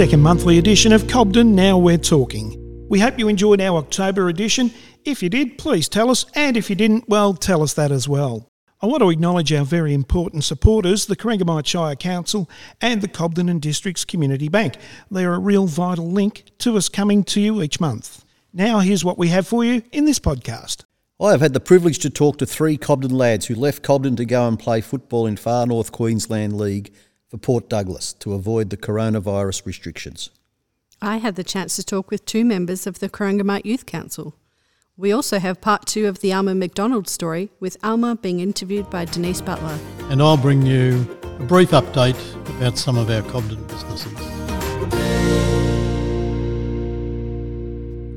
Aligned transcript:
second 0.00 0.22
monthly 0.22 0.56
edition 0.56 0.94
of 0.94 1.06
Cobden 1.06 1.54
Now 1.54 1.76
We're 1.76 1.98
Talking. 1.98 2.56
We 2.88 3.00
hope 3.00 3.18
you 3.18 3.28
enjoyed 3.28 3.60
our 3.60 3.76
October 3.76 4.30
edition. 4.30 4.72
If 5.04 5.22
you 5.22 5.28
did, 5.28 5.58
please 5.58 5.90
tell 5.90 6.08
us, 6.08 6.24
and 6.34 6.56
if 6.56 6.70
you 6.70 6.74
didn't, 6.74 7.06
well, 7.06 7.34
tell 7.34 7.62
us 7.62 7.74
that 7.74 7.92
as 7.92 8.08
well. 8.08 8.48
I 8.80 8.86
want 8.86 9.02
to 9.02 9.10
acknowledge 9.10 9.52
our 9.52 9.62
very 9.62 9.92
important 9.92 10.44
supporters, 10.44 11.04
the 11.04 11.16
Corangamite 11.16 11.66
Shire 11.66 11.96
Council 11.96 12.48
and 12.80 13.02
the 13.02 13.08
Cobden 13.08 13.50
and 13.50 13.60
Districts 13.60 14.06
Community 14.06 14.48
Bank. 14.48 14.76
They're 15.10 15.34
a 15.34 15.38
real 15.38 15.66
vital 15.66 16.10
link 16.10 16.44
to 16.60 16.78
us 16.78 16.88
coming 16.88 17.22
to 17.24 17.38
you 17.38 17.60
each 17.60 17.78
month. 17.78 18.24
Now, 18.54 18.78
here's 18.78 19.04
what 19.04 19.18
we 19.18 19.28
have 19.28 19.46
for 19.46 19.66
you 19.66 19.82
in 19.92 20.06
this 20.06 20.18
podcast. 20.18 20.84
I 21.20 21.32
have 21.32 21.42
had 21.42 21.52
the 21.52 21.60
privilege 21.60 21.98
to 21.98 22.08
talk 22.08 22.38
to 22.38 22.46
three 22.46 22.78
Cobden 22.78 23.10
lads 23.10 23.48
who 23.48 23.54
left 23.54 23.82
Cobden 23.82 24.16
to 24.16 24.24
go 24.24 24.48
and 24.48 24.58
play 24.58 24.80
football 24.80 25.26
in 25.26 25.36
Far 25.36 25.66
North 25.66 25.92
Queensland 25.92 26.56
League 26.56 26.90
for 27.30 27.38
Port 27.38 27.68
Douglas 27.68 28.12
to 28.14 28.34
avoid 28.34 28.70
the 28.70 28.76
coronavirus 28.76 29.64
restrictions. 29.64 30.30
I 31.00 31.18
had 31.18 31.36
the 31.36 31.44
chance 31.44 31.76
to 31.76 31.84
talk 31.84 32.10
with 32.10 32.26
two 32.26 32.44
members 32.44 32.86
of 32.86 32.98
the 32.98 33.08
Corangamite 33.08 33.64
Youth 33.64 33.86
Council. 33.86 34.34
We 34.96 35.12
also 35.12 35.38
have 35.38 35.60
part 35.60 35.86
two 35.86 36.06
of 36.06 36.20
the 36.20 36.32
Alma 36.32 36.54
McDonald 36.54 37.08
story, 37.08 37.50
with 37.58 37.78
Alma 37.82 38.16
being 38.16 38.40
interviewed 38.40 38.90
by 38.90 39.06
Denise 39.06 39.40
Butler. 39.40 39.78
And 40.10 40.20
I'll 40.20 40.36
bring 40.36 40.66
you 40.66 41.06
a 41.38 41.44
brief 41.44 41.70
update 41.70 42.18
about 42.56 42.76
some 42.76 42.98
of 42.98 43.08
our 43.08 43.22
Cobden 43.22 43.64
businesses. 43.66 44.12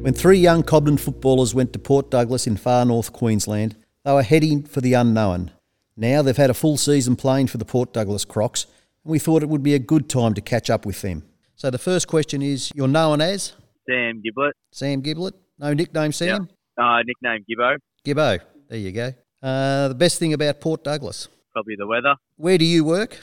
When 0.03 0.13
three 0.13 0.39
young 0.39 0.63
Cobden 0.63 0.97
footballers 0.97 1.55
went 1.55 1.71
to 1.71 1.79
Port 1.79 2.11
Douglas 2.11 2.45
in 2.45 2.57
far 2.57 2.83
north 2.83 3.13
Queensland, 3.13 3.77
they 4.03 4.11
were 4.11 4.23
heading 4.23 4.63
for 4.63 4.81
the 4.81 4.93
unknown. 4.93 5.51
Now 5.95 6.21
they've 6.21 6.35
had 6.35 6.49
a 6.49 6.53
full 6.53 6.75
season 6.75 7.15
playing 7.15 7.47
for 7.47 7.57
the 7.57 7.63
Port 7.63 7.93
Douglas 7.93 8.25
Crocs, 8.25 8.65
and 8.65 8.73
we 9.03 9.19
thought 9.19 9.43
it 9.43 9.49
would 9.49 9.63
be 9.63 9.73
a 9.73 9.79
good 9.79 10.09
time 10.09 10.33
to 10.33 10.41
catch 10.41 10.69
up 10.69 10.85
with 10.85 11.01
them. 11.01 11.23
So 11.55 11.69
the 11.69 11.77
first 11.77 12.07
question 12.07 12.41
is 12.41 12.71
you're 12.75 12.87
known 12.87 13.21
as? 13.21 13.53
Sam 13.87 14.21
Giblet. 14.23 14.53
Sam 14.71 15.01
Giblet. 15.01 15.33
No 15.59 15.73
nickname, 15.73 16.11
Sam? 16.11 16.49
Uh, 16.77 16.99
nickname 17.05 17.45
Gibbo. 17.49 17.77
Gibbo. 18.05 18.39
There 18.69 18.79
you 18.79 18.91
go. 18.91 19.13
Uh, 19.41 19.89
the 19.89 19.95
best 19.95 20.19
thing 20.19 20.33
about 20.33 20.59
Port 20.61 20.83
Douglas? 20.83 21.27
Probably 21.51 21.75
the 21.77 21.85
weather. 21.85 22.15
Where 22.37 22.57
do 22.57 22.65
you 22.65 22.83
work? 22.83 23.19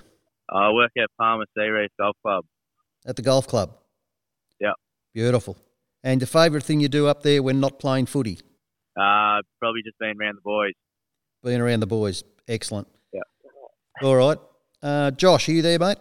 I 0.51 0.70
work 0.73 0.92
at 0.98 1.08
Palmer 1.19 1.47
Sea 1.56 1.69
Reef 1.69 1.91
Golf 1.98 2.17
Club. 2.23 2.45
At 3.06 3.17
the 3.17 3.23
golf 3.23 3.47
club? 3.47 3.77
Yeah. 4.61 4.73
Beautiful. 5.14 5.56
And 6.05 6.20
the 6.20 6.27
favourite 6.27 6.62
thing 6.62 6.81
you 6.81 6.89
do 6.89 7.06
up 7.06 7.23
there 7.23 7.42
when 7.42 7.61
not 7.61 7.78
playing 7.78 8.06
footy? 8.06 8.39
Uh, 8.97 9.41
probably 9.58 9.83
just 9.84 9.98
being 9.98 10.14
around 10.20 10.36
the 10.36 10.42
boys. 10.42 10.73
Being 11.42 11.61
around 11.61 11.81
the 11.81 11.86
boys. 11.86 12.23
Excellent. 12.47 12.86
Yeah. 13.12 13.23
All 14.03 14.17
right. 14.17 14.39
Uh, 14.83 15.11
Josh, 15.11 15.48
are 15.48 15.53
you 15.53 15.62
there, 15.62 15.78
mate? 15.78 15.98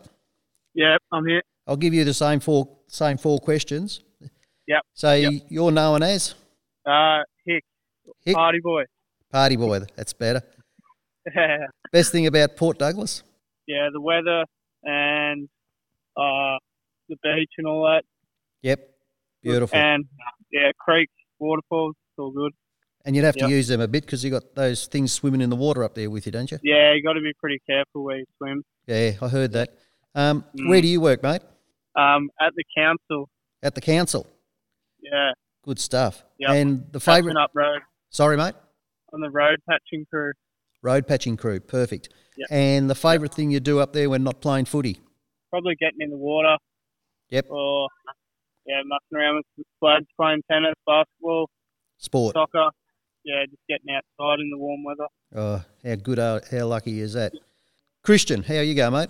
Yeah, 0.73 0.97
I'm 1.11 1.25
here. 1.25 1.41
I'll 1.67 1.75
give 1.77 1.94
you 1.94 2.03
the 2.05 2.13
same 2.13 2.39
four 2.39 2.67
same 2.88 3.17
four 3.17 3.39
questions. 3.39 4.02
Yep. 4.67 4.81
So 4.94 5.13
Yep. 5.13 5.33
you're 5.49 5.72
known 5.72 6.03
as 6.03 6.35
Uh, 6.85 7.19
Hick, 7.45 7.63
Hick 8.23 8.35
party 8.35 8.59
boy. 8.59 8.85
Party 9.31 9.55
Boy. 9.57 9.80
That's 9.95 10.13
better. 10.13 10.41
Best 11.91 12.12
thing 12.12 12.25
about 12.25 12.56
Port 12.56 12.79
Douglas? 12.79 13.22
yeah, 13.67 13.90
the 13.94 14.01
weather 14.01 14.44
and 14.84 15.47
uh, 16.17 16.57
the 17.07 17.16
beach 17.22 17.51
and 17.59 17.67
all 17.67 17.84
that. 17.85 18.03
Yep. 18.63 18.90
Beautiful. 19.44 19.78
And 19.78 20.06
yeah, 20.51 20.72
creeks, 20.79 21.13
waterfalls, 21.38 21.94
it's 21.96 22.17
all 22.17 22.31
good. 22.31 22.53
And 23.09 23.16
you'd 23.16 23.25
have 23.25 23.38
to 23.38 23.50
use 23.50 23.68
them 23.68 23.81
a 23.81 23.88
bit 23.88 24.06
because 24.06 24.24
you 24.24 24.30
got 24.30 24.53
those 24.53 24.86
things 24.86 25.12
swimming 25.12 25.42
in 25.42 25.50
the 25.50 25.56
water 25.56 25.84
up 25.84 25.96
there 25.96 26.12
with 26.12 26.28
you, 26.28 26.31
don't 26.31 26.52
you? 26.52 26.59
Yeah, 26.62 26.94
you 26.94 27.02
got 27.02 27.14
to 27.14 27.22
be 27.22 27.34
pretty 27.40 27.59
careful 27.68 28.03
where 28.03 28.20
you 28.20 28.25
swim. 28.38 28.62
Yeah, 28.86 29.14
I 29.20 29.28
heard 29.30 29.52
that. 29.53 29.70
Um, 30.14 30.46
Mm. 30.56 30.70
Where 30.70 30.80
do 30.80 30.88
you 30.88 31.02
work, 31.02 31.24
mate? 31.24 31.42
Um, 31.96 32.30
at 32.40 32.53
the 32.56 32.64
council, 32.78 33.28
At 33.64 33.74
the 33.74 33.81
council. 33.81 34.28
yeah, 35.02 35.31
Good 35.64 35.80
stuff. 35.80 36.24
Yep. 36.38 36.50
And 36.52 36.86
the 36.92 37.00
favourite? 37.00 37.36
up 37.36 37.50
road 37.56 37.80
Sorry, 38.12 38.38
mate. 38.38 38.53
on 39.12 39.22
the 39.22 39.31
road 39.31 39.58
patching 39.68 40.06
crew. 40.12 40.34
Road 40.84 41.08
patching 41.08 41.36
crew. 41.36 41.59
Perfect. 41.59 42.09
Yep. 42.38 42.47
And 42.52 42.90
the 42.91 42.96
favourite 42.96 43.34
thing 43.34 43.50
you 43.50 43.59
do 43.59 43.80
up 43.80 43.91
there 43.94 44.08
when 44.08 44.24
not 44.24 44.40
playing 44.40 44.66
footy? 44.66 45.00
Probably 45.50 45.76
getting 45.80 46.02
in 46.02 46.12
the 46.12 46.18
water 46.18 46.58
Yep. 47.30 47.47
or 47.50 47.88
yeah, 48.68 48.81
mucking 48.86 49.18
around 49.18 49.38
with 49.38 49.46
some 49.56 49.66
floods, 49.80 50.06
playing 50.16 50.44
tennis, 50.52 50.76
basketball, 50.86 51.50
Sport. 51.97 52.36
soccer. 52.36 52.70
Yeah, 53.25 53.44
just 53.50 53.62
getting 53.68 53.90
outside 53.96 54.40
in 54.40 54.50
the 54.50 54.57
warm 54.57 54.84
weather. 54.84 55.07
Oh, 55.35 55.63
how 55.84 55.96
good, 55.96 56.19
are, 56.19 56.41
how 56.50 56.66
lucky 56.68 57.00
is 57.02 57.13
that? 57.13 57.34
Christian, 58.03 58.44
how 58.44 58.56
you 58.56 58.74
go, 58.75 58.90
mate? 58.90 59.09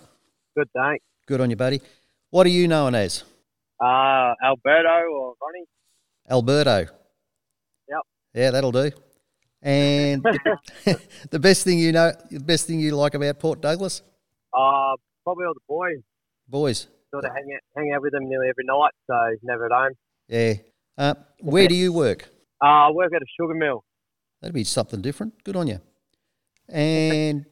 Good, 0.58 0.68
thanks. 0.76 1.04
Good 1.28 1.42
on 1.42 1.50
you, 1.50 1.56
buddy. 1.56 1.82
What 2.32 2.46
are 2.46 2.50
you 2.50 2.68
known 2.68 2.96
as? 2.96 3.24
Uh, 3.82 4.34
Alberto 4.44 4.90
or 5.14 5.34
Ronnie? 5.42 5.66
Alberto. 6.30 6.92
Yep. 7.88 8.00
Yeah, 8.34 8.52
that'll 8.52 8.72
do. 8.72 8.92
And 9.62 10.24
the 11.30 11.40
best 11.40 11.64
thing 11.64 11.80
you 11.80 11.92
know, 11.92 12.12
the 12.32 12.40
best 12.40 12.66
thing 12.68 12.80
you 12.80 12.96
like 12.96 13.14
about 13.14 13.40
Port 13.40 13.62
Douglas, 13.62 14.02
Uh, 14.54 14.96
probably 15.24 15.46
all 15.46 15.54
the 15.54 15.60
boys. 15.68 16.00
boys. 16.48 16.88
Sort 17.12 17.26
of 17.26 17.32
hang 17.34 17.48
out, 17.56 17.62
hang 17.76 17.92
out 17.94 18.02
with 18.02 18.12
them 18.12 18.28
nearly 18.28 18.50
every 18.50 18.66
night, 18.66 18.92
so 19.08 19.16
never 19.44 19.66
at 19.66 19.72
home. 19.72 19.94
Yeah. 20.28 20.54
Uh, 20.98 21.14
where 21.42 21.68
do 21.68 21.74
you 21.76 21.92
work? 21.94 22.30
Uh, 22.64 22.88
I 22.88 22.92
work 22.92 23.12
at 23.16 23.22
a 23.22 23.26
sugar 23.40 23.54
mill. 23.56 23.84
That'd 24.42 24.54
be 24.54 24.64
something 24.64 25.02
different. 25.02 25.44
Good 25.44 25.56
on 25.56 25.68
you. 25.68 25.80
And 26.68 27.46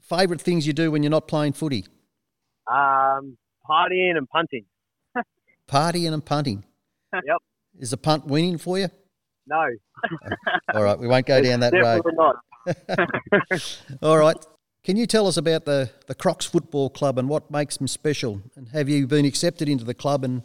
favourite 0.00 0.40
things 0.40 0.66
you 0.66 0.72
do 0.72 0.90
when 0.90 1.02
you're 1.02 1.10
not 1.10 1.26
playing 1.28 1.54
footy? 1.54 1.86
Um, 2.70 3.36
partying 3.68 4.16
and 4.16 4.28
punting. 4.28 4.64
Partying 5.68 6.12
and 6.12 6.24
punting. 6.24 6.64
Yep. 7.12 7.38
Is 7.78 7.90
the 7.90 7.96
punt 7.96 8.26
winning 8.26 8.58
for 8.58 8.78
you? 8.78 8.88
No, 9.46 9.64
All 10.74 10.82
right, 10.82 10.98
we 10.98 11.08
won't 11.08 11.26
go 11.26 11.40
down 11.42 11.60
that 11.60 11.72
road. 11.72 12.02
definitely 12.04 13.08
not. 13.48 13.98
All 14.02 14.18
right. 14.18 14.36
Can 14.84 14.96
you 14.96 15.06
tell 15.06 15.26
us 15.26 15.36
about 15.36 15.64
the, 15.64 15.90
the 16.06 16.14
Crocs 16.14 16.46
Football 16.46 16.90
Club 16.90 17.18
and 17.18 17.28
what 17.28 17.50
makes 17.50 17.76
them 17.76 17.88
special? 17.88 18.40
And 18.56 18.68
have 18.68 18.88
you 18.88 19.06
been 19.06 19.24
accepted 19.24 19.68
into 19.68 19.84
the 19.84 19.94
club? 19.94 20.24
And 20.24 20.42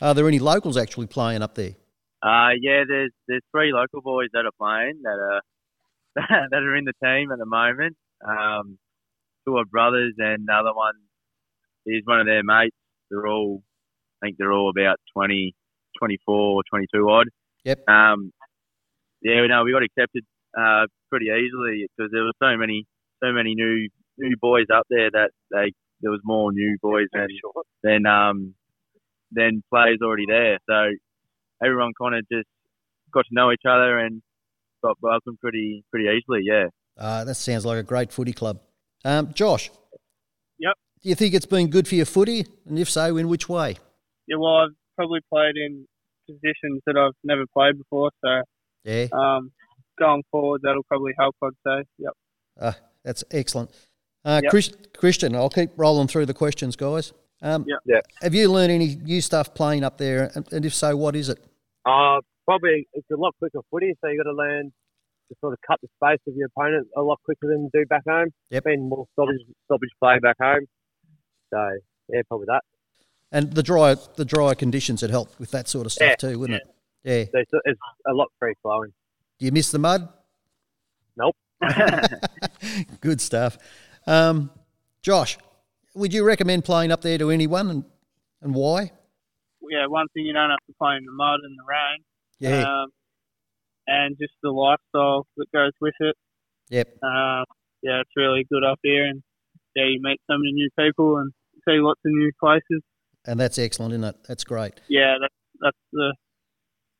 are 0.00 0.14
there 0.14 0.28
any 0.28 0.38
locals 0.38 0.76
actually 0.76 1.06
playing 1.06 1.42
up 1.42 1.54
there? 1.54 1.74
Uh, 2.22 2.50
yeah, 2.60 2.84
there's 2.86 3.12
there's 3.28 3.42
three 3.50 3.72
local 3.72 4.02
boys 4.02 4.28
that 4.32 4.44
are 4.44 4.56
playing 4.58 5.00
that 5.02 5.18
are 5.18 5.42
that 6.50 6.62
are 6.62 6.76
in 6.76 6.84
the 6.84 6.92
team 7.02 7.32
at 7.32 7.38
the 7.38 7.46
moment. 7.46 7.96
Um, 8.26 8.78
two 9.46 9.56
are 9.56 9.64
brothers, 9.64 10.14
and 10.18 10.46
the 10.46 10.52
other 10.52 10.74
one 10.74 10.94
is 11.86 12.02
one 12.04 12.20
of 12.20 12.26
their 12.26 12.42
mates. 12.42 12.76
They're 13.10 13.26
all, 13.26 13.62
I 14.22 14.26
think 14.26 14.36
they're 14.38 14.52
all 14.52 14.70
about 14.70 14.98
20, 15.14 15.54
24 15.98 16.34
or 16.34 16.62
22 16.70 17.10
odd. 17.10 17.28
Yep. 17.64 17.88
Um, 17.88 18.32
yeah, 19.22 19.46
no, 19.46 19.64
we 19.64 19.72
got 19.72 19.82
accepted 19.82 20.24
uh, 20.58 20.86
pretty 21.10 21.26
easily 21.26 21.86
because 21.96 22.10
there 22.12 22.24
were 22.24 22.36
so 22.42 22.56
many 22.56 22.86
so 23.22 23.32
many 23.32 23.54
new 23.54 23.88
new 24.18 24.34
boys 24.40 24.66
up 24.72 24.84
there 24.88 25.10
that 25.10 25.30
they 25.50 25.72
there 26.00 26.10
was 26.10 26.20
more 26.24 26.52
new 26.52 26.76
boys 26.80 27.06
than 27.12 27.28
than 27.82 28.06
um 28.06 28.54
than 29.30 29.62
players 29.70 29.98
already 30.02 30.24
there. 30.26 30.58
So 30.68 30.96
everyone 31.64 31.92
kind 32.00 32.14
of 32.14 32.22
just 32.32 32.46
got 33.12 33.22
to 33.22 33.34
know 33.34 33.50
each 33.52 33.62
other 33.68 33.98
and 33.98 34.22
got 34.82 34.96
welcomed 35.02 35.38
pretty 35.40 35.84
pretty 35.90 36.06
easily. 36.08 36.40
Yeah. 36.44 36.66
Uh, 36.98 37.24
that 37.24 37.34
sounds 37.34 37.64
like 37.66 37.78
a 37.78 37.82
great 37.82 38.12
footy 38.12 38.32
club. 38.32 38.60
Um, 39.04 39.32
Josh? 39.32 39.70
Yep. 40.58 40.74
Do 41.02 41.08
you 41.08 41.14
think 41.14 41.34
it's 41.34 41.46
been 41.46 41.68
good 41.70 41.88
for 41.88 41.94
your 41.94 42.04
footy? 42.06 42.44
And 42.66 42.78
if 42.78 42.90
so, 42.90 43.16
in 43.16 43.28
which 43.28 43.48
way? 43.48 43.76
Yeah, 44.26 44.36
well, 44.36 44.56
I've 44.56 44.74
probably 44.96 45.20
played 45.32 45.56
in 45.56 45.86
positions 46.28 46.82
that 46.86 46.96
I've 46.96 47.14
never 47.24 47.44
played 47.56 47.78
before, 47.78 48.10
so 48.22 48.42
Yeah. 48.84 49.06
um, 49.12 49.50
going 49.98 50.22
forward, 50.30 50.60
that'll 50.62 50.82
probably 50.84 51.12
help. 51.18 51.34
I'd 51.42 51.50
say. 51.66 51.84
Yep. 51.98 52.12
Uh, 52.60 52.72
that's 53.04 53.24
excellent. 53.30 53.70
Uh, 54.24 54.40
Yep. 54.44 54.50
Chris, 54.50 54.72
Christian, 54.98 55.34
I'll 55.34 55.48
keep 55.48 55.70
rolling 55.76 56.06
through 56.08 56.26
the 56.26 56.34
questions, 56.34 56.76
guys. 56.76 57.12
Um, 57.40 57.64
Yep. 57.66 57.78
Yeah. 57.86 58.00
Have 58.20 58.34
you 58.34 58.50
learned 58.52 58.70
any 58.72 58.96
new 58.96 59.22
stuff 59.22 59.54
playing 59.54 59.82
up 59.82 59.96
there? 59.96 60.30
And, 60.34 60.52
and 60.52 60.64
if 60.66 60.74
so, 60.74 60.94
what 60.96 61.16
is 61.16 61.30
it? 61.30 61.42
Uh, 61.86 62.20
probably 62.44 62.88
it's 62.92 63.10
a 63.10 63.16
lot 63.16 63.34
quicker 63.38 63.60
footy, 63.70 63.94
so 64.00 64.08
you 64.08 64.22
got 64.22 64.30
to 64.30 64.36
learn 64.36 64.72
to 65.28 65.36
sort 65.40 65.52
of 65.52 65.58
cut 65.66 65.78
the 65.82 65.88
space 65.96 66.20
of 66.26 66.34
your 66.36 66.48
opponent 66.56 66.88
a 66.96 67.02
lot 67.02 67.18
quicker 67.24 67.46
than 67.46 67.70
do 67.72 67.84
back 67.86 68.02
home. 68.08 68.28
Yep. 68.50 68.64
Been 68.64 68.88
more 68.88 69.06
stoppage, 69.12 69.40
stoppage 69.66 69.90
play 70.02 70.18
back 70.20 70.36
home. 70.40 70.66
So 71.52 71.78
yeah, 72.08 72.22
probably 72.28 72.46
that. 72.48 72.62
And 73.32 73.52
the 73.52 73.62
dry 73.62 73.96
the 74.16 74.24
drier 74.24 74.54
conditions 74.54 75.00
had 75.00 75.10
helped 75.10 75.38
with 75.38 75.52
that 75.52 75.68
sort 75.68 75.86
of 75.86 75.92
stuff 75.92 76.10
Yeah, 76.10 76.16
too, 76.16 76.38
wouldn't 76.38 76.60
it? 76.60 76.68
Yeah. 77.04 77.24
So 77.32 77.38
it's, 77.38 77.50
it's 77.64 77.80
a 78.08 78.12
lot 78.12 78.28
free 78.38 78.54
flowing. 78.62 78.92
Do 79.38 79.46
you 79.46 79.52
miss 79.52 79.70
the 79.70 79.78
mud? 79.78 80.08
Nope. 81.16 81.36
Good 83.00 83.20
stuff. 83.20 83.56
Um, 84.06 84.50
Josh, 85.02 85.38
would 85.94 86.12
you 86.12 86.24
recommend 86.24 86.64
playing 86.64 86.92
up 86.92 87.02
there 87.02 87.18
to 87.18 87.30
anyone 87.30 87.70
and, 87.70 87.84
and 88.42 88.54
why? 88.54 88.92
Yeah, 89.68 89.86
one 89.86 90.06
thing 90.14 90.24
you 90.24 90.32
don't 90.32 90.50
have 90.50 90.64
to 90.66 90.74
play 90.80 90.96
in 90.96 91.04
the 91.04 91.12
mud 91.12 91.40
and 91.42 91.56
the 91.58 91.64
rain. 91.68 91.98
Yeah. 92.38 92.62
Um, 92.62 92.88
and 93.86 94.16
just 94.18 94.32
the 94.42 94.50
lifestyle 94.50 95.26
that 95.36 95.46
goes 95.52 95.72
with 95.80 95.94
it. 96.00 96.16
yep. 96.68 96.88
Um, 97.02 97.44
yeah, 97.82 98.00
it's 98.00 98.10
really 98.16 98.46
good 98.50 98.62
up 98.64 98.78
here, 98.82 99.06
and 99.06 99.22
yeah, 99.74 99.84
you 99.84 100.00
meet 100.02 100.20
so 100.30 100.36
many 100.36 100.52
new 100.52 100.68
people 100.78 101.16
and 101.18 101.32
see 101.66 101.78
lots 101.80 102.00
of 102.04 102.12
new 102.12 102.30
places. 102.38 102.82
and 103.26 103.38
that's 103.40 103.58
excellent, 103.58 103.92
isn't 103.94 104.04
it? 104.04 104.16
That's 104.28 104.44
great. 104.44 104.74
Yeah, 104.88 105.14
that's 105.20 105.34
that's 105.60 105.76
the 105.92 106.14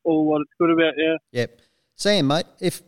all 0.04 0.26
what 0.26 0.40
it's 0.42 0.50
good 0.58 0.70
about. 0.70 0.94
Yeah. 0.96 1.16
Yep. 1.32 1.60
Sam, 1.96 2.26
mate, 2.26 2.46
if 2.60 2.82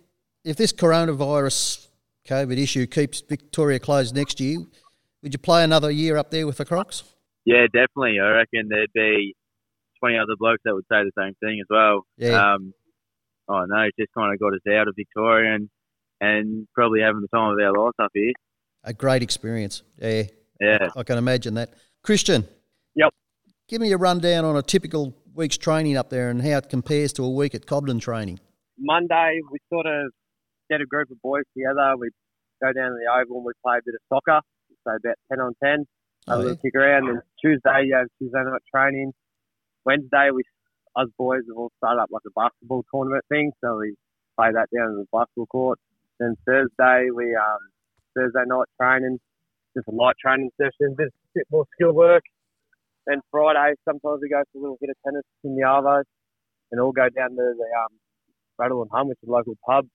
if 0.45 0.57
this 0.57 0.73
coronavirus 0.73 1.87
COVID 2.27 2.59
issue 2.59 2.87
keeps 2.87 3.21
Victoria 3.21 3.79
closed 3.79 4.15
next 4.15 4.41
year, 4.41 4.59
would 5.23 5.35
you 5.35 5.39
play 5.39 5.65
another 5.65 5.91
year 5.91 6.17
up 6.17 6.31
there 6.31 6.47
with 6.47 6.57
the 6.57 6.65
Crocs? 6.65 7.05
Yeah, 7.45 7.67
definitely. 7.67 8.19
I 8.21 8.29
reckon 8.31 8.69
there'd 8.69 8.93
be 8.95 9.35
20 10.03 10.17
other 10.19 10.35
blokes 10.39 10.61
that 10.65 10.75
would 10.75 10.85
say 10.91 11.03
the 11.05 11.13
same 11.17 11.35
thing 11.41 11.61
as 11.61 11.67
well. 11.71 12.03
Yeah. 12.17 12.55
Um, 12.55 12.75
oh 13.49 13.65
no, 13.67 13.83
it's 13.83 13.97
just 13.99 14.13
kind 14.17 14.33
of 14.33 14.41
got 14.41 14.55
us 14.55 14.61
out 14.75 14.89
of 14.89 14.95
Victoria 14.97 15.55
and, 15.55 15.69
and 16.21 16.67
probably 16.75 17.01
having 17.01 17.21
the 17.23 17.29
time 17.37 17.53
of 17.53 17.59
our 17.61 17.73
lives 17.73 17.95
up 18.03 18.11
here. 18.15 18.33
A 18.85 18.93
great 18.93 19.23
experience. 19.23 19.83
Yeah. 19.99 20.25
Yeah. 20.61 20.89
I 20.97 21.03
can 21.03 21.19
imagine 21.19 21.55
that. 21.55 21.75
Christian. 22.03 22.47
Yep. 22.95 23.11
Give 23.69 23.81
me 23.81 23.93
a 23.93 23.97
rundown 23.97 24.45
on 24.45 24.57
a 24.57 24.63
typical 24.63 25.15
week's 25.35 25.57
training 25.57 25.97
up 25.97 26.11
there 26.11 26.31
and 26.31 26.43
how 26.43 26.59
it 26.59 26.69
compares 26.69 27.13
to 27.15 27.25
a 27.25 27.31
week 27.31 27.55
at 27.55 27.67
Cobden 27.67 28.01
training. 28.01 28.39
Monday, 28.79 29.41
we 29.51 29.59
sort 29.73 29.87
of 29.87 30.11
get 30.69 30.81
a 30.81 30.87
group 30.87 31.11
of 31.11 31.21
boys 31.23 31.45
together. 31.57 31.95
We 31.99 32.11
go 32.63 32.73
down 32.73 32.91
to 32.91 32.97
the 32.99 33.11
oval 33.11 33.37
and 33.39 33.47
we 33.47 33.53
play 33.65 33.79
a 33.79 33.81
bit 33.85 33.95
of 33.95 34.01
soccer, 34.09 34.41
so 34.85 34.91
about 34.97 35.17
10 35.31 35.41
on 35.41 35.55
10. 35.63 35.71
Have 35.71 35.87
Oh, 36.29 36.35
a 36.35 36.37
little 36.39 36.51
yeah. 36.53 36.57
kick 36.63 36.75
around. 36.77 37.09
And 37.09 37.21
Tuesday, 37.41 37.87
you 37.87 37.95
have 37.97 38.07
Tuesday 38.21 38.39
night 38.45 38.61
training. 38.75 39.13
Wednesday, 39.85 40.31
we 40.33 40.43
us 40.97 41.09
boys 41.19 41.43
have 41.49 41.57
all 41.57 41.73
started 41.79 42.03
up 42.03 42.11
like 42.11 42.23
a 42.27 42.31
basketball 42.37 42.85
tournament 42.93 43.25
thing, 43.29 43.51
so 43.63 43.79
we 43.79 43.95
play 44.37 44.49
that 44.53 44.69
down 44.75 44.93
in 44.93 44.97
the 44.97 45.07
basketball 45.13 45.47
court. 45.47 45.79
Then 46.21 46.37
Thursday, 46.47 47.09
we 47.15 47.35
um 47.35 47.63
Thursday 48.15 48.45
night 48.47 48.69
training, 48.81 49.19
just 49.75 49.89
a 49.89 49.91
light 49.91 50.17
training 50.21 50.51
session, 50.61 50.95
bit, 50.97 51.13
bit 51.35 51.47
more 51.51 51.65
skill 51.75 51.93
work. 51.93 52.23
Then 53.07 53.21
Friday, 53.31 53.75
sometimes 53.89 54.21
we 54.23 54.29
go 54.29 54.43
for 54.53 54.59
a 54.59 54.61
little 54.61 54.79
bit 54.81 54.91
of 54.91 54.97
tennis 55.05 55.25
in 55.45 55.57
the 55.57 55.63
Arvo, 55.63 56.03
and 56.71 56.81
all 56.81 56.93
go 56.93 57.09
down 57.09 57.31
to 57.31 57.37
the 57.37 57.69
um, 57.81 57.93
Rattle 58.59 58.83
and 58.83 58.91
Hum, 58.93 59.09
which 59.09 59.19
is 59.23 59.29
a 59.29 59.33
local 59.33 59.55
pub. 59.67 59.87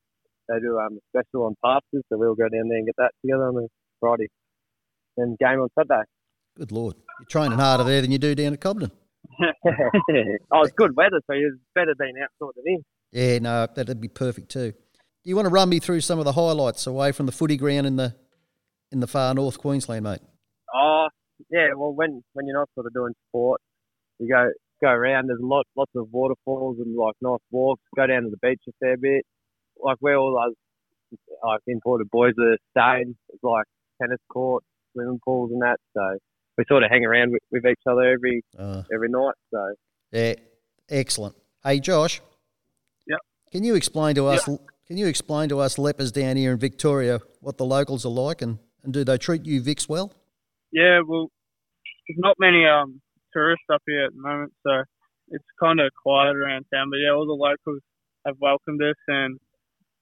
They 0.50 0.60
do 0.60 0.80
um, 0.80 0.98
a 0.98 1.02
special 1.10 1.46
on 1.46 1.56
passes, 1.64 2.04
so 2.10 2.18
we'll 2.18 2.36
go 2.36 2.50
down 2.50 2.68
there 2.70 2.78
and 2.78 2.86
get 2.86 2.96
that 2.98 3.12
together 3.22 3.48
on 3.48 3.64
a 3.64 3.68
Friday. 4.00 4.28
Then 5.16 5.36
game 5.40 5.60
on 5.60 5.70
Saturday. 5.78 6.04
Good 6.58 6.72
Lord. 6.72 6.96
You're 7.20 7.28
training 7.28 7.60
harder 7.60 7.84
there 7.84 8.02
than 8.02 8.12
you 8.12 8.18
do 8.18 8.34
down 8.34 8.54
at 8.54 8.62
Cobden. 8.62 8.92
oh, 10.52 10.62
it's 10.62 10.74
good 10.74 10.96
weather, 10.96 11.22
so 11.28 11.34
it's 11.34 11.58
better 11.76 11.94
being 12.00 12.16
outside 12.22 12.54
than 12.56 12.74
in. 12.74 12.84
Yeah, 13.12 13.40
no, 13.40 13.68
that'd 13.74 14.02
be 14.02 14.08
perfect 14.08 14.50
too. 14.50 14.72
Do 14.72 15.30
you 15.30 15.36
want 15.36 15.48
to 15.48 15.54
run 15.54 15.70
me 15.70 15.80
through 15.80 16.02
some 16.02 16.20
of 16.20 16.26
the 16.26 16.34
highlights 16.34 16.88
away 16.88 17.12
from 17.12 17.26
the 17.26 17.32
footy 17.32 17.58
ground 17.58 17.88
in 17.88 17.96
the 17.96 18.16
in 18.92 19.00
the 19.00 19.08
far 19.08 19.34
north 19.34 19.58
Queensland, 19.58 20.04
mate? 20.04 20.20
Oh, 20.74 21.08
yeah. 21.50 21.68
Well, 21.76 21.94
when 21.94 22.24
when 22.34 22.48
you're 22.48 22.58
not 22.58 22.70
sort 22.76 22.86
of 22.86 22.94
doing 22.94 23.14
sport, 23.30 23.62
you 24.20 24.30
go 24.30 24.50
go 24.82 24.90
around. 24.90 25.28
There's 25.28 25.40
lot 25.42 25.66
lots 25.76 25.92
of 25.96 26.08
waterfalls 26.12 26.78
and 26.80 26.96
like 26.96 27.16
nice 27.22 27.40
walks. 27.52 27.84
Go 27.96 28.08
down 28.08 28.24
to 28.24 28.30
the 28.30 28.38
beach 28.42 28.62
a 28.68 28.72
fair 28.80 28.98
bit. 28.98 29.26
Like 29.82 29.98
where 30.00 30.18
all 30.18 30.34
those 30.34 30.56
like 31.44 31.62
imported 31.68 32.10
boys 32.10 32.34
are 32.40 32.58
staying, 32.72 33.16
it's 33.30 33.44
like 33.44 33.66
tennis 34.02 34.20
courts, 34.32 34.66
swimming 34.94 35.20
pools, 35.24 35.52
and 35.52 35.62
that. 35.62 35.78
So 35.94 36.18
we 36.58 36.64
sort 36.68 36.84
of 36.84 36.90
hang 36.90 37.06
around 37.06 37.32
with, 37.32 37.42
with 37.52 37.66
each 37.66 37.82
other 37.90 38.02
every 38.02 38.44
Uh, 38.58 38.84
every 38.94 39.10
night. 39.10 39.36
So 39.52 39.74
yeah, 40.12 40.34
excellent. 40.90 41.36
Hey, 41.64 41.80
Josh. 41.80 42.22
Yep. 43.08 43.20
Can 43.52 43.64
you 43.64 43.76
explain 43.76 44.16
to 44.16 44.28
us? 44.28 44.46
Can 44.88 44.98
you 44.98 45.08
explain 45.08 45.50
to 45.50 45.60
us 45.60 45.78
lepers 45.78 46.12
down 46.12 46.38
here 46.38 46.52
in 46.52 46.58
Victoria 46.58 47.20
what 47.42 47.58
the 47.58 47.66
locals 47.66 48.06
are 48.06 48.10
like, 48.10 48.42
and, 48.42 48.60
and 48.84 48.94
do 48.94 49.04
they 49.04 49.18
treat 49.18 49.46
you 49.46 49.62
Vics 49.62 49.90
well? 49.90 50.14
Yeah, 50.72 51.02
well, 51.06 51.30
there's 52.08 52.20
not 52.20 52.36
many 52.40 52.66
um 52.66 53.02
tourists 53.34 53.66
up 53.72 53.82
here 53.86 54.06
at 54.06 54.14
the 54.14 54.22
moment, 54.22 54.54
so 54.64 54.84
it's 55.30 55.46
kind 55.60 55.80
of 55.80 55.92
quiet 56.02 56.36
around 56.36 56.66
town. 56.74 56.90
But 56.90 56.98
yeah, 56.98 57.12
all 57.12 57.26
the 57.26 57.34
locals 57.34 57.82
have 58.26 58.36
welcomed 58.40 58.82
us, 58.82 58.96
and 59.08 59.40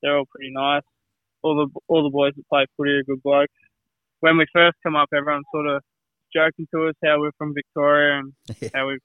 they're 0.02 0.18
all 0.18 0.26
pretty 0.26 0.52
nice. 0.52 0.84
All 1.42 1.56
the 1.56 1.80
all 1.88 2.04
the 2.04 2.10
boys 2.10 2.34
that 2.36 2.48
play 2.48 2.66
footy 2.78 2.92
are 2.92 3.04
good 3.04 3.24
blokes. 3.24 3.54
When 4.20 4.38
we 4.38 4.46
first 4.54 4.78
come 4.84 4.96
up, 4.96 5.10
everyone 5.14 5.44
sort 5.52 5.68
of 5.68 5.84
joking 6.36 6.68
to 6.74 6.88
us 6.88 6.96
how 7.04 7.20
we're 7.20 7.32
from 7.38 7.54
Victoria 7.54 8.20
and 8.20 8.34
how 8.74 8.88
we 8.88 8.98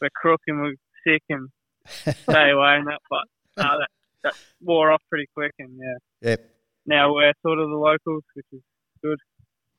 we're 0.00 0.08
crook 0.14 0.40
and 0.46 0.60
we're 0.60 0.74
sick 1.06 1.22
and 1.30 1.48
stay 1.86 2.50
away 2.50 2.76
and 2.76 2.86
that. 2.86 2.98
But 3.10 3.24
no, 3.56 3.78
that 3.78 3.88
that 4.24 4.34
wore 4.62 4.92
off 4.92 5.02
pretty 5.08 5.26
quick, 5.34 5.52
and 5.58 5.70
yeah, 5.78 6.30
Yep. 6.30 6.50
now 6.86 7.12
we're 7.14 7.32
sort 7.42 7.58
of 7.58 7.68
the 7.68 7.76
locals, 7.76 8.22
which 8.34 8.46
is 8.52 8.60
good. 9.02 9.18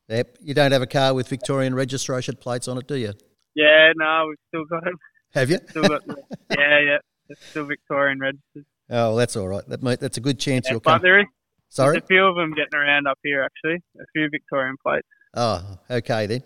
Yep. 0.09 0.37
You 0.41 0.53
don't 0.53 0.71
have 0.71 0.81
a 0.81 0.87
car 0.87 1.13
with 1.13 1.27
Victorian 1.27 1.75
registration 1.75 2.35
plates 2.37 2.67
on 2.67 2.77
it, 2.77 2.87
do 2.87 2.95
you? 2.95 3.13
Yeah, 3.55 3.91
no, 3.95 4.27
we've 4.29 4.37
still 4.49 4.65
got 4.65 4.83
them. 4.85 4.93
Have 5.33 5.49
you? 5.49 5.57
Still 5.69 5.83
got 5.89 6.05
the, 6.07 6.15
yeah, 6.57 6.79
yeah. 6.79 6.97
It's 7.29 7.45
still 7.47 7.65
Victorian 7.65 8.19
registered. 8.19 8.65
Oh, 8.89 9.17
that's 9.17 9.35
all 9.35 9.47
right. 9.49 9.67
That 9.67 9.83
mate, 9.83 9.99
that's 9.99 10.15
a 10.17 10.21
good 10.21 10.39
chance 10.39 10.65
Yeah, 10.65 10.73
you'll 10.73 10.79
but 10.79 10.91
come. 10.93 11.01
there 11.01 11.19
is 11.19 11.25
Sorry. 11.69 11.97
a 11.97 12.01
few 12.01 12.23
of 12.23 12.35
them 12.37 12.51
getting 12.53 12.73
around 12.79 13.05
up 13.07 13.19
here 13.23 13.43
actually. 13.43 13.83
A 13.99 14.05
few 14.13 14.29
Victorian 14.31 14.77
plates. 14.81 15.07
Oh, 15.33 15.77
okay 15.91 16.25
then. 16.25 16.41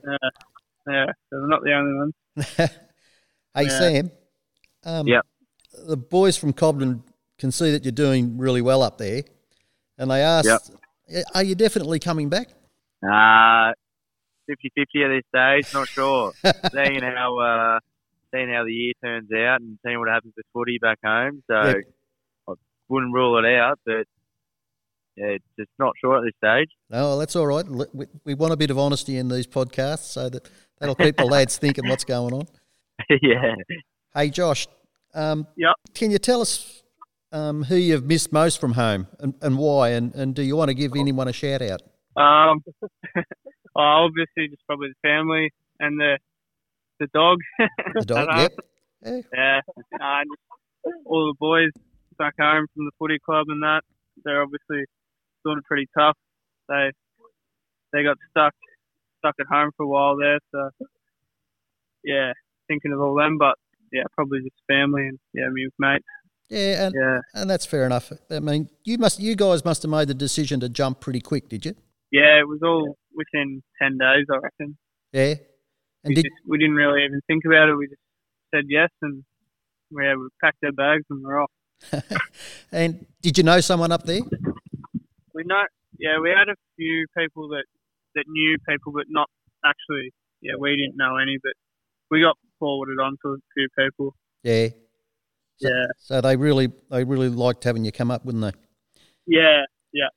Yeah, 0.87 1.05
so 1.29 1.39
they're 1.39 1.47
not 1.47 1.63
the 1.63 1.73
only 1.73 1.93
ones. 1.97 2.13
Hey 3.53 3.63
Yeah. 3.63 3.79
Sam. 3.79 4.11
Um, 4.85 5.07
Yep. 5.07 5.25
The 5.87 5.97
boys 5.97 6.37
from 6.37 6.53
Cobden 6.53 7.03
can 7.37 7.51
see 7.51 7.71
that 7.71 7.83
you're 7.83 7.91
doing 7.91 8.37
really 8.37 8.61
well 8.61 8.81
up 8.81 8.97
there, 8.97 9.23
and 9.97 10.09
they 10.09 10.21
asked, 10.21 10.47
Yep. 11.09 11.25
"Are 11.35 11.43
you 11.43 11.55
definitely 11.55 11.99
coming 11.99 12.29
back?" 12.29 12.49
Uh, 13.03 13.73
50-50 14.49 15.03
at 15.03 15.09
this 15.09 15.23
stage, 15.29 15.73
not 15.73 15.87
sure. 15.89 16.31
seeing 16.71 17.01
how 17.01 17.37
uh, 17.39 17.79
seeing 18.33 18.49
how 18.53 18.63
the 18.63 18.71
year 18.73 18.93
turns 19.03 19.29
out 19.33 19.59
and 19.61 19.77
seeing 19.85 19.99
what 19.99 20.07
happens 20.07 20.33
with 20.37 20.45
footy 20.53 20.77
back 20.81 20.99
home. 21.03 21.43
So 21.49 21.61
Yep. 21.61 21.75
I 22.49 22.53
wouldn't 22.89 23.13
rule 23.13 23.37
it 23.37 23.45
out, 23.57 23.79
but 23.85 24.05
yeah, 25.21 25.37
just 25.57 25.69
not 25.77 25.93
sure 25.99 26.17
at 26.17 26.23
this 26.23 26.33
stage. 26.37 26.69
No, 26.89 27.19
that's 27.19 27.35
all 27.35 27.45
right. 27.45 27.65
We, 27.93 28.05
we 28.25 28.33
want 28.33 28.53
a 28.53 28.57
bit 28.57 28.71
of 28.71 28.79
honesty 28.79 29.17
in 29.17 29.27
these 29.29 29.45
podcasts, 29.47 30.05
so 30.11 30.29
that 30.29 30.49
that'll 30.79 30.95
keep 30.95 31.17
the 31.17 31.25
lads 31.25 31.57
thinking 31.57 31.87
what's 31.87 32.03
going 32.03 32.33
on. 32.33 32.47
yeah. 33.21 33.55
Hey 34.15 34.29
Josh, 34.29 34.67
um, 35.13 35.47
Yep. 35.57 35.75
can 35.93 36.11
you 36.11 36.17
tell 36.17 36.41
us 36.41 36.83
um, 37.31 37.63
who 37.63 37.75
you've 37.75 38.05
missed 38.05 38.31
most 38.31 38.59
from 38.59 38.73
home 38.73 39.07
and, 39.19 39.33
and 39.41 39.57
why? 39.57 39.89
And, 39.89 40.13
and 40.15 40.35
do 40.35 40.41
you 40.41 40.55
want 40.55 40.69
to 40.69 40.73
give 40.73 40.93
anyone 40.95 41.27
a 41.27 41.33
shout 41.33 41.61
out? 41.61 41.81
Um, 42.15 42.63
oh, 43.15 43.23
obviously 43.75 44.47
just 44.49 44.65
probably 44.67 44.89
the 44.89 45.07
family 45.07 45.51
and 45.79 45.99
the 45.99 46.17
the 46.99 47.07
dog. 47.13 47.39
The 47.93 48.05
dog, 48.05 48.27
yep. 48.37 48.51
Yeah. 49.03 49.21
Yeah, 49.33 49.59
uh, 49.99 50.23
all 51.05 51.27
the 51.27 51.37
boys 51.39 51.71
back 52.17 52.35
home 52.39 52.67
from 52.73 52.85
the 52.85 52.91
footy 52.99 53.17
club 53.19 53.47
and 53.49 53.61
that. 53.63 53.81
They're 54.23 54.41
obviously 54.43 54.85
sort 55.45 55.57
of 55.57 55.63
pretty 55.65 55.87
tough. 55.97 56.17
They 56.69 56.91
they 57.93 58.03
got 58.03 58.17
stuck 58.29 58.53
stuck 59.19 59.35
at 59.39 59.47
home 59.47 59.71
for 59.77 59.83
a 59.83 59.87
while 59.87 60.17
there, 60.17 60.39
so 60.51 60.69
yeah, 62.03 62.33
thinking 62.67 62.93
of 62.93 63.01
all 63.01 63.15
them. 63.15 63.37
But 63.37 63.55
yeah, 63.91 64.03
probably 64.15 64.39
just 64.41 64.55
family 64.67 65.07
and 65.07 65.19
yeah, 65.33 65.49
me 65.49 65.65
with 65.65 65.73
mates. 65.79 66.05
Yeah, 66.49 66.87
and, 66.87 66.95
Yeah, 66.95 67.19
and 67.33 67.49
that's 67.49 67.65
fair 67.65 67.85
enough. 67.85 68.11
I 68.29 68.39
mean, 68.39 68.69
you 68.83 68.97
must, 68.97 69.21
you 69.21 69.37
guys 69.37 69.63
must 69.63 69.83
have 69.83 69.89
made 69.89 70.09
the 70.09 70.13
decision 70.13 70.59
to 70.59 70.67
jump 70.67 70.99
pretty 70.99 71.21
quick, 71.21 71.47
did 71.47 71.65
you? 71.65 71.75
yeah, 72.11 72.39
it 72.39 72.47
was 72.47 72.59
all 72.61 72.97
within 73.15 73.63
ten 73.81 73.97
days, 73.97 74.25
I 74.29 74.37
reckon. 74.37 74.77
Yeah. 75.13 75.35
And 76.03 76.09
We, 76.09 76.15
did 76.15 76.25
just, 76.25 76.33
we 76.47 76.57
didn't 76.57 76.75
really 76.75 77.05
even 77.05 77.21
think 77.27 77.43
about 77.45 77.69
it. 77.69 77.75
We 77.75 77.87
just 77.87 78.01
said 78.53 78.65
yes, 78.67 78.89
and 79.01 79.23
yeah, 79.91 80.15
we 80.15 80.27
packed 80.43 80.57
our 80.65 80.71
bags 80.71 81.05
and 81.09 81.23
we're 81.23 81.41
off. 81.41 81.51
and 82.71 83.05
did 83.21 83.37
you 83.37 83.43
know 83.43 83.59
someone 83.61 83.91
up 83.91 84.03
there? 84.03 84.21
We 85.33 85.43
know 85.45 85.63
yeah 85.99 86.19
we 86.19 86.29
had 86.29 86.49
a 86.49 86.55
few 86.77 87.05
people 87.17 87.49
that 87.49 87.63
that 88.15 88.25
knew 88.27 88.57
people 88.67 88.91
but 88.93 89.05
not 89.09 89.29
actually 89.65 90.11
yeah 90.41 90.53
we 90.59 90.75
didn't 90.75 90.97
know 90.97 91.17
any 91.17 91.37
but 91.43 91.53
we 92.09 92.21
got 92.21 92.37
forwarded 92.59 92.97
on 92.99 93.15
to 93.23 93.29
a 93.33 93.37
few 93.55 93.67
people 93.77 94.13
Yeah. 94.43 94.67
So, 95.57 95.69
yeah 95.69 95.85
So 95.97 96.21
they 96.21 96.35
really, 96.35 96.71
they 96.89 97.03
really 97.03 97.29
liked 97.29 97.63
having 97.63 97.85
you 97.85 97.91
come 97.91 98.11
up, 98.11 98.25
wouldn't 98.25 98.43
they? 98.43 98.51
yeah 99.27 99.61
yeah 99.93 100.07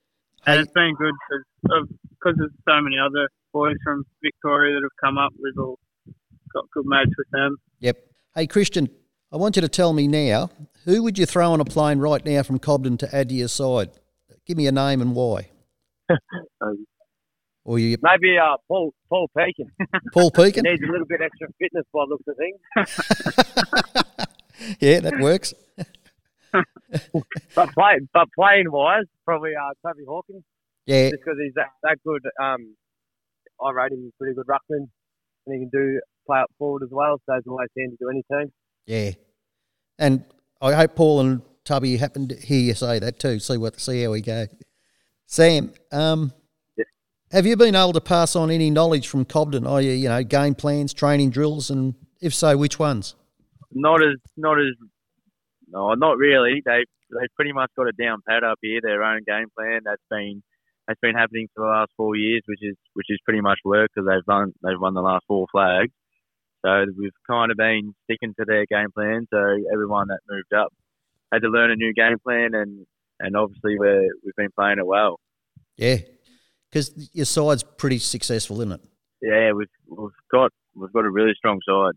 and 0.46 0.56
Hey, 0.56 0.62
it's 0.62 0.72
been 0.72 0.94
good 0.98 1.14
because 1.62 1.88
because 2.10 2.34
there's 2.38 2.50
so 2.68 2.80
many 2.80 2.96
other 2.98 3.28
boys 3.52 3.76
from 3.84 4.04
Victoria 4.22 4.74
that 4.74 4.82
have 4.82 4.96
come 5.02 5.18
up 5.18 5.32
we've 5.42 5.58
all 5.58 5.78
got 6.52 6.64
good 6.72 6.86
mates 6.86 7.12
with 7.16 7.28
them 7.32 7.56
yep. 7.80 7.98
Hey, 8.34 8.46
Christian, 8.48 8.88
I 9.32 9.36
want 9.36 9.54
you 9.54 9.62
to 9.62 9.68
tell 9.68 9.92
me 9.92 10.08
now, 10.08 10.50
who 10.84 11.04
would 11.04 11.18
you 11.18 11.24
throw 11.26 11.52
on 11.52 11.60
a 11.60 11.64
plane 11.64 12.00
right 12.00 12.24
now 12.24 12.42
from 12.42 12.58
Cobden 12.58 12.96
to 12.98 13.14
add 13.14 13.28
to 13.28 13.34
your 13.36 13.46
side? 13.48 13.90
Give 14.46 14.56
me 14.56 14.66
a 14.66 14.72
name 14.72 15.00
and 15.00 15.14
why. 15.14 15.50
Um, 16.60 16.86
Or 17.66 17.78
you, 17.78 17.96
maybe 18.02 18.36
uh, 18.36 18.58
Paul 18.68 18.92
Paul 19.08 19.26
Pekin 19.34 19.70
Paul 20.12 20.30
Pekin? 20.30 20.62
needs 20.64 20.82
a 20.82 20.86
little 20.86 21.06
bit 21.06 21.22
extra 21.22 21.48
fitness 21.58 21.86
by 21.94 22.04
the 22.04 22.10
looks 22.10 22.28
of 22.28 22.36
things. 22.36 22.60
yeah, 24.80 25.00
that 25.00 25.18
works. 25.18 25.54
But 26.52 27.72
play, 27.72 28.00
but 28.12 28.28
playing 28.38 28.70
wise, 28.70 29.04
probably 29.24 29.52
uh, 29.56 29.72
Toby 29.82 30.04
Hawkins, 30.06 30.44
Yeah, 30.84 31.08
just 31.08 31.22
because 31.24 31.38
he's 31.42 31.54
that, 31.54 31.68
that 31.82 31.96
good. 32.06 32.20
Um, 32.38 32.76
I 33.64 33.70
rate 33.70 33.92
him 33.92 34.12
pretty 34.18 34.34
good 34.34 34.46
ruckman, 34.46 34.90
and 35.46 35.54
he 35.54 35.60
can 35.60 35.70
do 35.72 36.00
play 36.26 36.40
up 36.40 36.50
forward 36.58 36.82
as 36.82 36.90
well. 36.92 37.16
So 37.24 37.32
those 37.32 37.46
always 37.48 37.70
handy 37.78 37.96
to 37.96 38.10
any 38.10 38.22
team. 38.30 38.52
Yeah. 38.86 39.12
And 39.98 40.22
I 40.60 40.74
hope 40.74 40.96
Paul 40.96 41.20
and 41.20 41.40
Tubby 41.64 41.96
happened 41.96 42.28
to 42.30 42.36
hear 42.36 42.60
you 42.60 42.74
say 42.74 42.98
that 42.98 43.18
too. 43.18 43.38
See 43.38 43.56
what 43.56 43.80
see 43.80 44.02
how 44.02 44.10
we 44.10 44.20
go. 44.20 44.46
Sam, 45.26 45.72
um, 45.92 46.32
Yeah. 46.76 46.84
have 47.32 47.46
you 47.46 47.56
been 47.56 47.74
able 47.74 47.94
to 47.94 48.00
pass 48.00 48.36
on 48.36 48.50
any 48.50 48.70
knowledge 48.70 49.08
from 49.08 49.24
Cobden? 49.24 49.66
Are 49.66 49.80
you, 49.80 49.92
you 49.92 50.08
know, 50.08 50.22
game 50.22 50.54
plans, 50.54 50.92
training 50.92 51.30
drills, 51.30 51.70
and 51.70 51.94
if 52.20 52.34
so, 52.34 52.56
which 52.56 52.78
ones? 52.78 53.14
Not 53.72 54.02
as 54.02 54.16
not 54.36 54.58
as 54.60 54.74
no, 55.68 55.94
not 55.94 56.18
really. 56.18 56.62
They 56.64 56.84
they 57.10 57.26
pretty 57.36 57.52
much 57.52 57.70
got 57.76 57.88
it 57.88 57.96
down 57.96 58.20
pat 58.28 58.44
up 58.44 58.58
here. 58.60 58.80
Their 58.82 59.02
own 59.02 59.20
game 59.26 59.46
plan 59.56 59.80
that's 59.84 60.02
been 60.10 60.42
that's 60.86 61.00
been 61.00 61.14
happening 61.14 61.48
for 61.54 61.64
the 61.64 61.70
last 61.70 61.92
four 61.96 62.14
years, 62.14 62.42
which 62.46 62.60
is 62.62 62.76
which 62.92 63.06
is 63.08 63.18
pretty 63.24 63.40
much 63.40 63.58
worked 63.64 63.94
because 63.94 64.06
they've 64.06 64.26
won 64.28 64.52
they've 64.62 64.78
won 64.80 64.92
the 64.94 65.00
last 65.02 65.24
four 65.26 65.46
flags. 65.50 65.92
So 66.64 66.86
we've 66.96 67.10
kind 67.26 67.50
of 67.50 67.56
been 67.56 67.94
sticking 68.04 68.34
to 68.38 68.44
their 68.46 68.64
game 68.66 68.90
plan. 68.94 69.26
So 69.30 69.38
everyone 69.72 70.08
that 70.08 70.20
moved 70.28 70.52
up 70.54 70.72
had 71.34 71.42
to 71.42 71.48
learn 71.48 71.70
a 71.70 71.76
new 71.76 71.92
game 71.92 72.18
plan, 72.22 72.50
and 72.54 72.86
and 73.20 73.36
obviously 73.36 73.78
we're 73.78 74.08
we've 74.24 74.36
been 74.36 74.50
playing 74.58 74.78
it 74.78 74.86
well. 74.86 75.20
Yeah, 75.76 75.98
because 76.70 76.92
your 77.12 77.26
side's 77.26 77.62
pretty 77.62 77.98
successful, 77.98 78.60
isn't 78.60 78.72
it? 78.72 78.80
Yeah, 79.22 79.52
we've 79.52 79.68
we've 79.88 80.10
got 80.30 80.50
we've 80.74 80.92
got 80.92 81.04
a 81.04 81.10
really 81.10 81.34
strong 81.36 81.60
side, 81.68 81.94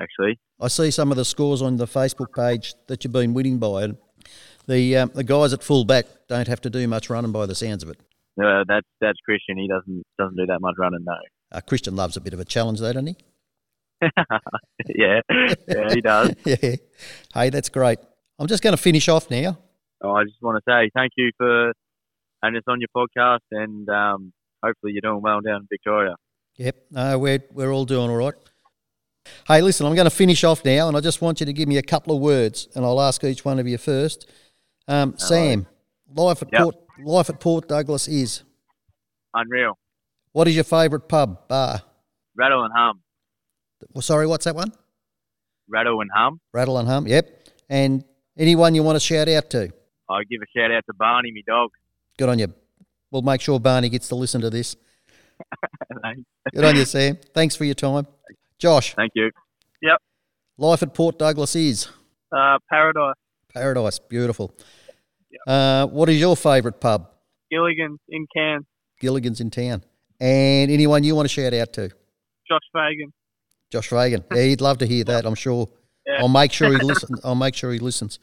actually. 0.00 0.38
I 0.60 0.68
see 0.68 0.90
some 0.90 1.10
of 1.10 1.16
the 1.16 1.24
scores 1.24 1.60
on 1.62 1.76
the 1.76 1.86
Facebook 1.86 2.34
page 2.34 2.74
that 2.86 3.04
you've 3.04 3.12
been 3.12 3.34
winning 3.34 3.58
by, 3.58 3.92
the 4.66 4.96
um, 4.96 5.10
the 5.14 5.24
guys 5.24 5.52
at 5.52 5.62
full 5.62 5.84
back 5.84 6.06
don't 6.28 6.48
have 6.48 6.60
to 6.62 6.70
do 6.70 6.86
much 6.88 7.10
running 7.10 7.32
by 7.32 7.46
the 7.46 7.54
sounds 7.54 7.82
of 7.82 7.90
it. 7.90 7.98
Uh, 8.42 8.64
that's 8.68 8.86
that's 9.00 9.18
Christian. 9.24 9.58
He 9.58 9.68
doesn't 9.68 10.02
doesn't 10.18 10.36
do 10.36 10.46
that 10.46 10.60
much 10.60 10.74
running, 10.78 11.04
no. 11.04 11.16
Uh, 11.52 11.60
Christian 11.60 11.96
loves 11.96 12.16
a 12.16 12.20
bit 12.20 12.34
of 12.34 12.40
a 12.40 12.44
challenge, 12.44 12.80
though, 12.80 12.92
doesn't 12.92 13.06
he? 13.06 13.16
yeah, 14.88 15.20
yeah, 15.30 15.94
he 15.94 16.00
does. 16.00 16.34
yeah. 16.44 16.76
Hey, 17.32 17.50
that's 17.50 17.68
great. 17.68 17.98
I'm 18.38 18.46
just 18.46 18.62
going 18.62 18.76
to 18.76 18.82
finish 18.82 19.08
off 19.08 19.30
now. 19.30 19.58
Oh, 20.02 20.12
I 20.12 20.24
just 20.24 20.42
want 20.42 20.62
to 20.62 20.70
say 20.70 20.90
thank 20.94 21.12
you 21.16 21.30
for 21.38 21.72
and 22.42 22.56
it's 22.56 22.66
on 22.68 22.80
your 22.80 22.88
podcast, 22.94 23.40
and 23.50 23.88
um, 23.88 24.32
hopefully 24.62 24.92
you're 24.92 25.00
doing 25.00 25.22
well 25.22 25.40
down 25.40 25.62
in 25.62 25.66
Victoria. 25.70 26.14
Yep. 26.56 26.76
No, 26.90 27.18
we're 27.18 27.42
we're 27.52 27.72
all 27.72 27.84
doing 27.84 28.10
all 28.10 28.16
right. 28.16 28.34
Hey, 29.48 29.60
listen, 29.60 29.86
I'm 29.86 29.94
going 29.94 30.04
to 30.06 30.14
finish 30.14 30.44
off 30.44 30.64
now, 30.64 30.88
and 30.88 30.96
I 30.96 31.00
just 31.00 31.20
want 31.20 31.40
you 31.40 31.46
to 31.46 31.52
give 31.52 31.68
me 31.68 31.78
a 31.78 31.82
couple 31.82 32.14
of 32.14 32.22
words, 32.22 32.68
and 32.74 32.84
I'll 32.84 33.00
ask 33.00 33.24
each 33.24 33.44
one 33.44 33.58
of 33.58 33.66
you 33.66 33.78
first. 33.78 34.30
Um, 34.86 35.14
Sam, 35.18 35.66
life 36.14 36.42
at 36.42 36.48
Yep. 36.52 36.62
Port 36.62 36.76
life 37.04 37.30
at 37.30 37.40
Port 37.40 37.68
Douglas 37.68 38.08
is. 38.08 38.42
Unreal. 39.34 39.76
What 40.32 40.48
is 40.48 40.54
your 40.54 40.64
favourite 40.64 41.08
pub 41.08 41.48
bar? 41.48 41.82
Rattle 42.36 42.64
and 42.64 42.72
hum. 42.74 43.00
Well, 43.92 44.02
sorry, 44.02 44.26
what's 44.26 44.44
that 44.44 44.54
one? 44.54 44.72
Rattle 45.68 46.00
and 46.00 46.10
hum. 46.14 46.40
Rattle 46.52 46.78
and 46.78 46.88
hum. 46.88 47.06
Yep. 47.06 47.48
And 47.68 48.04
anyone 48.36 48.74
you 48.74 48.82
want 48.82 48.96
to 48.96 49.00
shout 49.00 49.28
out 49.28 49.50
to? 49.50 49.72
I 50.08 50.22
give 50.30 50.40
a 50.42 50.58
shout 50.58 50.70
out 50.70 50.84
to 50.86 50.94
Barney, 50.94 51.32
my 51.32 51.42
dog. 51.46 51.70
Good 52.18 52.28
on 52.28 52.38
you. 52.38 52.52
We'll 53.10 53.22
make 53.22 53.40
sure 53.40 53.58
Barney 53.60 53.88
gets 53.88 54.08
to 54.08 54.14
listen 54.14 54.40
to 54.40 54.50
this. 54.50 54.76
Good 56.54 56.64
on 56.64 56.76
you, 56.76 56.84
Sam. 56.84 57.18
Thanks 57.34 57.56
for 57.56 57.64
your 57.64 57.74
time. 57.74 58.06
Josh, 58.58 58.94
Thank 58.94 59.12
you. 59.14 59.30
Yep. 59.82 59.98
Life 60.58 60.82
at 60.82 60.94
Port 60.94 61.18
Douglas 61.18 61.54
is 61.56 61.88
Uh, 62.34 62.58
Paradise, 62.70 63.14
paradise. 63.52 63.98
Beautiful. 63.98 64.54
Uh, 65.46 65.86
what 65.88 66.08
is 66.08 66.18
your 66.18 66.34
favourite 66.36 66.80
pub? 66.80 67.10
Gilligan's 67.50 68.00
in 68.08 68.26
Cairns, 68.34 68.64
Gilligan's 69.00 69.40
in 69.40 69.50
town. 69.50 69.84
And 70.18 70.70
anyone 70.70 71.04
you 71.04 71.14
want 71.14 71.28
to 71.28 71.32
shout 71.32 71.52
out 71.52 71.72
to? 71.74 71.90
Josh 72.48 72.60
Fagan. 72.72 73.12
Josh 73.70 73.88
Fagan. 73.88 74.24
Yeah, 74.34 74.42
he'd 74.44 74.60
love 74.62 74.78
to 74.78 74.86
hear 74.86 75.04
that. 75.04 75.26
I'm 75.26 75.34
sure. 75.34 75.68
Yeah. 76.06 76.18
I'll 76.20 76.28
make 76.28 76.52
sure 76.52 76.68
he 76.70 76.76
listens. 76.84 77.20
I'll 77.24 77.34
make 77.34 77.54
sure 77.54 77.72
he 77.72 77.78
listens. 77.78 78.18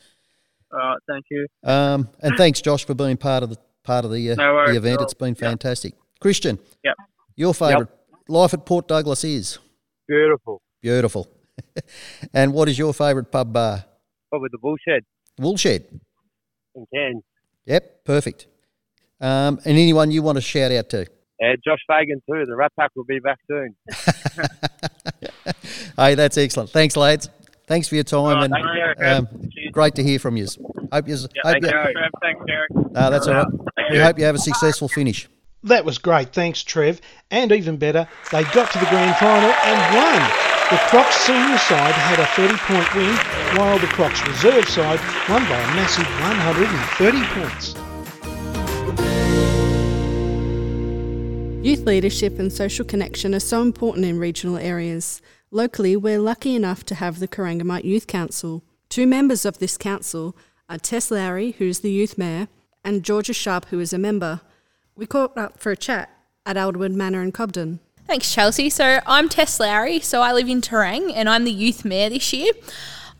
All 0.71 0.79
right, 0.79 0.97
thank 1.07 1.25
you. 1.29 1.45
Um, 1.63 2.09
and 2.21 2.35
thanks, 2.37 2.61
Josh, 2.61 2.85
for 2.85 2.93
being 2.95 3.17
part 3.17 3.43
of 3.43 3.49
the 3.49 3.57
part 3.83 4.05
of 4.05 4.11
the, 4.11 4.31
uh, 4.31 4.35
No 4.35 4.53
worries 4.53 4.71
the 4.71 4.77
event. 4.77 5.01
It's 5.01 5.13
been 5.13 5.35
fantastic. 5.35 5.93
Christian, 6.21 6.57
Yep. 6.83 6.95
your 7.35 7.53
favourite 7.53 7.89
life 8.29 8.53
at 8.53 8.65
Port 8.65 8.87
Douglas 8.87 9.23
is 9.25 9.59
Beautiful. 10.07 10.61
beautiful. 10.81 11.27
and 12.33 12.53
what 12.53 12.69
is 12.69 12.79
your 12.79 12.93
favourite 12.93 13.29
pub 13.31 13.51
bar? 13.53 13.83
Probably 14.29 14.49
the 14.51 14.57
bullshed 14.57 15.01
Woolshed. 15.37 15.83
in 16.75 16.85
Cairns. 16.93 17.23
Yep, 17.65 18.05
perfect. 18.05 18.47
Um, 19.21 19.59
and 19.65 19.77
anyone 19.77 20.09
you 20.11 20.23
want 20.23 20.37
to 20.37 20.41
shout 20.41 20.71
out 20.71 20.89
to? 20.91 21.05
Yeah, 21.39 21.55
Josh 21.63 21.79
Fagan 21.87 22.21
too. 22.29 22.45
The 22.45 22.55
Rat 22.55 22.71
Pack 22.79 22.91
will 22.95 23.03
be 23.03 23.19
back 23.19 23.37
soon. 23.49 23.75
hey, 25.97 26.15
that's 26.15 26.37
excellent. 26.37 26.69
Thanks, 26.69 26.95
lads. 26.97 27.29
Thanks 27.67 27.87
for 27.87 27.95
your 27.95 28.03
time, 28.03 28.19
All 28.19 28.33
right, 28.35 28.43
and 28.43 28.53
thanks, 28.53 28.69
Derek. 28.99 29.01
um, 29.01 29.27
great 29.71 29.95
to 29.95 30.03
hear 30.03 30.19
from 30.19 30.35
you. 30.37 30.45
Hope 30.91 31.07
you. 31.07 31.15
hope 31.15 31.31
Thanks, 31.43 31.65
you 31.65 31.71
Trev. 31.71 31.93
Thanks, 32.21 32.41
Derek. 32.45 32.71
no, 32.91 33.09
that's 33.09 33.27
all 33.27 33.33
right. 33.35 33.47
We 33.91 33.97
hope 33.99 34.19
you 34.19 34.25
have 34.25 34.35
a 34.35 34.39
successful 34.39 34.87
finish. 34.89 35.29
That 35.63 35.85
was 35.85 35.97
great, 35.97 36.33
thanks 36.33 36.61
Trev. 36.61 36.99
And 37.31 37.51
even 37.53 37.77
better, 37.77 38.05
they 38.33 38.43
got 38.43 38.69
to 38.73 38.79
the 38.79 38.85
grand 38.87 39.15
final 39.15 39.49
and 39.49 39.95
won. 39.95 40.29
The 40.71 40.77
Crocs 40.89 41.15
senior 41.15 41.57
side 41.57 41.93
had 41.93 42.19
a 42.19 42.25
30 42.35 42.57
point 42.57 42.95
win, 42.95 43.15
while 43.57 43.79
the 43.79 43.87
Crocs 43.87 44.21
reserve 44.27 44.67
side 44.67 44.99
won 45.29 45.43
by 45.45 45.57
a 45.57 45.67
massive 45.75 46.05
130 46.19 47.23
points. 47.27 47.75
Youth 51.65 51.85
leadership 51.85 52.39
and 52.39 52.51
social 52.51 52.83
connection 52.83 53.33
are 53.33 53.39
so 53.39 53.61
important 53.61 54.05
in 54.05 54.19
regional 54.19 54.57
areas. 54.57 55.21
Locally, 55.55 55.95
we're 55.95 56.17
lucky 56.17 56.55
enough 56.55 56.83
to 56.83 56.95
have 56.95 57.19
the 57.19 57.27
Corangamite 57.27 57.83
Youth 57.83 58.07
Council. 58.07 58.63
Two 58.89 59.05
members 59.05 59.45
of 59.45 59.59
this 59.59 59.77
council 59.77 60.35
are 60.67 60.79
Tess 60.79 61.11
Lowry, 61.11 61.51
who's 61.59 61.81
the 61.81 61.91
youth 61.91 62.17
mayor, 62.17 62.47
and 62.83 63.03
Georgia 63.03 63.33
Sharp, 63.33 63.65
who 63.65 63.79
is 63.79 63.93
a 63.93 63.99
member. 63.99 64.41
We 64.95 65.05
caught 65.05 65.37
up 65.37 65.59
for 65.59 65.71
a 65.71 65.77
chat 65.77 66.09
at 66.43 66.55
Alderwood 66.55 66.95
Manor 66.95 67.21
in 67.21 67.31
Cobden. 67.31 67.81
Thanks, 68.07 68.33
Chelsea. 68.33 68.71
So 68.71 68.99
I'm 69.05 69.29
Tess 69.29 69.59
Lowry, 69.59 69.99
so 69.99 70.23
I 70.23 70.33
live 70.33 70.49
in 70.49 70.59
Terang 70.59 71.13
and 71.13 71.29
I'm 71.29 71.43
the 71.43 71.51
youth 71.51 71.85
mayor 71.85 72.09
this 72.09 72.33
year. 72.33 72.51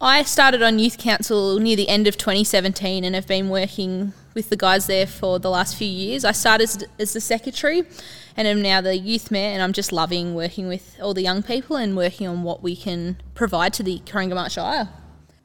I 0.02 0.24
started 0.24 0.63
on 0.63 0.80
youth 0.80 0.98
council 0.98 1.60
near 1.60 1.75
the 1.75 1.88
end 1.88 2.08
of 2.08 2.18
2017 2.18 3.04
and 3.04 3.13
have 3.13 3.28
been 3.28 3.50
working 3.50 4.12
with 4.34 4.50
the 4.50 4.56
guys 4.56 4.88
there 4.88 5.08
for 5.08 5.40
the 5.40 5.50
last 5.50 5.75
few 5.75 5.88
years. 5.88 6.25
I 6.25 6.32
started 6.32 6.63
as, 6.63 6.86
as 7.00 7.13
the 7.13 7.22
secretary 7.22 7.84
and 8.36 8.48
am 8.48 8.62
now 8.62 8.82
the 8.82 8.98
youth 8.98 9.32
mayor, 9.32 9.52
and 9.54 9.62
I'm 9.62 9.74
just 9.74 9.92
loving 9.92 10.36
working 10.36 10.68
with 10.68 10.98
all 11.02 11.13
the 11.13 11.22
young 11.22 11.44
people 11.44 11.75
and 11.75 11.96
working 11.96 12.28
on 12.28 12.44
what 12.44 12.63
we 12.63 12.75
can 12.75 13.18
provide 13.36 13.74
to 13.74 13.84
the 13.84 14.00
Corangamite 14.06 14.52
Shire. 14.52 14.90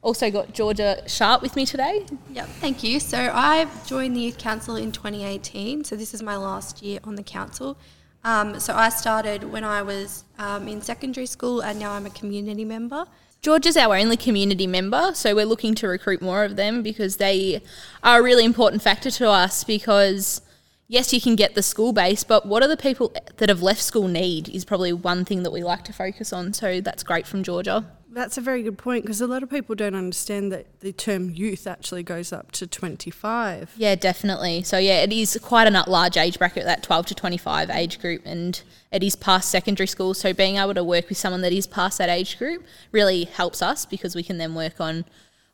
Also 0.01 0.31
got 0.31 0.53
Georgia 0.53 1.03
Sharp 1.07 1.41
with 1.41 1.55
me 1.55 1.65
today. 1.65 2.05
Yep, 2.31 2.47
thank 2.61 2.83
you. 2.83 2.99
So 2.99 3.31
I've 3.33 3.85
joined 3.85 4.15
the 4.15 4.21
Youth 4.21 4.37
Council 4.37 4.77
in 4.77 4.91
2018, 4.91 5.83
so 5.83 5.95
this 5.95 6.13
is 6.13 6.23
my 6.23 6.37
last 6.37 6.81
year 6.81 6.99
on 7.03 7.15
the 7.15 7.23
council. 7.23 7.77
Um, 8.23 8.59
so 8.59 8.73
I 8.73 8.89
started 8.89 9.43
when 9.43 9.63
I 9.63 9.81
was 9.81 10.23
um, 10.37 10.67
in 10.67 10.81
secondary 10.81 11.25
school, 11.25 11.61
and 11.61 11.79
now 11.79 11.91
I'm 11.91 12.05
a 12.05 12.09
community 12.09 12.65
member. 12.65 13.05
Georgia's 13.41 13.77
our 13.77 13.95
only 13.95 14.17
community 14.17 14.67
member, 14.67 15.11
so 15.13 15.33
we're 15.33 15.45
looking 15.45 15.73
to 15.75 15.87
recruit 15.87 16.21
more 16.21 16.43
of 16.43 16.57
them 16.57 16.83
because 16.83 17.17
they 17.17 17.61
are 18.03 18.19
a 18.19 18.23
really 18.23 18.43
important 18.43 18.81
factor 18.81 19.09
to 19.09 19.29
us 19.29 19.63
because 19.63 20.41
yes, 20.89 21.13
you 21.13 21.21
can 21.21 21.37
get 21.37 21.55
the 21.55 21.63
school 21.63 21.93
base, 21.93 22.25
but 22.25 22.45
what 22.45 22.61
do 22.61 22.67
the 22.67 22.75
people 22.75 23.13
that 23.37 23.47
have 23.47 23.61
left 23.61 23.81
school 23.81 24.09
need 24.09 24.49
is 24.49 24.65
probably 24.65 24.91
one 24.91 25.23
thing 25.23 25.43
that 25.43 25.51
we 25.51 25.63
like 25.63 25.85
to 25.85 25.93
focus 25.93 26.33
on. 26.33 26.51
So 26.51 26.81
that's 26.81 27.03
great 27.03 27.25
from 27.25 27.43
Georgia. 27.43 27.85
That's 28.11 28.39
a 28.39 28.41
very 28.41 28.63
good 28.63 28.77
point 28.77 29.03
because 29.03 29.21
a 29.21 29.27
lot 29.27 29.43
of 29.43 29.51
people 29.51 29.75
don't 29.75 29.93
understand 29.93 30.51
that 30.51 30.79
the 30.79 30.91
term 30.91 31.29
youth 31.29 31.67
actually 31.67 32.01
goes 32.01 32.33
up 32.33 32.51
to 32.53 32.65
25. 32.65 33.73
Yeah, 33.77 33.93
definitely. 33.93 34.63
So 34.63 34.79
yeah, 34.79 35.03
it 35.03 35.13
is 35.13 35.37
quite 35.43 35.67
a 35.67 35.89
large 35.89 36.17
age 36.17 36.39
bracket, 36.39 36.65
that 36.65 36.81
12 36.81 37.05
to 37.07 37.15
25 37.15 37.69
age 37.69 37.99
group, 37.99 38.23
and 38.25 38.59
it 38.91 39.03
is 39.03 39.15
past 39.15 39.49
secondary 39.49 39.85
school. 39.85 40.15
So 40.15 40.33
being 40.33 40.55
able 40.57 40.73
to 40.73 40.83
work 40.83 41.09
with 41.09 41.19
someone 41.19 41.41
that 41.41 41.53
is 41.53 41.67
past 41.67 41.99
that 41.99 42.09
age 42.09 42.39
group 42.39 42.65
really 42.91 43.25
helps 43.25 43.61
us 43.61 43.85
because 43.85 44.15
we 44.15 44.23
can 44.23 44.39
then 44.39 44.55
work 44.55 44.81
on 44.81 45.05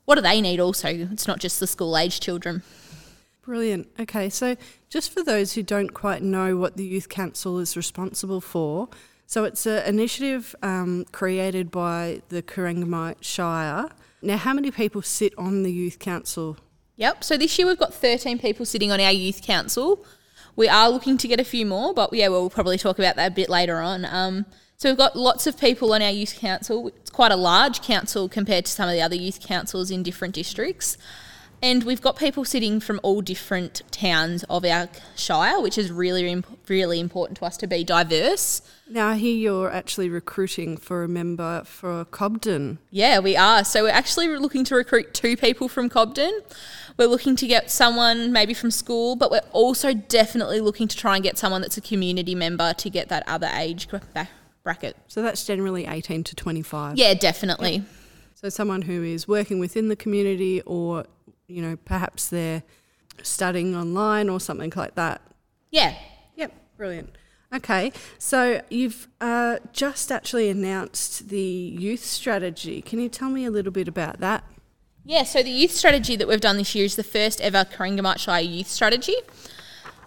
what 0.05 0.15
do 0.15 0.21
they 0.21 0.39
need 0.39 0.61
also. 0.61 0.87
It's 0.87 1.27
not 1.27 1.39
just 1.39 1.59
the 1.59 1.67
school 1.67 1.97
age 1.97 2.21
children. 2.21 2.63
Brilliant. 3.41 3.89
Okay, 3.99 4.29
so 4.29 4.55
just 4.89 5.11
for 5.11 5.23
those 5.23 5.53
who 5.53 5.61
don't 5.61 5.93
quite 5.93 6.23
know 6.23 6.55
what 6.55 6.77
the 6.77 6.85
Youth 6.85 7.09
Council 7.09 7.59
is 7.59 7.75
responsible 7.75 8.41
for, 8.41 8.87
so 9.27 9.43
it's 9.43 9.65
an 9.65 9.85
initiative 9.85 10.55
um, 10.61 11.05
created 11.11 11.71
by 11.71 12.21
the 12.29 12.41
Corangamite 12.41 13.17
Shire. 13.21 13.89
Now, 14.21 14.37
how 14.37 14.53
many 14.53 14.71
people 14.71 15.01
sit 15.01 15.33
on 15.37 15.63
the 15.63 15.71
Youth 15.71 15.99
Council? 15.99 16.57
Yep. 16.97 17.23
So 17.23 17.37
this 17.37 17.57
year 17.57 17.67
we've 17.67 17.77
got 17.77 17.93
13 17.93 18.39
people 18.39 18.65
sitting 18.65 18.91
on 18.91 18.99
our 19.01 19.11
youth 19.11 19.41
council. 19.41 20.05
We 20.55 20.69
are 20.69 20.89
looking 20.89 21.17
to 21.17 21.27
get 21.27 21.39
a 21.39 21.43
few 21.43 21.65
more, 21.65 21.93
but 21.93 22.13
yeah, 22.13 22.29
we'll 22.29 22.49
probably 22.49 22.77
talk 22.77 22.97
about 22.97 23.17
that 23.17 23.31
a 23.31 23.35
bit 23.35 23.49
later 23.49 23.79
on. 23.79 24.05
Um, 24.05 24.45
so 24.77 24.89
we've 24.89 24.97
got 24.97 25.15
lots 25.15 25.47
of 25.47 25.59
people 25.59 25.93
on 25.93 26.01
our 26.01 26.11
youth 26.11 26.35
council. 26.39 26.87
It's 26.87 27.09
quite 27.09 27.31
a 27.31 27.35
large 27.35 27.81
council 27.81 28.29
compared 28.29 28.65
to 28.65 28.71
some 28.71 28.87
of 28.87 28.93
the 28.93 29.01
other 29.01 29.15
youth 29.15 29.41
councils 29.45 29.91
in 29.91 30.03
different 30.03 30.33
districts. 30.33 30.97
And 31.65 31.83
we've 31.83 31.99
got 31.99 32.15
people 32.15 32.45
sitting 32.45 32.79
from 32.79 32.99
all 33.01 33.21
different 33.21 33.81
towns 33.89 34.43
of 34.51 34.63
our 34.63 34.87
shire, 35.15 35.59
which 35.59 35.79
is 35.79 35.91
really, 35.91 36.43
really 36.67 36.99
important 36.99 37.39
to 37.39 37.45
us 37.45 37.57
to 37.57 37.65
be 37.65 37.83
diverse. 37.83 38.61
Now, 38.87 39.07
I 39.07 39.15
hear 39.15 39.35
you're 39.35 39.71
actually 39.71 40.07
recruiting 40.07 40.77
for 40.77 41.03
a 41.03 41.07
member 41.07 41.63
for 41.63 42.05
Cobden. 42.05 42.77
Yeah, 42.91 43.17
we 43.17 43.35
are. 43.35 43.63
So 43.63 43.81
we're 43.81 43.89
actually 43.89 44.27
looking 44.27 44.63
to 44.65 44.75
recruit 44.75 45.15
two 45.15 45.35
people 45.35 45.67
from 45.67 45.89
Cobden. 45.89 46.39
We're 46.97 47.07
looking 47.07 47.35
to 47.37 47.47
get 47.47 47.71
someone 47.71 48.31
maybe 48.31 48.53
from 48.53 48.69
school, 48.69 49.15
but 49.15 49.31
we're 49.31 49.41
also 49.51 49.91
definitely 49.91 50.59
looking 50.59 50.87
to 50.87 50.95
try 50.95 51.15
and 51.15 51.23
get 51.23 51.35
someone 51.35 51.61
that's 51.61 51.77
a 51.77 51.81
community 51.81 52.35
member 52.35 52.75
to 52.75 52.89
get 52.91 53.09
that 53.09 53.23
other 53.27 53.49
age 53.55 53.87
bracket. 54.63 54.97
So 55.07 55.23
that's 55.23 55.43
generally 55.43 55.87
18 55.87 56.25
to 56.25 56.35
25. 56.35 56.95
Yeah, 56.95 57.15
definitely. 57.15 57.83
So 58.35 58.49
someone 58.49 58.83
who 58.83 59.01
is 59.01 59.27
working 59.27 59.57
within 59.57 59.87
the 59.87 59.95
community 59.95 60.61
or, 60.67 61.05
you 61.47 61.61
know, 61.61 61.75
perhaps 61.75 62.27
they're 62.27 62.63
studying 63.21 63.75
online 63.75 64.29
or 64.29 64.39
something 64.39 64.73
like 64.75 64.95
that. 64.95 65.21
Yeah. 65.71 65.95
Yep, 66.35 66.53
brilliant. 66.77 67.15
Okay, 67.53 67.93
so 68.17 68.61
you've 68.69 69.07
uh, 69.21 69.59
just 69.71 70.11
actually 70.11 70.49
announced 70.49 71.29
the 71.29 71.39
youth 71.39 72.03
strategy. 72.03 72.81
Can 72.81 72.99
you 72.99 73.07
tell 73.07 73.29
me 73.29 73.45
a 73.45 73.51
little 73.51 73.71
bit 73.71 73.87
about 73.87 74.19
that? 74.19 74.43
Yeah, 75.05 75.23
so 75.23 75.41
the 75.41 75.51
youth 75.51 75.71
strategy 75.71 76.15
that 76.15 76.27
we've 76.27 76.41
done 76.41 76.57
this 76.57 76.75
year 76.75 76.85
is 76.85 76.95
the 76.95 77.03
first 77.03 77.39
ever 77.39 77.63
Corangamite 77.63 78.19
Shire 78.19 78.41
youth 78.41 78.67
strategy. 78.67 79.15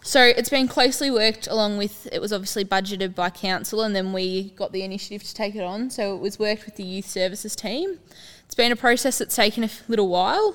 So 0.02 0.22
it's 0.22 0.50
been 0.50 0.68
closely 0.68 1.10
worked 1.10 1.46
along 1.46 1.78
with, 1.78 2.08
it 2.12 2.20
was 2.20 2.32
obviously 2.32 2.64
budgeted 2.64 3.14
by 3.14 3.30
council 3.30 3.82
and 3.82 3.94
then 3.94 4.12
we 4.12 4.50
got 4.50 4.72
the 4.72 4.82
initiative 4.82 5.22
to 5.22 5.34
take 5.34 5.54
it 5.54 5.62
on. 5.62 5.90
So 5.90 6.14
it 6.16 6.20
was 6.20 6.38
worked 6.38 6.66
with 6.66 6.76
the 6.76 6.82
youth 6.82 7.06
services 7.06 7.54
team. 7.56 7.98
It's 8.44 8.54
been 8.54 8.72
a 8.72 8.76
process 8.76 9.18
that's 9.18 9.36
taken 9.36 9.64
a 9.64 9.70
little 9.86 10.08
while. 10.08 10.54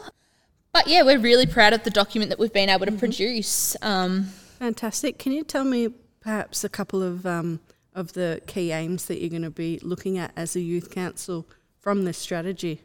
But 0.73 0.87
yeah, 0.87 1.03
we're 1.03 1.19
really 1.19 1.45
proud 1.45 1.73
of 1.73 1.83
the 1.83 1.91
document 1.91 2.29
that 2.29 2.39
we've 2.39 2.51
been 2.51 2.69
able 2.69 2.87
to 2.87 2.91
produce. 2.91 3.77
Um, 3.83 4.25
Fantastic. 4.57 5.19
Can 5.19 5.31
you 5.31 5.43
tell 5.43 5.63
me 5.63 5.89
perhaps 6.19 6.63
a 6.63 6.69
couple 6.69 7.03
of 7.03 7.25
um, 7.25 7.59
of 7.93 8.13
the 8.13 8.41
key 8.47 8.71
aims 8.71 9.05
that 9.05 9.21
you're 9.21 9.29
going 9.29 9.43
to 9.43 9.51
be 9.51 9.79
looking 9.83 10.17
at 10.17 10.31
as 10.35 10.55
a 10.55 10.59
youth 10.59 10.89
council 10.89 11.45
from 11.79 12.05
this 12.05 12.17
strategy? 12.17 12.81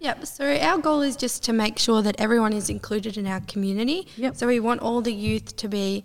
Yep. 0.00 0.26
So 0.26 0.56
our 0.56 0.78
goal 0.78 1.00
is 1.00 1.16
just 1.16 1.42
to 1.44 1.52
make 1.52 1.78
sure 1.78 2.02
that 2.02 2.20
everyone 2.20 2.52
is 2.52 2.68
included 2.68 3.16
in 3.16 3.26
our 3.26 3.40
community. 3.40 4.08
Yep. 4.16 4.36
So 4.36 4.46
we 4.48 4.60
want 4.60 4.82
all 4.82 5.00
the 5.00 5.14
youth 5.14 5.56
to 5.56 5.68
be 5.68 6.04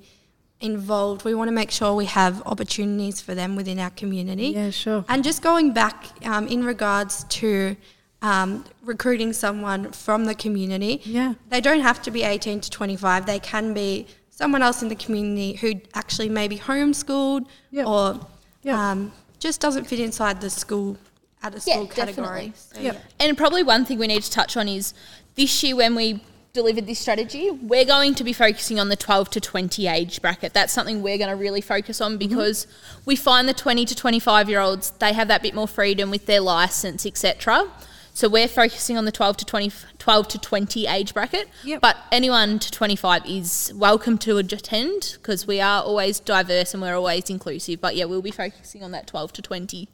involved. 0.61 1.25
We 1.25 1.33
want 1.33 1.49
to 1.49 1.53
make 1.53 1.71
sure 1.71 1.93
we 1.93 2.05
have 2.05 2.41
opportunities 2.45 3.19
for 3.19 3.35
them 3.35 3.55
within 3.55 3.79
our 3.79 3.89
community. 3.89 4.49
Yeah, 4.49 4.69
sure. 4.69 5.03
And 5.09 5.23
just 5.23 5.41
going 5.41 5.73
back 5.73 6.05
um, 6.25 6.47
in 6.47 6.63
regards 6.63 7.25
to 7.25 7.75
um, 8.21 8.65
recruiting 8.83 9.33
someone 9.33 9.91
from 9.91 10.25
the 10.25 10.35
community, 10.35 11.01
Yeah. 11.05 11.35
they 11.49 11.61
don't 11.61 11.81
have 11.81 12.01
to 12.03 12.11
be 12.11 12.23
18 12.23 12.59
to 12.61 12.69
25. 12.69 13.25
They 13.25 13.39
can 13.39 13.73
be 13.73 14.07
someone 14.29 14.61
else 14.61 14.81
in 14.81 14.89
the 14.89 14.95
community 14.95 15.53
who 15.53 15.73
actually 15.93 16.29
may 16.29 16.47
be 16.47 16.57
homeschooled 16.57 17.45
Yep. 17.71 17.87
or 17.87 18.19
Yep. 18.63 18.75
um, 18.75 19.11
just 19.39 19.61
doesn't 19.61 19.85
fit 19.85 19.99
inside 19.99 20.41
the 20.41 20.49
school 20.49 20.97
at 21.43 21.53
a 21.53 21.57
Yeah, 21.65 21.73
school 21.75 21.87
category. 21.87 22.53
So, 22.55 22.79
Yep. 22.81 22.95
yeah. 22.95 23.25
And 23.27 23.37
probably 23.37 23.63
one 23.63 23.85
thing 23.85 23.99
we 23.99 24.07
need 24.07 24.23
to 24.23 24.31
touch 24.31 24.57
on 24.57 24.67
is 24.67 24.93
this 25.35 25.61
year 25.63 25.75
when 25.75 25.93
we 25.95 26.21
delivered 26.53 26.87
this 26.87 26.97
strategy, 26.97 27.51
we're 27.51 27.85
going 27.85 28.15
to 28.15 28.23
be 28.23 28.33
focusing 28.33 28.79
on 28.79 28.89
the 28.89 28.95
12 28.95 29.29
to 29.29 29.39
20 29.39 29.85
age 29.85 30.19
bracket. 30.23 30.53
That's 30.55 30.73
something 30.73 31.03
we're 31.03 31.19
going 31.19 31.29
to 31.29 31.35
really 31.35 31.61
focus 31.61 32.01
on 32.01 32.17
because 32.17 32.65
we 33.05 33.15
find 33.15 33.47
the 33.47 33.53
20 33.53 33.85
to 33.85 33.93
25 33.93 34.49
year 34.49 34.59
olds, 34.59 34.89
they 34.97 35.13
have 35.13 35.27
that 35.27 35.43
bit 35.43 35.53
more 35.53 35.67
freedom 35.67 36.09
with 36.09 36.25
their 36.25 36.41
license, 36.41 37.05
etc. 37.05 37.67
So 38.17 38.27
we're 38.27 38.47
focusing 38.47 38.97
on 38.97 39.05
the 39.05 39.11
12 39.11 39.37
to 39.37 39.45
20, 39.45 39.71
12 39.99 40.27
to 40.29 40.39
20 40.39 40.87
age 40.87 41.13
bracket. 41.13 41.47
Yep. 41.63 41.81
But 41.81 41.97
anyone 42.11 42.57
to 42.57 42.71
25 42.71 43.27
is 43.27 43.71
welcome 43.75 44.17
to 44.17 44.39
attend 44.39 45.17
because 45.21 45.45
we 45.45 45.61
are 45.61 45.83
always 45.83 46.19
diverse 46.19 46.73
and 46.73 46.81
we're 46.81 46.95
always 46.95 47.29
inclusive. 47.29 47.79
But 47.79 47.95
yeah, 47.95 48.05
we'll 48.05 48.23
be 48.23 48.31
focusing 48.31 48.81
on 48.81 48.89
that 48.93 49.05
12 49.05 49.33
to 49.33 49.41
20 49.43 49.87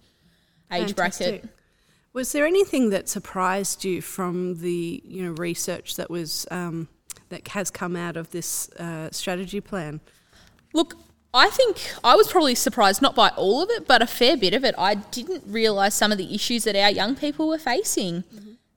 age 0.72 0.96
bracket. 0.96 1.50
Was 2.14 2.32
there 2.32 2.46
anything 2.46 2.92
that 2.92 3.10
surprised 3.10 3.84
you 3.84 4.02
from 4.02 4.60
the 4.60 5.04
you 5.06 5.26
know 5.26 5.32
research 5.34 5.98
that 5.98 6.10
was 6.10 6.48
um, 6.50 6.88
that 7.28 7.46
has 7.50 7.70
come 7.70 7.98
out 7.98 8.16
of 8.16 8.32
this 8.32 8.70
uh, 8.80 9.10
strategy 9.12 9.60
plan? 9.60 10.00
Look, 10.72 10.96
I 11.34 11.50
think 11.50 11.94
I 12.04 12.16
was 12.16 12.28
probably 12.28 12.54
surprised 12.54 13.02
not 13.02 13.16
by 13.16 13.30
all 13.30 13.64
of 13.64 13.70
it, 13.72 13.88
but 13.88 14.04
a 14.04 14.08
fair 14.08 14.38
bit 14.38 14.54
of 14.54 14.64
it. 14.64 14.76
I 14.78 14.94
didn't 14.96 15.44
realise 15.48 15.96
some 15.96 16.12
of 16.12 16.20
the 16.20 16.36
issues 16.36 16.64
that 16.66 16.76
our 16.76 16.92
young 16.92 17.16
people 17.16 17.48
were 17.48 17.58
facing. 17.58 18.24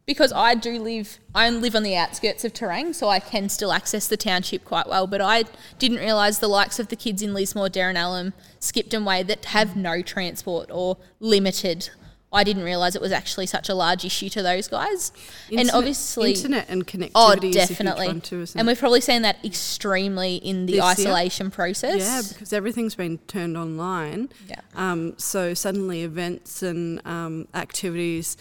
Because 0.06 0.32
I 0.32 0.54
do 0.54 0.80
live, 0.80 1.18
I 1.34 1.50
live 1.50 1.74
on 1.74 1.82
the 1.82 1.96
outskirts 1.96 2.44
of 2.44 2.52
Terang, 2.52 2.94
so 2.94 3.08
I 3.08 3.18
can 3.18 3.48
still 3.48 3.72
access 3.72 4.06
the 4.06 4.16
township 4.16 4.64
quite 4.64 4.88
well. 4.88 5.06
But 5.06 5.20
I 5.20 5.44
didn't 5.78 5.98
realise 5.98 6.38
the 6.38 6.48
likes 6.48 6.78
of 6.78 6.88
the 6.88 6.96
kids 6.96 7.22
in 7.22 7.34
Lismore, 7.34 7.68
Darren 7.68 8.32
Skipton 8.60 9.04
Way 9.04 9.24
that 9.24 9.46
have 9.46 9.76
no 9.76 10.00
transport 10.02 10.70
or 10.72 10.96
limited. 11.18 11.90
I 12.32 12.44
didn't 12.44 12.64
realise 12.64 12.94
it 12.94 13.00
was 13.00 13.12
actually 13.12 13.46
such 13.46 13.68
a 13.68 13.74
large 13.74 14.04
issue 14.04 14.28
to 14.30 14.42
those 14.42 14.68
guys. 14.68 15.12
and 15.56 15.70
obviously, 15.70 16.32
internet 16.32 16.66
and 16.68 16.86
connectivity. 16.86 17.12
Oh, 17.14 17.32
is 17.32 17.38
a 17.38 17.40
huge 17.46 17.54
definitely. 17.54 18.06
one 18.08 18.20
too, 18.20 18.40
and 18.56 18.60
it? 18.62 18.66
we've 18.66 18.78
probably 18.78 19.00
seen 19.00 19.22
that 19.22 19.42
extremely 19.44 20.36
in 20.36 20.66
the 20.66 20.72
This 20.72 20.98
year? 20.98 21.08
isolation 21.08 21.50
process. 21.50 22.00
Yeah, 22.00 22.22
because 22.28 22.52
everything's 22.52 22.94
been 22.94 23.18
turned 23.26 23.56
online. 23.56 24.28
Yeah. 24.48 24.60
Um, 24.74 25.14
so 25.18 25.54
suddenly 25.54 26.02
events 26.02 26.62
and 26.62 27.00
um, 27.06 27.48
activities 27.54 28.36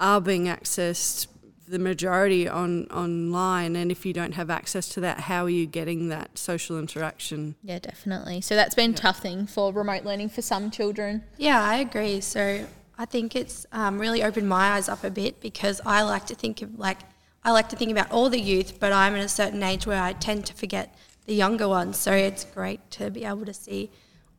are 0.00 0.20
being 0.20 0.44
accessed 0.46 1.28
the 1.66 1.78
majority 1.78 2.48
on 2.48 2.86
online 2.86 3.76
and 3.76 3.92
if 3.92 4.06
you 4.06 4.12
don't 4.14 4.32
have 4.32 4.48
access 4.48 4.88
to 4.88 5.00
that 5.00 5.20
how 5.20 5.44
are 5.44 5.50
you 5.50 5.66
getting 5.66 6.08
that 6.08 6.38
social 6.38 6.78
interaction 6.78 7.54
Yeah, 7.62 7.78
definitely. 7.78 8.40
So 8.40 8.54
that's 8.54 8.74
been 8.74 8.92
a 8.92 8.94
tough 8.94 9.20
thing 9.20 9.46
for 9.46 9.70
remote 9.70 10.04
learning 10.04 10.30
for 10.30 10.40
some 10.40 10.70
children. 10.70 11.24
Yeah, 11.36 11.62
I 11.62 11.76
agree. 11.76 12.22
So 12.22 12.66
I 12.98 13.04
think 13.04 13.36
it's 13.36 13.64
um, 13.72 13.98
really 14.00 14.22
opened 14.24 14.48
my 14.48 14.72
eyes 14.72 14.88
up 14.88 15.04
a 15.04 15.10
bit 15.10 15.40
because 15.40 15.80
I 15.86 16.02
like 16.02 16.26
to 16.26 16.34
think 16.34 16.62
of 16.62 16.78
like 16.78 16.98
I 17.44 17.52
like 17.52 17.68
to 17.70 17.76
think 17.76 17.92
about 17.92 18.10
all 18.10 18.28
the 18.28 18.40
youth, 18.40 18.78
but 18.80 18.92
I'm 18.92 19.14
at 19.14 19.24
a 19.24 19.28
certain 19.28 19.62
age 19.62 19.86
where 19.86 20.02
I 20.02 20.12
tend 20.12 20.44
to 20.46 20.54
forget 20.54 20.94
the 21.26 21.34
younger 21.34 21.68
ones. 21.68 21.96
So 21.96 22.12
it's 22.12 22.44
great 22.44 22.90
to 22.92 23.10
be 23.10 23.24
able 23.24 23.46
to 23.46 23.54
see 23.54 23.90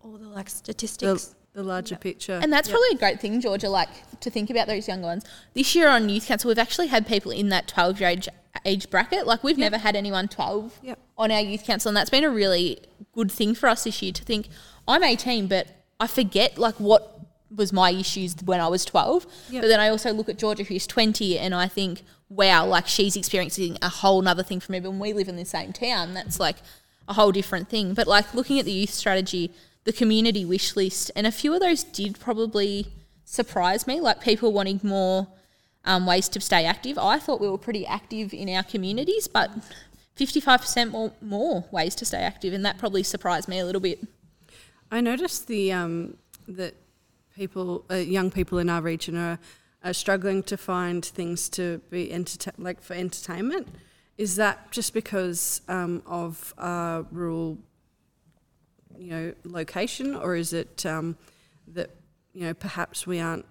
all 0.04 0.12
the 0.18 0.28
like 0.28 0.50
statistics. 0.50 1.36
the 1.54 1.64
larger 1.64 1.96
picture 1.96 2.40
And 2.42 2.52
that's 2.54 2.70
probably 2.70 2.90
a 2.94 2.98
great 2.98 3.20
thing, 3.20 3.40
Georgia, 3.42 3.70
like 3.70 3.90
to 4.20 4.30
think 4.30 4.50
about 4.50 4.68
those 4.68 4.88
younger 4.88 5.08
ones. 5.08 5.26
This 5.54 5.74
year 5.76 5.90
on 5.90 6.10
Youth 6.10 6.28
Council, 6.28 6.50
we've 6.50 6.60
actually 6.60 6.88
had 6.88 7.08
people 7.08 7.32
in 7.32 7.50
that 7.50 7.68
12 7.68 8.02
year 8.02 8.10
age, 8.10 8.30
age 8.66 8.90
bracket. 8.90 9.26
Like 9.26 9.44
we've 9.44 9.58
never 9.58 9.78
had 9.78 9.96
anyone 9.96 10.28
12 10.28 10.80
Yep. 10.84 11.00
on 11.18 11.32
our 11.32 11.40
Youth 11.40 11.64
Council. 11.66 11.90
And 11.90 11.98
that's 11.98 12.10
been 12.10 12.26
a 12.26 12.30
really 12.30 12.80
good 13.14 13.32
thing 13.32 13.56
for 13.56 13.70
us 13.70 13.86
this 13.86 14.02
year 14.02 14.12
to 14.12 14.24
think, 14.24 14.50
I'm 14.88 15.04
18, 15.04 15.48
but 15.48 15.68
I 16.00 16.08
forget 16.08 16.58
like 16.58 16.76
what 16.80 17.19
was 17.56 17.74
my 17.74 17.92
issues 17.92 18.36
when 18.44 18.60
I 18.60 18.68
was 18.68 18.86
12. 18.86 19.26
Yep. 19.50 19.62
But 19.62 19.68
then 19.68 19.80
I 19.80 19.90
also 19.90 20.14
look 20.14 20.30
at 20.30 20.38
Georgia 20.38 20.64
who's 20.64 20.86
20 20.86 21.38
and 21.40 21.56
I 21.56 21.68
think, 21.68 22.04
wow, 22.30 22.66
like 22.66 22.88
she's 22.88 23.16
experiencing 23.16 23.78
a 23.82 23.90
whole 23.90 24.22
nother 24.22 24.44
thing 24.44 24.60
from 24.60 24.74
me. 24.74 24.80
When 24.80 25.00
we 25.00 25.14
live 25.14 25.28
in 25.28 25.36
the 25.36 25.46
same 25.46 25.74
town, 25.74 26.14
that's 26.14 26.40
like 26.40 26.58
a 27.08 27.14
whole 27.14 27.32
different 27.32 27.70
thing. 27.70 27.94
But 27.94 28.08
like 28.08 28.34
looking 28.34 28.60
at 28.60 28.66
the 28.66 28.72
youth 28.72 28.92
strategy, 28.92 29.52
the 29.84 29.94
community 29.94 30.46
wish 30.46 30.76
list, 30.76 31.12
and 31.16 31.26
a 31.26 31.32
few 31.32 31.54
of 31.54 31.60
those 31.60 31.84
did 31.84 32.20
probably 32.20 32.88
surprise 33.26 33.88
me, 33.88 34.00
like 34.00 34.22
people 34.22 34.52
wanting 34.52 34.80
more 34.84 35.28
um, 35.86 36.06
ways 36.06 36.30
to 36.30 36.42
stay 36.42 36.66
active. 36.66 36.98
I 36.98 37.18
thought 37.20 37.42
we 37.42 37.50
were 37.50 37.58
pretty 37.58 37.86
active 37.86 38.34
in 38.34 38.50
our 38.50 38.64
communities, 38.64 39.28
but 39.28 39.52
55% 40.18 40.92
more, 40.92 41.14
more 41.22 41.66
ways 41.72 41.96
to 41.96 42.06
stay 42.06 42.20
active, 42.20 42.54
and 42.54 42.66
that 42.66 42.78
probably 42.78 43.04
surprised 43.04 43.48
me 43.48 43.60
a 43.60 43.66
little 43.66 43.82
bit. 43.82 44.06
I 44.92 45.02
noticed 45.02 45.48
the 45.48 45.72
um, 45.72 46.18
that 46.48 46.76
people, 47.40 47.86
uh, 47.90 47.96
young 47.96 48.30
people 48.30 48.58
in 48.60 48.70
our 48.70 48.82
region, 48.82 49.16
are, 49.16 49.40
are 49.84 49.94
struggling 49.94 50.44
to 50.44 50.58
find 50.58 51.06
things 51.06 51.48
to 51.50 51.80
be 51.90 52.10
enterta- 52.10 52.54
like 52.58 52.82
for 52.82 52.94
entertainment. 52.94 53.68
Is 54.18 54.36
that 54.36 54.72
just 54.72 54.94
because 54.94 55.62
um, 55.70 56.04
of 56.06 56.54
our 56.58 57.06
rural, 57.12 57.58
you 58.98 59.12
know, 59.12 59.34
location, 59.46 60.16
or 60.16 60.36
is 60.36 60.52
it 60.52 60.86
um, 60.86 61.16
that 61.70 61.92
you 62.34 62.42
know 62.42 62.54
perhaps 62.54 63.08
we 63.08 63.22
aren't 63.22 63.46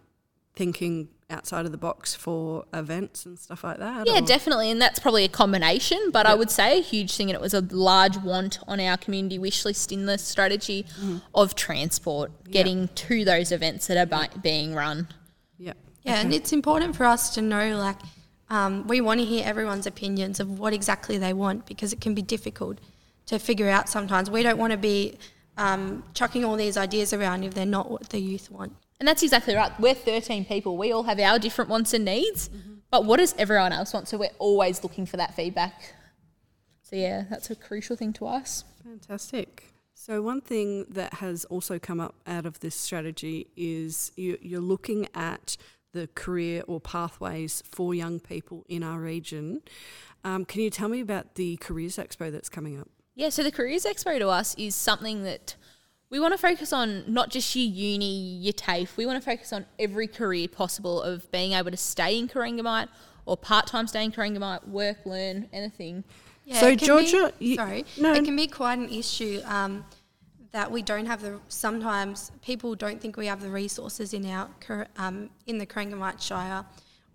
thinking 0.55 1.09
outside 1.31 1.67
of 1.67 1.73
the 1.73 1.79
box 1.79 2.15
for 2.15 2.65
events 2.73 3.27
and 3.27 3.39
stuff 3.39 3.63
like 3.65 3.79
that? 3.79 4.07
Yeah, 4.07 4.19
or- 4.19 4.21
definitely, 4.23 4.71
and 4.71 4.81
that's 4.81 4.99
probably 4.99 5.25
a 5.25 5.29
combination. 5.29 6.11
But 6.13 6.27
I 6.27 6.35
would 6.35 6.51
say 6.51 6.79
a 6.79 6.83
huge 6.83 7.15
thing, 7.17 7.29
and 7.29 7.35
it 7.35 7.41
was 7.41 7.55
a 7.55 7.61
large 7.61 8.17
want 8.19 8.59
on 8.67 8.81
our 8.81 8.97
community 8.97 9.39
wish 9.39 9.65
list 9.65 9.93
in 9.93 10.07
the 10.07 10.19
strategy 10.19 10.87
of 11.35 11.55
transport, 11.55 12.31
getting 12.51 12.89
to 12.89 13.25
those 13.25 13.53
events 13.53 13.87
that 13.89 13.97
are 13.99 14.07
bi- 14.07 14.29
being 14.43 14.75
run. 14.75 15.09
Yeah. 15.59 15.75
Yeah, 16.03 16.21
and 16.21 16.33
it's 16.33 16.53
important 16.53 16.97
for 16.97 17.05
us 17.05 17.35
to 17.35 17.43
know 17.43 17.77
like 17.77 17.97
um, 18.49 18.87
we 18.87 19.01
want 19.03 19.21
to 19.21 19.27
hear 19.27 19.45
everyone's 19.45 19.87
opinions 19.87 20.41
of 20.41 20.59
what 20.59 20.73
exactly 20.73 21.19
they 21.19 21.35
want 21.35 21.67
because 21.67 21.93
it 21.93 22.01
can 22.01 22.15
be 22.15 22.23
difficult 22.23 22.79
to 23.27 23.39
figure 23.39 23.69
out 23.69 23.91
sometimes. 23.91 24.31
We 24.31 24.43
don't 24.43 24.57
want 24.57 24.71
to 24.71 24.79
be 24.79 25.19
um, 25.59 26.05
chucking 26.15 26.47
all 26.47 26.57
these 26.57 26.79
ideas 26.79 27.13
around 27.13 27.45
if 27.45 27.53
they're 27.53 27.67
not 27.67 27.91
what 27.91 28.09
the 28.09 28.19
youth 28.21 28.51
want. 28.51 28.75
And 29.01 29.07
that's 29.07 29.23
exactly 29.23 29.55
right. 29.55 29.73
We're 29.79 29.95
13 29.95 30.45
people. 30.45 30.77
We 30.77 30.93
all 30.93 31.05
have 31.05 31.21
our 31.21 31.39
different 31.39 31.71
wants 31.71 31.95
and 31.95 32.05
needs. 32.05 32.51
But 32.91 33.05
what 33.05 33.19
does 33.19 33.35
everyone 33.39 33.73
else 33.73 33.93
want? 33.93 34.09
So 34.09 34.19
we're 34.19 34.31
always 34.39 34.83
looking 34.83 35.07
for 35.07 35.19
that 35.19 35.35
feedback. 35.35 35.95
So 36.83 36.97
yeah, 36.97 37.25
that's 37.29 37.51
a 37.51 37.55
crucial 37.55 37.97
thing 37.97 38.13
to 38.15 38.27
us. 38.27 38.65
Fantastic. 38.83 39.65
So, 40.01 40.23
one 40.23 40.41
thing 40.41 40.87
that 40.91 41.15
has 41.15 41.45
also 41.47 41.79
come 41.81 41.99
up 41.99 42.15
out 42.25 42.47
of 42.47 42.61
this 42.61 42.77
strategy 42.77 43.49
is 43.57 44.13
you, 44.15 44.39
you're 44.41 44.61
looking 44.61 45.09
at 45.13 45.57
the 45.93 46.09
career 46.15 46.63
or 46.69 46.81
pathways 46.81 47.65
for 47.69 47.95
young 47.95 48.21
people 48.21 48.65
in 48.69 48.85
our 48.85 49.01
region. 49.01 49.61
Um, 50.25 50.45
can 50.45 50.63
you 50.63 50.71
tell 50.71 50.89
me 50.89 51.01
about 51.01 51.35
the 51.35 51.57
Careers 51.57 51.97
Expo 51.97 52.31
that's 52.31 52.49
coming 52.49 52.79
up? 52.79 52.89
Yeah, 53.17 53.31
so 53.31 53.43
the 53.43 53.51
Careers 53.51 53.85
Expo 53.85 54.19
to 54.19 54.29
us 54.29 54.55
is 54.57 54.77
something 54.77 55.25
that 55.25 55.57
we 56.11 56.19
want 56.21 56.33
to 56.33 56.39
focus 56.39 56.73
on 56.73 57.05
not 57.07 57.31
just 57.31 57.55
your 57.55 57.67
uni, 57.71 58.37
your 58.39 58.53
TAFE. 58.55 58.97
We 58.97 59.05
want 59.07 59.23
to 59.23 59.31
focus 59.31 59.53
on 59.53 59.67
every 59.79 60.07
career 60.07 60.49
possible 60.49 61.03
of 61.03 61.31
being 61.31 61.53
able 61.53 61.71
to 61.71 61.77
stay 61.77 62.19
in 62.19 62.29
Corangamite 62.29 62.89
or 63.27 63.37
part 63.37 63.67
time 63.67 63.87
stay 63.87 64.05
in 64.05 64.13
Corangamite, 64.13 64.67
work, 64.69 64.99
learn, 65.05 65.49
anything. 65.53 66.05
Yeah, 66.45 66.61
So, 66.61 66.75
Georgia, 66.75 67.33
be, 67.39 67.47
you- 67.47 67.57
sorry, 67.57 67.85
no. 68.01 68.15
it 68.15 68.25
can 68.25 68.35
be 68.37 68.47
quite 68.47 68.79
an 68.79 68.89
issue 68.89 69.43
um, 69.45 69.85
that 70.53 70.71
we 70.71 70.81
don't 70.81 71.05
have 71.05 71.21
the. 71.21 71.39
Sometimes 71.49 72.33
people 72.43 72.75
don't 72.75 72.99
think 73.03 73.19
we 73.19 73.27
have 73.27 73.43
the 73.43 73.51
resources 73.51 74.15
in 74.15 74.25
our 74.25 74.49
um, 74.97 75.29
in 75.47 75.59
the 75.59 75.67
Corangamite 75.67 76.23
Shire 76.23 76.65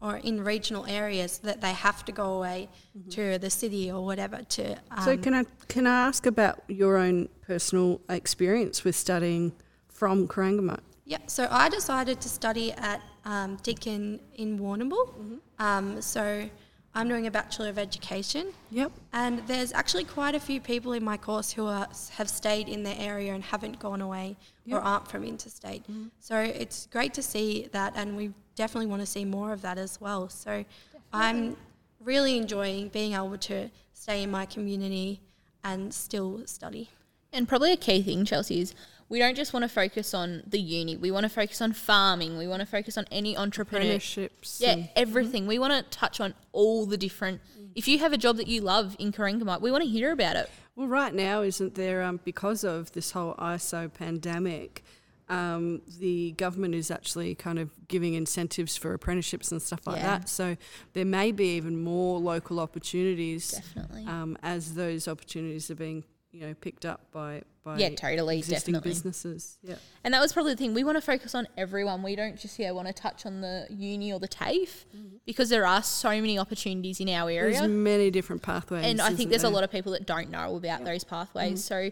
or 0.03 0.17
in 0.17 0.43
regional 0.43 0.85
areas 0.85 1.37
that 1.39 1.61
they 1.61 1.71
have 1.71 2.03
to 2.05 2.11
go 2.11 2.33
away 2.33 2.67
to 3.09 3.39
the 3.39 3.49
city 3.49 3.89
or 3.89 4.05
whatever 4.05 4.39
to. 4.49 4.71
Um, 4.71 4.77
Mm-hmm. 4.93 5.05
so, 5.05 5.17
can 5.17 5.33
I, 5.33 5.43
can 5.69 5.87
I 5.87 6.07
ask 6.07 6.25
about 6.25 6.61
your 6.67 6.97
own 6.97 7.29
personal 7.41 8.01
experience 8.09 8.83
with 8.83 8.95
studying 8.95 9.53
from 9.87 10.27
Corangamite? 10.27 10.81
Yeah, 11.05 11.19
so 11.27 11.47
I 11.49 11.69
decided 11.69 12.19
to 12.21 12.29
study 12.29 12.73
at 12.73 13.01
um, 13.25 13.57
Deakin 13.63 14.19
in 14.35 14.59
Warrnambool. 14.59 15.07
Mm-hmm. 15.07 15.35
Um, 15.59 16.01
so 16.01 16.49
I'm 16.95 17.07
doing 17.09 17.25
a 17.25 17.31
Bachelor 17.31 17.69
of 17.69 17.79
Education. 17.79 18.53
Yep. 18.69 18.91
And 19.13 19.39
there's 19.47 19.73
actually 19.73 20.03
quite 20.03 20.35
a 20.35 20.39
few 20.39 20.61
people 20.61 20.93
in 20.93 21.03
my 21.03 21.17
course 21.17 21.51
who 21.51 21.65
are, 21.65 21.87
have 22.11 22.29
stayed 22.29 22.69
in 22.69 22.83
their 22.83 22.95
area 22.99 23.33
and 23.33 23.43
haven't 23.43 23.79
gone 23.79 24.01
away 24.01 24.37
or 24.69 24.79
aren't 24.79 25.07
from 25.07 25.23
interstate. 25.23 25.83
Mm-hmm. 25.83 26.07
So 26.19 26.39
it's 26.39 26.87
great 26.87 27.13
to 27.15 27.23
see 27.23 27.67
that, 27.71 27.93
and 27.95 28.15
we 28.15 28.31
definitely 28.55 28.87
want 28.87 29.01
to 29.01 29.07
see 29.07 29.25
more 29.25 29.51
of 29.51 29.61
that 29.63 29.77
as 29.77 29.99
well. 29.99 30.29
So 30.29 30.63
I'm 31.11 31.57
really 31.99 32.37
enjoying 32.37 32.89
being 32.89 33.13
able 33.13 33.37
to 33.37 33.69
stay 33.93 34.23
in 34.23 34.29
my 34.29 34.45
community 34.45 35.21
and 35.63 35.93
still 35.93 36.45
study. 36.45 36.89
And 37.31 37.47
probably 37.47 37.71
a 37.71 37.77
key 37.77 38.03
thing, 38.03 38.25
Chelsea, 38.25 38.61
is 38.61 38.75
we 39.09 39.19
don't 39.19 39.35
just 39.35 39.53
want 39.53 39.63
to 39.63 39.69
focus 39.69 40.13
on 40.13 40.43
the 40.47 40.59
uni. 40.59 40.97
We 40.97 41.11
want 41.11 41.23
to 41.25 41.29
focus 41.29 41.61
on 41.61 41.73
farming. 41.73 42.37
We 42.37 42.47
want 42.47 42.61
to 42.61 42.65
focus 42.65 42.97
on 42.97 43.05
any 43.11 43.37
entrepreneur. 43.37 43.83
Apprenticeships 43.83 44.59
Yeah, 44.61 44.87
everything. 44.95 45.45
We 45.47 45.59
want 45.59 45.73
to 45.73 45.97
touch 45.97 46.19
on 46.19 46.33
all 46.51 46.85
the 46.85 46.97
different. 46.97 47.41
If 47.75 47.87
you 47.87 47.99
have 47.99 48.13
a 48.13 48.17
job 48.17 48.37
that 48.37 48.47
you 48.47 48.61
love 48.61 48.95
in 48.99 49.11
Corangamite, 49.11 49.61
we 49.61 49.71
want 49.71 49.83
to 49.83 49.89
hear 49.89 50.11
about 50.11 50.35
it. 50.35 50.49
Well, 50.75 50.87
right 50.87 51.13
now, 51.13 51.41
isn't 51.41 51.75
there, 51.75 52.01
um, 52.01 52.19
because 52.23 52.63
of 52.63 52.91
this 52.93 53.11
whole 53.11 53.35
ISO 53.35 53.93
pandemic, 53.93 54.83
um, 55.29 55.81
the 55.99 56.31
government 56.33 56.75
is 56.75 56.91
actually 56.91 57.33
kind 57.35 57.57
of 57.59 57.69
giving 57.87 58.13
incentives 58.13 58.75
for 58.75 58.93
apprenticeships 58.93 59.51
and 59.51 59.61
stuff 59.61 59.85
like 59.87 59.97
Yeah. 59.97 60.19
that. 60.19 60.29
So 60.29 60.57
there 60.93 61.05
may 61.05 61.31
be 61.31 61.55
even 61.55 61.77
more 61.81 62.19
local 62.19 62.59
opportunities 62.59 63.51
Definitely. 63.51 64.05
um, 64.05 64.37
as 64.43 64.73
those 64.75 65.07
opportunities 65.07 65.71
are 65.71 65.75
being, 65.75 66.03
you 66.33 66.47
know, 66.47 66.53
picked 66.55 66.83
up 66.83 66.99
by, 67.11 67.43
by 67.63 67.77
Yeah, 67.77 67.89
totally, 67.89 68.39
existing 68.39 68.73
definitely. 68.73 68.89
businesses. 68.89 69.59
Yeah. 69.61 69.75
And 70.03 70.13
that 70.15 70.19
was 70.19 70.33
probably 70.33 70.53
the 70.53 70.57
thing. 70.57 70.73
We 70.73 70.83
want 70.83 70.97
to 70.97 71.01
focus 71.01 71.35
on 71.35 71.47
everyone. 71.55 72.01
We 72.01 72.15
don't 72.15 72.37
just 72.37 72.57
yeah 72.57 72.71
want 72.71 72.87
to 72.87 72.93
touch 72.93 73.25
on 73.27 73.41
the 73.41 73.67
uni 73.69 74.11
or 74.11 74.19
the 74.19 74.27
TAFE 74.27 74.85
mm-hmm. 74.95 75.17
because 75.27 75.49
there 75.49 75.65
are 75.65 75.83
so 75.83 76.09
many 76.09 76.39
opportunities 76.39 76.99
in 76.99 77.07
our 77.09 77.29
area. 77.29 77.59
There's 77.59 77.69
many 77.69 78.09
different 78.09 78.41
pathways. 78.41 78.83
and 78.83 78.99
I 78.99 79.13
think 79.13 79.29
there's 79.29 79.43
a 79.43 79.49
lot 79.49 79.63
of 79.63 79.71
people 79.71 79.91
that 79.91 80.07
don't 80.07 80.31
know 80.31 80.55
about 80.55 80.83
those 80.83 81.03
pathways. 81.03 81.63
Mm-hmm. 81.63 81.89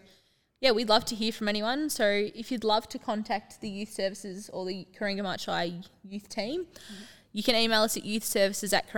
yeah, 0.60 0.72
we'd 0.72 0.88
love 0.88 1.04
to 1.06 1.14
hear 1.14 1.30
from 1.30 1.48
anyone. 1.48 1.88
So, 1.88 2.06
if 2.06 2.50
you'd 2.50 2.64
love 2.64 2.88
to 2.88 2.98
contact 2.98 3.60
the 3.60 3.68
youth 3.68 3.92
services 3.92 4.50
or 4.52 4.66
the 4.66 4.88
Corangamite 4.98 5.40
Shire 5.40 5.72
youth 6.02 6.28
team, 6.28 6.64
mm-hmm. 6.64 7.04
you 7.32 7.44
can 7.44 7.54
email 7.54 7.82
us 7.82 7.96
at 7.96 8.02
youthservices 8.02 8.72
at 8.76 8.90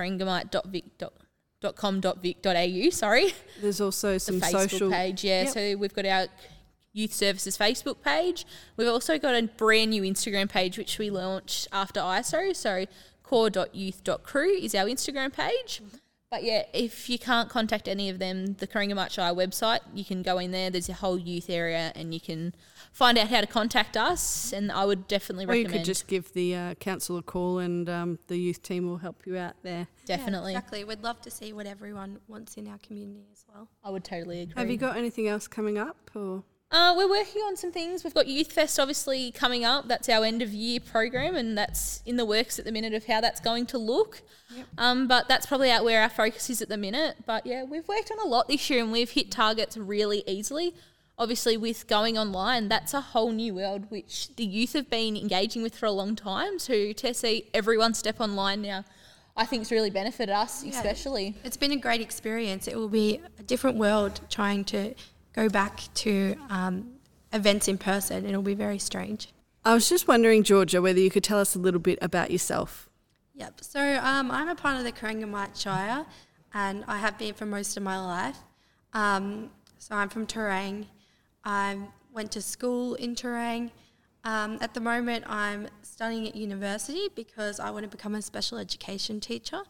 corangamite.vic.com.vic.au. 1.73 2.91
Sorry, 2.91 3.35
There's 3.61 3.81
also 3.81 4.15
the 4.15 4.21
some 4.21 4.41
Facebook 4.41 4.71
social 4.71 4.91
page. 4.91 5.25
Yeah, 5.25 5.43
Yep. 5.45 5.53
so 5.53 5.77
we've 5.77 5.95
got 5.95 6.07
our 6.07 6.27
Youth 6.93 7.13
Services 7.13 7.59
Facebook 7.59 8.03
page. 8.03 8.47
We've 8.77 8.89
also 8.89 9.19
got 9.19 9.35
a 9.35 9.43
brand 9.45 9.91
new 9.91 10.03
Instagram 10.03 10.49
page 10.49 10.79
which 10.79 10.99
we 10.99 11.11
launched 11.11 11.67
after 11.73 12.01
ISO. 12.01 12.55
So 12.55 12.87
core.youth.crew 13.23 14.51
is 14.63 14.75
our 14.75 14.87
Instagram 14.87 15.33
page. 15.33 15.81
But 16.35 16.43
yeah, 16.43 16.65
if 16.73 17.09
you 17.09 17.17
can't 17.17 17.49
contact 17.49 17.87
any 17.87 18.09
of 18.09 18.19
them, 18.19 18.55
the 18.55 18.67
Corangamite 18.67 19.13
Shire 19.13 19.33
website, 19.33 19.79
you 19.95 20.05
can 20.05 20.21
go 20.23 20.39
in 20.39 20.51
there. 20.51 20.69
There's 20.69 20.89
a 20.89 20.95
whole 20.95 21.17
youth 21.17 21.49
area, 21.49 21.93
and 21.95 22.13
you 22.13 22.19
can 22.19 22.57
find 22.91 23.17
out 23.17 23.29
how 23.29 23.41
to 23.41 23.47
contact 23.47 23.97
us. 23.97 24.53
And 24.53 24.73
I 24.73 24.85
would 24.85 25.07
definitely 25.07 25.47
Or 25.47 25.55
you 25.55 25.69
could 25.69 25.85
just 25.85 26.09
give 26.09 26.33
the 26.33 26.57
uh, 26.57 26.75
council 26.75 27.19
a 27.19 27.23
call 27.23 27.61
and 27.61 27.89
um, 27.89 28.19
the 28.27 28.37
youth 28.37 28.65
team 28.65 28.89
will 28.89 28.97
help 28.97 29.29
you 29.29 29.39
out 29.39 29.55
there. 29.63 29.87
definitely, 30.07 30.55
Yeah, 30.55 30.59
exactly. 30.59 30.83
We'd 30.83 31.05
love 31.05 31.23
to 31.23 31.31
see 31.31 31.53
what 31.53 31.67
everyone 31.67 32.19
wants 32.27 32.57
in 32.57 32.67
our 32.67 32.79
community 32.79 33.29
as 33.33 33.45
well. 33.49 33.69
I 33.85 33.91
would 33.91 34.03
totally 34.03 34.41
agree. 34.41 34.55
Have 34.57 34.71
you 34.71 34.77
got 34.77 34.97
anything 34.97 35.29
else 35.29 35.47
coming 35.47 35.79
up? 35.79 36.11
Or 36.17 36.43
Uh, 36.75 36.93
we're 36.97 37.09
working 37.09 37.41
on 37.43 37.57
some 37.57 37.71
things. 37.71 38.03
We've 38.03 38.13
got 38.13 38.27
Youth 38.27 38.51
Fest 38.51 38.81
obviously 38.81 39.31
coming 39.31 39.65
up. 39.65 39.87
That's 39.87 40.09
our 40.09 40.25
end 40.25 40.43
of 40.43 40.53
year 40.53 40.81
program, 40.81 41.37
and 41.37 41.57
that's 41.57 42.03
in 42.05 42.17
the 42.17 42.25
works 42.25 42.59
at 42.59 42.65
the 42.65 42.73
minute 42.73 42.93
of 42.95 43.05
how 43.05 43.21
that's 43.21 43.41
going 43.41 43.67
to 43.67 43.79
look. 43.79 44.23
Um, 44.77 45.07
but 45.07 45.29
that's 45.29 45.47
probably 45.47 45.71
out 45.71 45.85
where 45.85 46.03
our 46.03 46.09
focus 46.09 46.51
is 46.51 46.61
at 46.61 46.69
the 46.69 46.77
minute. 46.77 47.19
But 47.27 47.47
yeah, 47.47 47.63
we've 47.63 47.87
worked 47.87 48.11
on 48.11 48.19
a 48.19 48.29
lot 48.29 48.49
this 48.49 48.69
year, 48.69 48.83
and 48.83 48.91
we've 48.91 49.11
hit 49.11 49.31
targets 49.31 49.77
really 49.77 50.25
easily. 50.27 50.75
Obviously, 51.17 51.57
with 51.57 51.87
going 51.87 52.19
online, 52.19 52.67
that's 52.67 52.93
a 52.93 53.01
whole 53.01 53.31
new 53.31 53.55
world 53.55 53.89
which 53.89 54.35
the 54.35 54.45
youth 54.45 54.73
have 54.73 54.91
been 54.91 55.17
engaging 55.17 55.63
with 55.63 55.77
for 55.77 55.87
a 55.87 55.93
long 55.93 56.17
time. 56.17 56.59
So 56.59 56.93
to 56.93 57.15
see 57.15 57.51
everyone 57.55 57.95
step 57.95 58.21
online 58.21 58.63
now, 58.63 58.85
I 59.37 59.47
think 59.47 59.63
it's 59.63 59.71
really 59.71 59.91
benefited 59.91 60.35
us, 60.35 60.65
Yeah. 60.65 60.73
especially. 60.73 61.37
It's 61.45 61.57
been 61.57 61.71
a 61.71 61.77
great 61.77 62.01
experience. 62.01 62.67
It 62.67 62.75
will 62.75 62.89
be 62.89 63.21
a 63.39 63.45
different 63.45 63.77
world 63.77 64.23
trying 64.29 64.65
to 64.65 64.95
go 65.35 65.49
back 65.49 65.83
to 65.95 66.37
um, 66.49 66.95
events 67.33 67.69
in 67.69 67.79
person. 67.79 68.25
It'll 68.25 68.43
be 68.43 68.55
very 68.55 68.79
strange. 68.79 69.29
I 69.65 69.75
was 69.75 69.89
just 69.89 70.07
wondering, 70.07 70.43
Georgia, 70.43 70.83
whether 70.83 71.01
you 71.01 71.11
could 71.11 71.25
tell 71.25 71.41
us 71.41 71.55
a 71.55 71.59
little 71.59 71.81
bit 71.81 71.99
about 72.03 72.31
yourself. 72.31 72.89
Yep. 73.35 73.63
So 73.63 73.81
um, 74.03 74.31
I'm 74.31 74.49
a 74.49 74.55
part 74.55 74.77
of 74.77 74.85
the 74.85 74.93
Corangamite 74.93 75.61
Shire, 75.61 76.07
and 76.53 76.85
I 76.87 76.99
have 76.99 77.19
been 77.19 77.35
for 77.35 77.47
most 77.47 77.77
of 77.77 77.83
my 77.83 77.99
life. 77.99 78.39
Um, 78.93 79.51
so 79.79 79.95
I'm 79.95 80.09
from 80.09 80.27
Terang. 80.27 80.87
I 81.45 81.79
went 82.13 82.31
to 82.33 82.43
school 82.43 82.95
in 82.95 83.15
Terang. 83.15 83.71
Um, 84.23 84.59
at 84.61 84.73
the 84.73 84.81
moment, 84.81 85.25
I'm 85.29 85.69
studying 85.83 86.29
at 86.29 86.35
university 86.35 87.09
because 87.15 87.61
I 87.61 87.71
want 87.71 87.85
to 87.85 87.89
become 87.89 88.15
a 88.15 88.23
special 88.23 88.59
education 88.59 89.21
teacher. 89.21 89.63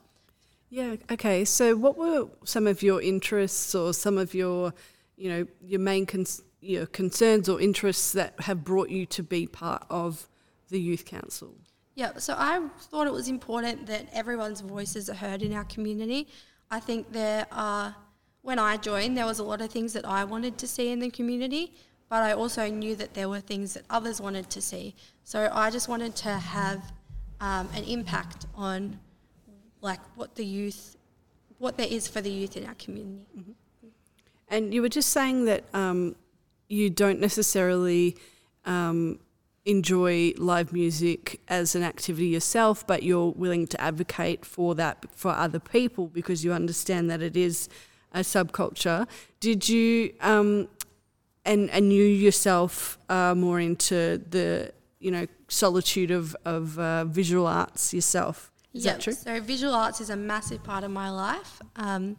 Yeah. 0.69 0.97
Okay. 1.11 1.45
So, 1.45 1.77
what 1.77 1.97
were 1.97 2.29
some 2.45 2.67
of 2.67 2.83
your 2.83 3.01
interests, 3.03 3.75
or 3.75 3.93
some 3.93 4.19
of 4.19 4.35
your, 4.35 4.75
you 5.17 5.29
know, 5.31 5.47
your 5.63 5.81
main 5.81 6.07
cons- 6.07 6.43
your 6.61 6.87
concerns 6.87 7.49
or 7.49 7.61
interests 7.61 8.13
that 8.13 8.35
have 8.41 8.65
brought 8.65 8.91
you 8.91 9.07
to 9.07 9.23
be 9.23 9.47
part 9.47 9.85
of 9.91 10.29
the 10.71 10.81
youth 10.81 11.05
council? 11.05 11.55
Yeah, 11.95 12.17
so 12.17 12.35
I 12.37 12.61
thought 12.91 13.07
it 13.07 13.13
was 13.13 13.29
important 13.29 13.87
that 13.87 14.09
everyone's 14.13 14.61
voices 14.61 15.09
are 15.09 15.15
heard 15.15 15.43
in 15.43 15.53
our 15.53 15.65
community. 15.65 16.27
I 16.71 16.81
think 16.81 17.13
there 17.13 17.47
are, 17.53 17.95
when 18.43 18.59
I 18.59 18.77
joined, 18.79 19.17
there 19.17 19.27
was 19.27 19.39
a 19.39 19.45
lot 19.45 19.61
of 19.61 19.71
things 19.71 19.93
that 19.93 20.05
I 20.05 20.25
wanted 20.25 20.59
to 20.59 20.67
see 20.67 20.91
in 20.91 20.99
the 20.99 21.11
community, 21.11 21.73
but 22.09 22.23
I 22.23 22.33
also 22.33 22.69
knew 22.69 22.97
that 22.97 23.15
there 23.15 23.29
were 23.29 23.41
things 23.41 23.75
that 23.75 23.85
others 23.91 24.21
wanted 24.21 24.51
to 24.51 24.61
see. 24.61 24.97
So 25.23 25.49
I 25.53 25.71
just 25.71 25.89
wanted 25.89 26.17
to 26.17 26.31
have 26.31 26.93
um, 27.41 27.69
an 27.75 27.85
impact 27.85 28.47
on, 28.57 28.99
like, 29.81 30.01
what 30.17 30.35
the 30.35 30.45
youth, 30.45 30.97
what 31.59 31.77
there 31.77 31.89
is 31.89 32.09
for 32.09 32.21
the 32.21 32.31
youth 32.31 32.57
in 32.57 32.67
our 32.67 32.75
community. 32.75 33.55
And 34.49 34.75
you 34.75 34.83
were 34.83 34.89
just 34.89 35.11
saying 35.11 35.47
that 35.47 35.65
um, 35.75 36.17
you 36.69 36.91
don't 36.91 37.21
necessarily 37.21 38.17
um, 38.65 39.19
enjoy 39.65 40.33
live 40.37 40.73
music 40.73 41.41
as 41.49 41.75
an 41.75 41.83
activity 41.83 42.27
yourself, 42.29 42.87
but 42.87 43.03
you're 43.03 43.31
willing 43.31 43.67
to 43.69 43.81
advocate 43.81 44.45
for 44.45 44.75
that 44.75 45.07
for 45.15 45.31
other 45.33 45.59
people 45.59 46.07
because 46.09 46.45
you 46.45 46.53
understand 46.53 47.11
that 47.11 47.23
it 47.23 47.37
is 47.37 47.69
a 48.13 48.21
subculture. 48.21 49.07
Did 49.41 49.69
you, 49.69 50.15
um, 50.21 50.69
and 51.45 51.71
and 51.71 51.93
you 51.93 52.05
yourself 52.05 52.99
are 53.09 53.35
more 53.35 53.61
into 53.61 54.23
the 54.31 54.73
you 55.01 55.11
know 55.11 55.27
solitude 55.49 56.11
of 56.11 56.37
of 56.45 56.79
uh, 56.79 57.05
visual 57.05 57.47
arts 57.47 57.93
yourself? 57.95 58.51
Is 58.73 58.85
Yep, 58.85 58.95
that 58.95 59.03
true? 59.03 59.13
So 59.13 59.41
visual 59.41 59.75
arts 59.75 60.01
is 60.01 60.11
a 60.11 60.17
massive 60.17 60.63
part 60.63 60.85
of 60.85 60.91
my 60.91 61.11
life. 61.11 61.61
Um, 61.77 62.17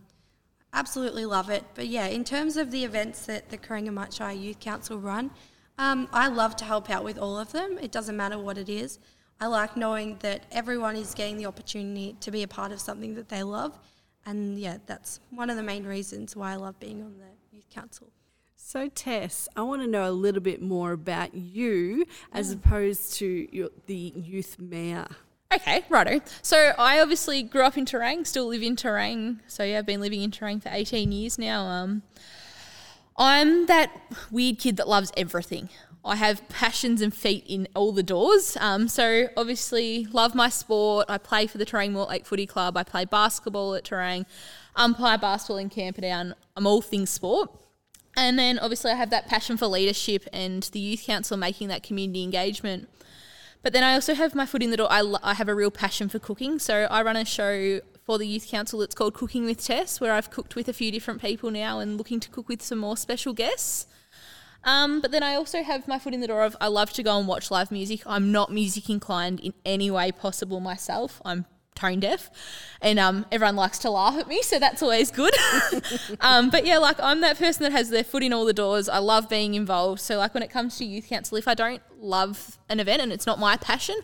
absolutely 0.75 1.25
love 1.25 1.49
it. 1.49 1.63
But 1.73 1.87
yeah, 1.87 2.05
in 2.07 2.23
terms 2.23 2.57
of 2.57 2.69
the 2.69 2.83
events 2.83 3.25
that 3.25 3.49
the 3.49 3.57
Corangamite 3.57 4.15
Shire 4.15 4.35
Youth 4.35 4.59
Council 4.59 4.99
run, 4.99 5.31
um, 5.79 6.07
I 6.13 6.27
love 6.27 6.55
to 6.57 6.65
help 6.65 6.89
out 6.89 7.03
with 7.03 7.17
all 7.17 7.39
of 7.39 7.51
them. 7.51 7.79
It 7.81 7.91
doesn't 7.91 8.15
matter 8.15 8.37
what 8.37 8.57
it 8.57 8.69
is. 8.69 8.99
I 9.39 9.47
like 9.47 9.75
knowing 9.75 10.17
that 10.19 10.45
everyone 10.51 10.95
is 10.95 11.13
getting 11.13 11.37
the 11.37 11.45
opportunity 11.45 12.15
to 12.21 12.31
be 12.31 12.43
a 12.43 12.47
part 12.47 12.71
of 12.71 12.79
something 12.79 13.15
that 13.15 13.29
they 13.29 13.43
love. 13.43 13.77
And 14.25 14.57
yeah, 14.57 14.77
that's 14.85 15.19
one 15.29 15.49
of 15.49 15.57
the 15.57 15.63
main 15.63 15.85
reasons 15.85 16.35
why 16.35 16.53
I 16.53 16.55
love 16.55 16.79
being 16.79 17.01
on 17.01 17.15
the 17.17 17.55
youth 17.55 17.69
council. 17.69 18.07
So, 18.55 18.87
Tess, 18.89 19.47
I 19.55 19.61
want 19.61 19.81
to 19.83 19.87
know 19.87 20.09
a 20.09 20.11
little 20.11 20.41
bit 20.41 20.61
more 20.61 20.93
about 20.93 21.35
you 21.35 22.05
as 22.31 22.51
opposed 22.51 23.13
to 23.15 23.47
your, 23.51 23.69
the 23.85 24.13
youth 24.15 24.57
mayor. 24.57 25.07
Okay, 25.55 25.85
righto. 25.89 26.19
So 26.41 26.73
I 26.77 26.99
obviously 26.99 27.41
grew 27.41 27.61
up 27.61 27.77
in 27.77 27.85
Terang, 27.85 28.27
still 28.27 28.47
live 28.47 28.61
in 28.61 28.75
Terang. 28.75 29.39
So 29.47 29.63
yeah, 29.63 29.79
I've 29.79 29.85
been 29.85 30.01
living 30.01 30.21
in 30.21 30.31
Terang 30.31 30.61
for 30.61 30.69
18 30.69 31.11
years 31.11 31.39
now. 31.39 31.65
Um, 31.65 32.03
I'm 33.17 33.65
that 33.67 33.89
weird 34.29 34.59
kid 34.59 34.75
that 34.77 34.89
loves 34.89 35.13
everything. 35.15 35.69
I 36.03 36.17
have 36.17 36.47
passions 36.49 37.01
and 37.01 37.13
feet 37.13 37.45
in 37.47 37.67
all 37.73 37.93
the 37.93 38.03
doors. 38.03 38.57
Um, 38.59 38.87
so 38.87 39.27
obviously, 39.37 40.05
love 40.11 40.35
my 40.35 40.49
sport. 40.49 41.05
I 41.09 41.17
play 41.17 41.47
for 41.47 41.57
the 41.57 41.65
Terang 41.65 41.93
Mortlake 41.93 42.25
Footy 42.25 42.45
Club. 42.45 42.75
I 42.75 42.83
play 42.83 43.05
basketball 43.05 43.75
at 43.75 43.85
Terang, 43.85 44.25
umpire 44.75 45.17
basketball 45.17 45.57
in 45.57 45.69
Camperdown. 45.69 46.35
I'm 46.57 46.67
all 46.67 46.81
things 46.81 47.09
sport. 47.09 47.49
And 48.17 48.37
then 48.37 48.59
obviously, 48.59 48.91
I 48.91 48.95
have 48.95 49.09
that 49.09 49.27
passion 49.27 49.57
for 49.57 49.67
leadership 49.67 50.27
and 50.31 50.63
the 50.73 50.79
youth 50.79 51.05
council 51.05 51.37
making 51.37 51.69
that 51.69 51.81
community 51.81 52.23
engagement. 52.23 52.89
But 53.65 53.73
then 53.73 53.83
I 53.83 53.95
also 53.95 54.13
have 54.13 54.35
my 54.35 54.45
foot 54.45 54.61
in 54.61 54.69
the 54.69 54.77
door. 54.77 54.87
I, 54.91 55.01
I 55.23 55.33
have 55.33 55.49
a 55.49 55.55
real 55.55 55.71
passion 55.71 56.07
for 56.07 56.19
cooking. 56.19 56.59
So 56.59 56.83
I 56.91 57.01
run 57.01 57.15
a 57.15 57.25
show 57.25 57.81
for 58.03 58.19
the 58.19 58.27
youth 58.27 58.47
council 58.47 58.77
that's 58.77 58.93
called 58.93 59.15
Cooking 59.15 59.43
with 59.43 59.65
Tess, 59.65 59.99
where 59.99 60.13
I've 60.13 60.29
cooked 60.29 60.55
with 60.55 60.69
a 60.69 60.73
few 60.73 60.91
different 60.91 61.19
people 61.19 61.49
now 61.49 61.79
and 61.79 61.97
looking 61.97 62.19
to 62.19 62.29
cook 62.29 62.47
with 62.47 62.61
some 62.61 62.77
more 62.77 62.95
special 62.95 63.33
guests. 63.33 63.87
Um, 64.63 65.01
but 65.01 65.09
then 65.09 65.23
I 65.23 65.33
also 65.33 65.63
have 65.63 65.87
my 65.87 65.97
foot 65.97 66.13
in 66.13 66.21
the 66.21 66.27
door 66.27 66.43
of 66.43 66.55
I 66.61 66.67
love 66.67 66.93
to 66.93 67.01
go 67.01 67.17
and 67.17 67.27
watch 67.27 67.49
live 67.49 67.71
music. 67.71 68.03
I'm 68.05 68.31
not 68.31 68.51
music 68.51 68.87
inclined 68.87 69.39
in 69.39 69.55
any 69.65 69.89
way 69.89 70.11
possible 70.11 70.59
myself. 70.59 71.19
I'm 71.25 71.47
tone 71.75 71.99
deaf, 71.99 72.29
and 72.81 72.97
um, 72.97 73.25
everyone 73.31 73.55
likes 73.55 73.77
to 73.79 73.89
laugh 73.89 74.17
at 74.17 74.27
me, 74.27 74.41
so 74.41 74.59
that's 74.59 74.81
always 74.81 75.11
good. 75.11 75.33
um, 76.21 76.49
but 76.49 76.65
yeah, 76.65 76.77
like 76.77 76.99
I'm 76.99 77.21
that 77.21 77.37
person 77.37 77.63
that 77.63 77.71
has 77.71 77.89
their 77.89 78.03
foot 78.03 78.23
in 78.23 78.33
all 78.33 78.45
the 78.45 78.53
doors. 78.53 78.89
I 78.89 78.97
love 78.99 79.29
being 79.29 79.53
involved. 79.53 80.01
So 80.01 80.17
like 80.17 80.33
when 80.33 80.43
it 80.43 80.49
comes 80.49 80.77
to 80.77 80.85
youth 80.85 81.07
council, 81.07 81.37
if 81.37 81.47
I 81.47 81.53
don't 81.53 81.81
love 81.99 82.57
an 82.69 82.79
event 82.79 83.01
and 83.01 83.11
it's 83.11 83.25
not 83.25 83.39
my 83.39 83.57
passion, 83.57 83.95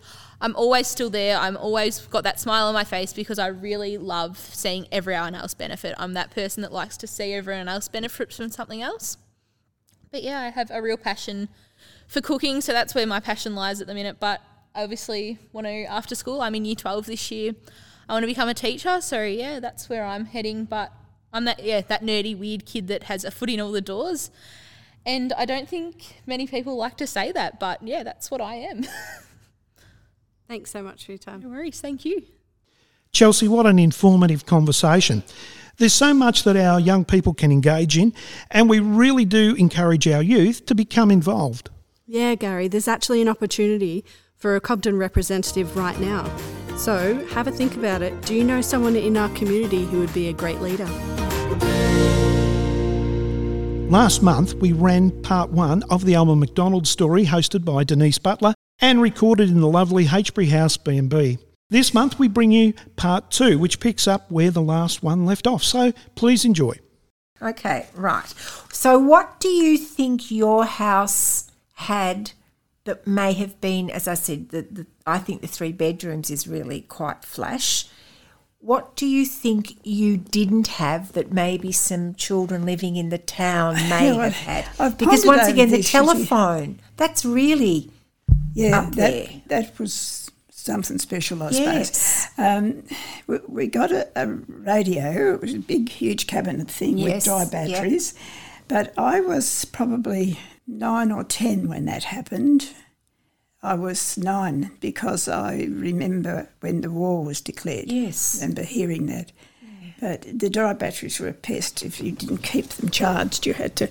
I'm 0.41 0.55
always 0.55 0.87
still 0.87 1.09
there. 1.09 1.37
I'm 1.37 1.55
always 1.55 1.99
got 2.07 2.23
that 2.23 2.39
smile 2.39 2.67
on 2.67 2.73
my 2.73 2.83
face 2.83 3.13
because 3.13 3.39
I 3.39 3.47
really 3.47 3.97
love 3.97 4.37
seeing 4.37 4.87
everyone 4.91 5.35
else 5.35 5.53
benefit. 5.53 5.95
I'm 5.97 6.13
that 6.13 6.31
person 6.31 6.61
that 6.63 6.73
likes 6.73 6.97
to 6.97 7.07
see 7.07 7.33
everyone 7.33 7.67
else 7.67 7.87
benefit 7.87 8.33
from 8.33 8.49
something 8.49 8.81
else. 8.81 9.17
But 10.11 10.23
yeah, 10.23 10.41
I 10.41 10.49
have 10.49 10.71
a 10.71 10.81
real 10.81 10.97
passion 10.97 11.47
for 12.07 12.21
cooking, 12.21 12.59
so 12.59 12.73
that's 12.73 12.93
where 12.93 13.07
my 13.07 13.19
passion 13.19 13.55
lies 13.55 13.79
at 13.79 13.87
the 13.87 13.93
minute. 13.93 14.17
But 14.19 14.41
I 14.73 14.83
obviously 14.83 15.37
want 15.51 15.67
to 15.67 15.83
after 15.83 16.15
school. 16.15 16.41
I'm 16.41 16.55
in 16.55 16.65
year 16.65 16.75
12 16.75 17.05
this 17.05 17.31
year. 17.31 17.53
I 18.07 18.13
want 18.13 18.23
to 18.23 18.27
become 18.27 18.49
a 18.49 18.53
teacher, 18.53 19.01
so 19.01 19.23
yeah, 19.23 19.59
that's 19.59 19.89
where 19.89 20.05
I'm 20.05 20.25
heading. 20.25 20.65
But 20.65 20.91
I'm 21.33 21.45
that 21.45 21.63
yeah 21.63 21.81
that 21.81 22.03
nerdy 22.03 22.37
weird 22.37 22.65
kid 22.65 22.87
that 22.87 23.03
has 23.03 23.25
a 23.25 23.31
foot 23.31 23.49
in 23.49 23.59
all 23.59 23.71
the 23.71 23.81
doors, 23.81 24.31
and 25.05 25.33
I 25.33 25.45
don't 25.45 25.67
think 25.67 26.21
many 26.25 26.47
people 26.47 26.77
like 26.77 26.97
to 26.97 27.07
say 27.07 27.31
that, 27.31 27.59
but 27.59 27.83
yeah, 27.83 28.03
that's 28.03 28.31
what 28.31 28.41
I 28.41 28.55
am. 28.55 28.85
Thanks 30.47 30.71
so 30.71 30.81
much 30.81 31.05
for 31.05 31.13
your 31.13 31.19
time. 31.19 31.41
no 31.41 31.49
worries, 31.49 31.79
thank 31.79 32.03
you. 32.03 32.23
Chelsea, 33.13 33.47
what 33.47 33.65
an 33.65 33.79
informative 33.79 34.45
conversation. 34.45 35.23
There's 35.77 35.93
so 35.93 36.13
much 36.13 36.43
that 36.43 36.57
our 36.57 36.77
young 36.77 37.05
people 37.05 37.33
can 37.33 37.53
engage 37.53 37.97
in, 37.97 38.13
and 38.49 38.69
we 38.69 38.79
really 38.79 39.23
do 39.23 39.55
encourage 39.55 40.07
our 40.09 40.21
youth 40.21 40.65
to 40.65 40.75
become 40.75 41.09
involved. 41.09 41.69
Yeah, 42.05 42.35
Gary, 42.35 42.67
there's 42.67 42.89
actually 42.89 43.21
an 43.21 43.29
opportunity 43.29 44.03
for 44.41 44.55
a 44.55 44.61
Cobden 44.61 44.97
representative 44.97 45.77
right 45.77 45.97
now. 45.99 46.29
So 46.75 47.23
have 47.27 47.47
a 47.47 47.51
think 47.51 47.75
about 47.75 48.01
it. 48.01 48.19
Do 48.23 48.33
you 48.33 48.43
know 48.43 48.59
someone 48.59 48.95
in 48.95 49.15
our 49.15 49.29
community 49.29 49.85
who 49.85 49.99
would 49.99 50.13
be 50.13 50.27
a 50.29 50.33
great 50.33 50.59
leader? 50.61 50.87
Last 53.91 54.23
month, 54.23 54.55
we 54.55 54.71
ran 54.71 55.11
part 55.21 55.51
one 55.51 55.83
of 55.83 56.05
the 56.05 56.15
Alma 56.15 56.35
McDonald 56.35 56.87
story 56.87 57.25
hosted 57.25 57.63
by 57.63 57.83
Denise 57.83 58.17
Butler 58.17 58.53
and 58.79 59.01
recorded 59.01 59.49
in 59.49 59.61
the 59.61 59.67
lovely 59.67 60.05
Heytesbury 60.05 60.49
House 60.49 60.75
B&B. 60.75 61.37
This 61.69 61.93
month, 61.93 62.17
we 62.17 62.27
bring 62.27 62.51
you 62.51 62.73
part 62.95 63.29
two, 63.29 63.59
which 63.59 63.79
picks 63.79 64.07
up 64.07 64.31
where 64.31 64.49
the 64.49 64.61
last 64.61 65.03
one 65.03 65.25
left 65.25 65.45
off. 65.45 65.61
So 65.63 65.91
please 66.15 66.45
enjoy. 66.45 66.73
Okay, 67.41 67.87
right. 67.95 68.27
So, 68.71 68.97
what 68.97 69.39
do 69.39 69.49
you 69.49 69.77
think 69.77 70.31
your 70.31 70.65
house 70.65 71.49
had 71.73 72.31
that 72.85 73.05
may 73.05 73.33
have 73.33 73.59
been, 73.61 73.89
as 73.89 74.07
I 74.07 74.15
said, 74.15 74.49
the, 74.49 74.61
the, 74.63 74.87
I 75.05 75.19
think 75.19 75.41
the 75.41 75.47
three 75.47 75.71
bedrooms 75.71 76.29
is 76.31 76.47
really 76.47 76.81
quite 76.81 77.23
flash. 77.23 77.85
What 78.59 78.95
do 78.95 79.07
you 79.07 79.25
think 79.25 79.77
you 79.83 80.17
didn't 80.17 80.67
have 80.67 81.13
that 81.13 81.31
maybe 81.31 81.71
some 81.71 82.13
children 82.15 82.65
living 82.65 82.95
in 82.95 83.09
the 83.09 83.17
town 83.17 83.75
may 83.89 84.11
Well, 84.11 84.19
have 84.21 84.33
had? 84.33 84.65
I've 84.79 84.97
because 84.97 85.25
once 85.25 85.47
again, 85.47 85.69
the 85.69 85.77
this, 85.77 85.93
you 85.93 85.99
see. 85.99 86.05
telephone, 86.05 86.79
that's 86.97 87.25
really 87.25 87.91
Yeah, 88.53 88.79
up 88.81 88.95
that, 88.95 89.11
there. 89.11 89.41
that 89.47 89.79
was 89.79 90.29
something 90.49 90.99
special, 90.99 91.41
I 91.41 91.49
Yes. 91.49 91.97
suppose. 91.97 92.27
Um, 92.37 92.83
we, 93.27 93.39
we 93.47 93.67
got 93.67 93.91
a, 93.91 94.07
a 94.15 94.27
radio. 94.27 95.33
It 95.35 95.41
was 95.41 95.53
a 95.55 95.59
big, 95.59 95.89
huge 95.89 96.27
cabinet 96.27 96.69
thing 96.69 96.97
Yes, 96.99 97.13
with 97.15 97.23
dry 97.25 97.41
yep. 97.43 97.51
batteries. 97.51 98.13
But 98.67 98.93
I 98.97 99.21
was 99.21 99.65
probably 99.65 100.39
nine 100.71 101.11
or 101.11 101.23
ten 101.23 101.67
when 101.67 101.85
that 101.85 102.05
happened. 102.05 102.69
I 103.63 103.75
was 103.75 104.17
nine 104.17 104.71
because 104.79 105.27
I 105.27 105.67
remember 105.69 106.49
when 106.61 106.81
the 106.81 106.89
war 106.89 107.23
was 107.23 107.41
declared. 107.41 107.91
Yes. 107.91 108.37
I 108.37 108.41
remember 108.45 108.63
hearing 108.63 109.05
that. 109.07 109.31
But 109.99 110.25
the 110.33 110.49
dry 110.49 110.73
batteries 110.73 111.19
were 111.19 111.27
a 111.27 111.33
pest. 111.33 111.83
If 111.83 112.01
you 112.01 112.11
didn't 112.11 112.39
keep 112.39 112.69
them 112.69 112.89
charged, 112.89 113.45
you 113.45 113.53
had 113.53 113.75
to 113.75 113.89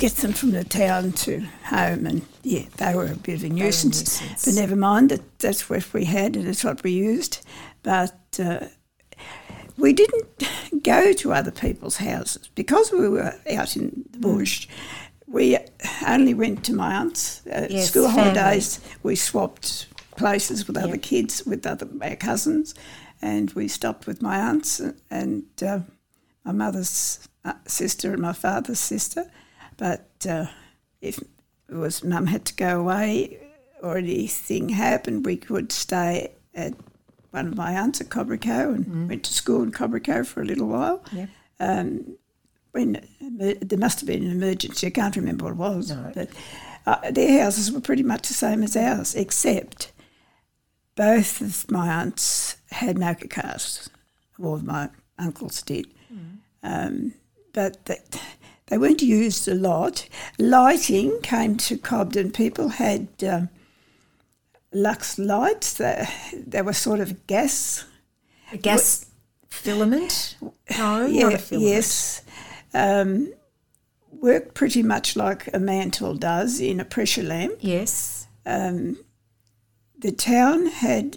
get 0.00 0.16
them 0.16 0.32
from 0.32 0.50
the 0.50 0.64
town 0.64 1.12
to 1.12 1.46
home, 1.62 2.06
and 2.06 2.22
yeah, 2.42 2.64
they 2.78 2.92
were 2.92 3.06
a 3.06 3.14
bit 3.14 3.36
of 3.36 3.44
a 3.44 3.48
nuisance. 3.48 4.20
nuisance. 4.20 4.44
But 4.44 4.54
never 4.60 4.74
mind, 4.74 5.10
that 5.10 5.38
that's 5.38 5.70
what 5.70 5.92
we 5.94 6.06
had, 6.06 6.34
and 6.34 6.48
it's 6.48 6.64
what 6.64 6.82
we 6.82 6.90
used. 6.90 7.46
But 7.84 8.40
uh, 8.42 8.66
we 9.76 9.92
didn't 9.92 10.26
go 10.82 11.12
to 11.12 11.32
other 11.32 11.52
people's 11.52 11.98
houses 11.98 12.48
because 12.56 12.90
we 12.90 13.08
were 13.08 13.34
out 13.52 13.76
in 13.76 14.04
the 14.10 14.18
bush. 14.18 14.66
We 15.26 15.58
only 16.06 16.34
went 16.34 16.64
to 16.66 16.74
my 16.74 16.94
aunt's. 16.94 17.42
Uh, 17.46 17.66
Yes, 17.70 17.90
school 17.90 18.08
family. 18.08 18.22
holidays, 18.22 18.80
we 19.02 19.16
swapped 19.16 19.86
places 20.16 20.66
with 20.66 20.76
other 20.76 20.96
kids, 20.96 21.44
with 21.44 21.66
other 21.66 21.88
our 22.02 22.16
cousins, 22.16 22.74
and 23.20 23.50
we 23.52 23.68
stopped 23.68 24.06
with 24.06 24.22
my 24.22 24.38
aunts 24.38 24.80
and 25.10 25.44
uh, 25.62 25.80
my 26.44 26.52
mother's 26.52 27.28
uh, 27.44 27.54
sister 27.66 28.12
and 28.12 28.22
my 28.22 28.32
father's 28.32 28.78
sister. 28.80 29.30
But 29.76 30.08
uh, 30.28 30.46
if 31.00 31.18
it 31.18 31.74
was 31.74 32.02
mum 32.04 32.26
had 32.26 32.44
to 32.46 32.54
go 32.54 32.80
away 32.80 33.38
or 33.82 33.98
anything 33.98 34.70
happened, 34.70 35.26
we 35.26 35.36
could 35.36 35.72
stay 35.72 36.32
at 36.54 36.72
one 37.32 37.48
of 37.48 37.56
my 37.56 37.72
aunts 37.72 38.00
at 38.00 38.08
Cobrico 38.08 38.74
and 38.74 39.08
went 39.08 39.24
to 39.24 39.32
school 39.34 39.62
in 39.62 39.70
Cobrico 39.72 40.24
for 40.24 40.40
a 40.40 40.44
little 40.46 40.68
while. 40.68 41.02
Yep. 41.12 41.28
Um, 41.60 42.16
when 42.76 43.00
there 43.20 43.78
must 43.78 44.00
have 44.00 44.06
been 44.06 44.22
an 44.24 44.30
emergency, 44.30 44.86
I 44.86 44.90
can't 44.90 45.16
remember 45.16 45.44
what 45.46 45.52
it 45.52 45.56
was, 45.56 45.90
but 46.14 46.28
uh, 46.86 47.10
their 47.10 47.42
houses 47.42 47.72
were 47.72 47.80
pretty 47.80 48.02
much 48.02 48.28
the 48.28 48.34
same 48.34 48.62
as 48.62 48.76
ours, 48.76 49.14
except 49.14 49.92
both 50.94 51.40
of 51.40 51.70
my 51.70 51.88
aunts 51.88 52.56
had 52.70 52.98
motor 52.98 53.28
cars. 53.28 53.88
All 54.42 54.54
of 54.54 54.64
my 54.64 54.90
uncles 55.18 55.62
did. 55.62 55.86
Um, 56.62 57.14
but 57.52 57.84
that, 57.86 58.20
they 58.66 58.76
weren't 58.78 59.00
used 59.02 59.48
a 59.48 59.54
lot. 59.54 60.06
Lighting 60.38 61.18
came 61.22 61.56
to 61.58 61.78
Cobden. 61.78 62.30
People 62.32 62.68
had 62.68 63.08
um, 63.26 63.48
Lux 64.72 65.18
lights. 65.18 65.74
They, 65.74 66.06
they 66.46 66.62
were 66.62 66.72
sort 66.72 67.00
of 67.00 67.26
gas. 67.26 67.84
A 68.52 68.56
gas 68.58 69.06
filament? 69.48 70.36
No, 70.76 71.06
Yeah, 71.06 71.22
not 71.24 71.34
a 71.34 71.38
filament. 71.38 71.70
yes. 71.70 72.22
Um, 72.76 73.32
worked 74.10 74.54
pretty 74.54 74.82
much 74.82 75.16
like 75.16 75.48
a 75.54 75.58
mantle 75.58 76.14
does 76.14 76.60
in 76.60 76.80
a 76.80 76.84
pressure 76.84 77.22
lamp. 77.22 77.54
Yes. 77.60 78.26
Um, 78.46 78.98
the 79.98 80.12
town 80.12 80.66
had 80.66 81.16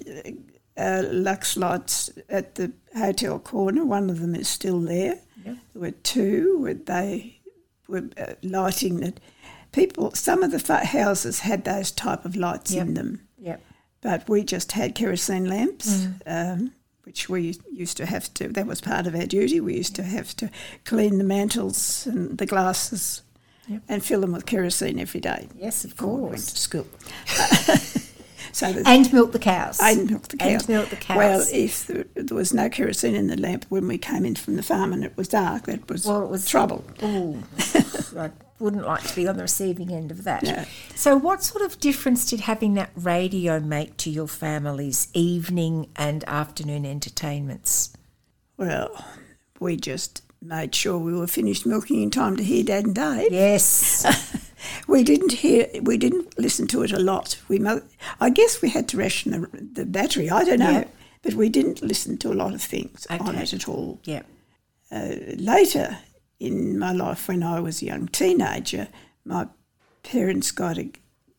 uh, 0.77 1.03
Lux 1.11 1.55
lights 1.57 2.09
at 2.29 2.55
the 2.55 2.71
hotel 2.97 3.39
corner. 3.39 3.85
One 3.85 4.09
of 4.09 4.19
them 4.19 4.35
is 4.35 4.47
still 4.47 4.79
there. 4.81 5.19
Yep. 5.45 5.57
There 5.73 5.81
were 5.81 5.91
two 5.91 6.59
where 6.61 6.73
they 6.73 7.39
were 7.87 8.09
uh, 8.17 8.33
lighting 8.43 9.03
it. 9.03 9.19
People, 9.71 10.11
some 10.15 10.43
of 10.43 10.51
the 10.51 10.75
houses 10.85 11.41
had 11.41 11.63
those 11.65 11.91
type 11.91 12.25
of 12.25 12.35
lights 12.35 12.73
in 12.73 12.95
them, 12.95 13.21
Yep. 13.37 13.61
but 14.01 14.27
we 14.27 14.43
just 14.43 14.71
had 14.71 14.95
kerosene 14.95 15.45
lamps, 15.45 16.05
Mm. 16.05 16.21
um, 16.25 16.71
which 17.09 17.27
we 17.27 17.57
used 17.73 17.97
to 17.97 18.05
have 18.05 18.31
to. 18.35 18.49
That 18.49 18.67
was 18.67 18.81
part 18.81 19.07
of 19.07 19.15
our 19.15 19.25
duty. 19.25 19.59
We 19.59 19.73
used 19.77 19.95
to 19.95 20.03
have 20.03 20.35
to 20.35 20.51
clean 20.85 21.17
the 21.17 21.23
mantles 21.23 22.05
and 22.05 22.37
the 22.37 22.45
glasses. 22.45 23.23
Yep. 23.67 23.81
And 23.89 24.05
fill 24.05 24.21
them 24.21 24.31
with 24.31 24.45
kerosene 24.45 24.99
every 24.99 25.19
day. 25.19 25.47
Yes, 25.55 25.83
of 25.83 25.95
before 25.95 26.15
we 26.15 26.21
went 26.21 26.33
course. 26.33 26.53
to 26.53 26.59
school. 26.59 26.87
So 28.51 28.67
And 28.85 29.11
milk 29.13 29.31
the 29.31 29.39
cows. 29.39 29.79
And 29.81 30.09
milk 30.09 30.27
the 30.29 30.37
And 30.41 30.59
cows. 30.59 30.67
milk 30.69 30.89
the 30.89 30.95
cows. 30.95 31.17
Well, 31.17 31.45
if 31.51 31.87
there, 31.87 32.05
there 32.15 32.35
was 32.37 32.53
no 32.53 32.69
kerosene 32.69 33.15
in 33.15 33.27
the 33.27 33.37
lamp 33.37 33.65
when 33.69 33.87
we 33.87 33.97
came 33.97 34.25
in 34.25 34.35
from 34.35 34.55
the 34.55 34.63
farm 34.63 34.93
and 34.93 35.03
it 35.03 35.15
was 35.17 35.27
dark, 35.27 35.65
that 35.65 35.87
was, 35.89 36.05
Well, 36.05 36.23
it 36.23 36.29
was 36.29 36.47
trouble. 36.47 36.83
Ooh, 37.03 37.43
I 38.17 38.31
wouldn't 38.59 38.85
like 38.85 39.03
to 39.07 39.15
be 39.15 39.27
on 39.27 39.37
the 39.37 39.43
receiving 39.43 39.91
end 39.91 40.11
of 40.11 40.23
that. 40.25 40.43
No. 40.43 40.65
So, 40.95 41.15
what 41.15 41.43
sort 41.43 41.63
of 41.63 41.79
difference 41.79 42.29
did 42.29 42.41
having 42.41 42.73
that 42.73 42.89
radio 42.95 43.59
make 43.59 43.95
to 43.97 44.09
your 44.09 44.27
family's 44.27 45.07
evening 45.13 45.89
and 45.95 46.23
afternoon 46.27 46.85
entertainments? 46.85 47.93
Well, 48.57 49.05
we 49.59 49.77
just 49.77 50.23
made 50.41 50.73
sure 50.73 50.97
we 50.97 51.13
were 51.13 51.27
finished 51.27 51.65
milking 51.65 52.01
in 52.01 52.11
time 52.11 52.37
to 52.37 52.43
hear 52.43 52.63
Dad 52.63 52.85
and 52.85 52.95
Dave. 52.95 53.31
Yes. 53.31 54.05
we 54.87 55.03
didn't 55.03 55.31
hear. 55.33 55.67
We 55.81 55.97
didn't 55.97 56.37
listen 56.39 56.67
to 56.67 56.83
it 56.83 56.91
a 56.91 56.99
lot. 56.99 57.39
We, 57.47 57.59
mo- 57.59 57.81
I 58.19 58.29
guess 58.29 58.61
we 58.61 58.69
had 58.69 58.87
to 58.89 58.97
ration 58.97 59.31
the, 59.31 59.47
the 59.81 59.85
battery. 59.85 60.29
I 60.29 60.43
don't 60.43 60.59
know, 60.59 60.69
Yeah. 60.71 60.87
but 61.21 61.33
we 61.33 61.49
didn't 61.49 61.81
listen 61.81 62.17
to 62.19 62.31
a 62.31 62.35
lot 62.35 62.53
of 62.53 62.61
things 62.61 63.05
on 63.09 63.35
it 63.35 63.53
at 63.53 63.67
all. 63.69 63.99
Yeah. 64.03 64.23
Uh, 64.91 65.15
later 65.37 65.97
in 66.39 66.79
my 66.79 66.91
life, 66.93 67.27
when 67.27 67.43
I 67.43 67.59
was 67.59 67.81
a 67.81 67.85
young 67.85 68.07
teenager, 68.07 68.87
my 69.25 69.47
parents 70.03 70.51
got 70.51 70.77
a 70.77 70.89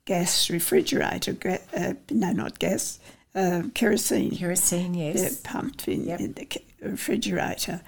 gas 0.04 0.50
refrigerator. 0.50 1.36
Uh, 1.74 1.94
no, 2.10 2.32
not 2.32 2.58
gas. 2.58 2.98
Uh, 3.34 3.62
kerosene. 3.74 4.36
Kerosene, 4.36 4.94
yes. 4.94 5.40
Pumped 5.42 5.86
in, 5.88 6.08
in 6.08 6.32
the 6.34 6.48
refrigerator, 6.82 7.80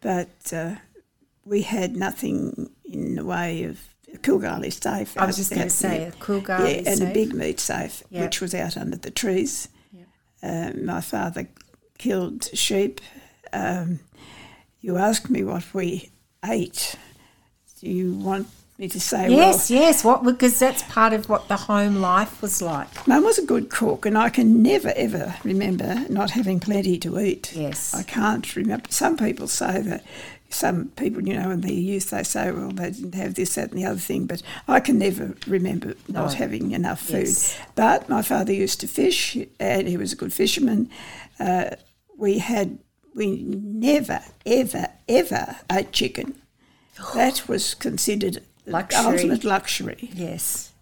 but 0.00 0.52
uh, 0.52 0.74
we 1.44 1.62
had 1.62 1.96
nothing 1.96 2.70
in 2.84 3.14
the 3.14 3.24
way 3.24 3.62
of 3.64 3.80
a 4.14 4.18
Coolgardie 4.18 4.72
safe. 4.72 5.16
I 5.16 5.26
was 5.26 5.36
just 5.36 5.50
gonna 5.50 5.70
say, 5.70 5.98
there. 5.98 6.08
a 6.08 6.12
Coolgardie 6.12 6.82
yeah, 6.82 6.90
and 6.90 6.98
safe. 6.98 7.10
a 7.10 7.12
big 7.12 7.34
meat 7.34 7.60
safe, 7.60 8.02
Yep. 8.10 8.22
which 8.24 8.40
was 8.40 8.54
out 8.54 8.76
under 8.76 8.96
the 8.96 9.10
trees. 9.10 9.68
Um, 10.42 10.84
my 10.86 11.00
father 11.00 11.48
killed 11.98 12.44
sheep. 12.56 13.00
Um, 13.52 13.98
you 14.80 14.96
asked 14.96 15.30
me 15.30 15.42
what 15.42 15.74
we 15.74 16.10
ate. 16.44 16.94
Do 17.80 17.90
you 17.90 18.12
want 18.14 18.46
me 18.78 18.88
to 18.88 19.00
say? 19.00 19.28
yes, 19.30 19.68
well, 19.68 19.80
yes. 19.80 20.04
What 20.04 20.22
because 20.22 20.58
that's 20.60 20.84
part 20.84 21.12
of 21.12 21.28
what 21.28 21.48
the 21.48 21.56
home 21.56 21.96
life 21.96 22.40
was 22.40 22.62
like. 22.62 23.06
Mum 23.08 23.24
was 23.24 23.38
a 23.38 23.44
good 23.44 23.68
cook, 23.68 24.06
and 24.06 24.16
I 24.16 24.28
can 24.30 24.62
never 24.62 24.92
ever 24.94 25.34
remember 25.42 26.06
not 26.08 26.30
having 26.30 26.60
plenty 26.60 26.98
to 26.98 27.18
eat. 27.18 27.52
Yes. 27.56 27.92
I 27.92 28.04
can't 28.04 28.54
remember. 28.54 28.86
Some 28.90 29.16
people 29.16 29.48
say 29.48 29.80
that. 29.80 30.04
Some 30.50 30.86
people, 30.96 31.22
you 31.28 31.34
know, 31.34 31.50
in 31.50 31.60
their 31.60 31.70
youth, 31.72 32.10
they 32.10 32.22
say, 32.22 32.50
well, 32.50 32.70
they 32.70 32.90
didn't 32.90 33.14
have 33.14 33.34
this, 33.34 33.54
that, 33.56 33.70
and 33.70 33.78
the 33.78 33.84
other 33.84 33.98
thing, 34.00 34.26
but 34.26 34.42
I 34.66 34.80
can 34.80 34.98
never 34.98 35.34
remember 35.46 35.94
not 36.08 36.30
No. 36.32 36.36
having 36.36 36.72
enough 36.72 37.00
food. 37.02 37.26
Yes. 37.26 37.58
But 37.74 38.08
my 38.08 38.22
father 38.22 38.52
used 38.52 38.80
to 38.80 38.88
fish, 38.88 39.36
and 39.60 39.86
he 39.86 39.96
was 39.98 40.12
a 40.12 40.16
good 40.16 40.32
fisherman. 40.32 40.88
Uh, 41.38 41.70
we 42.16 42.38
had, 42.38 42.78
we 43.14 43.42
never, 43.42 44.20
ever, 44.46 44.88
ever 45.06 45.56
ate 45.70 45.92
chicken. 45.92 46.34
That 47.14 47.46
was 47.46 47.74
considered 47.74 48.42
Luxury. 48.66 49.04
ultimate 49.04 49.44
luxury. 49.44 50.10
Yes. 50.14 50.72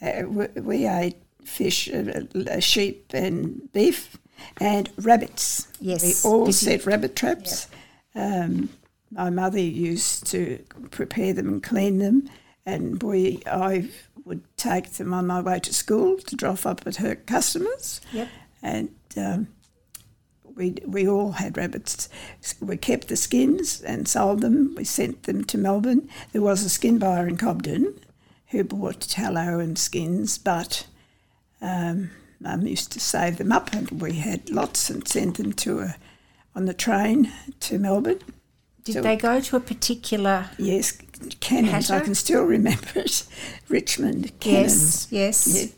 Uh, 0.00 0.22
we, 0.28 0.46
we 0.60 0.86
ate 0.86 1.16
fish, 1.44 1.88
uh, 1.92 2.22
uh, 2.48 2.60
sheep, 2.60 3.10
and 3.12 3.70
beef, 3.72 4.16
and 4.60 4.90
rabbits. 4.96 5.66
Yes. 5.80 6.24
we 6.24 6.30
all 6.30 6.44
Did 6.46 6.48
you- 6.50 6.52
set 6.52 6.86
rabbit 6.86 7.16
traps. 7.16 7.66
Um, 8.14 8.68
my 9.10 9.30
mother 9.30 9.58
used 9.58 10.26
to 10.28 10.62
prepare 10.90 11.32
them 11.32 11.48
and 11.48 11.62
clean 11.62 11.98
them, 11.98 12.28
and 12.66 13.02
we 13.02 13.42
I 13.46 13.88
would 14.24 14.42
take 14.56 14.92
them 14.92 15.14
on 15.14 15.26
my 15.26 15.40
way 15.40 15.58
to 15.60 15.72
school 15.72 16.18
to 16.18 16.36
drop 16.36 16.66
up 16.66 16.86
at 16.86 16.96
her 16.96 17.14
customers. 17.14 18.00
Yep. 18.12 18.28
And 18.62 18.90
um, 19.16 19.48
we 20.54 20.76
we 20.86 21.08
all 21.08 21.32
had 21.32 21.56
rabbits. 21.56 22.08
We 22.60 22.76
kept 22.76 23.08
the 23.08 23.16
skins 23.16 23.80
and 23.80 24.06
sold 24.06 24.40
them. 24.40 24.74
We 24.76 24.84
sent 24.84 25.22
them 25.22 25.44
to 25.44 25.58
Melbourne. 25.58 26.08
There 26.32 26.42
was 26.42 26.64
a 26.64 26.68
skin 26.68 26.98
buyer 26.98 27.26
in 27.26 27.36
Cobden 27.36 27.98
who 28.48 28.64
bought 28.64 29.00
tallow 29.00 29.58
and 29.58 29.78
skins, 29.78 30.38
but 30.38 30.86
um, 31.60 32.10
Mum 32.40 32.66
used 32.66 32.92
to 32.92 33.00
save 33.00 33.38
them 33.38 33.52
up, 33.52 33.72
and 33.72 33.90
we 34.02 34.14
had 34.14 34.50
lots 34.50 34.90
and 34.90 35.06
sent 35.06 35.36
them 35.36 35.52
to 35.54 35.80
a 35.80 35.96
on 36.54 36.64
the 36.64 36.74
train 36.74 37.32
to 37.60 37.78
Melbourne. 37.78 38.20
Did 38.88 38.94
So- 38.94 39.02
they 39.02 39.16
go 39.16 39.38
to 39.38 39.56
a 39.56 39.60
particular? 39.60 40.48
Yes, 40.56 40.96
Cannons. 41.40 41.90
I 41.90 42.00
can 42.00 42.14
still 42.14 42.44
remember 42.44 42.88
it. 42.94 43.24
Richmond 43.68 44.32
Cannons. 44.40 45.08
Yes, 45.10 45.44
yes. 45.46 45.62
Yeah. 45.66 45.72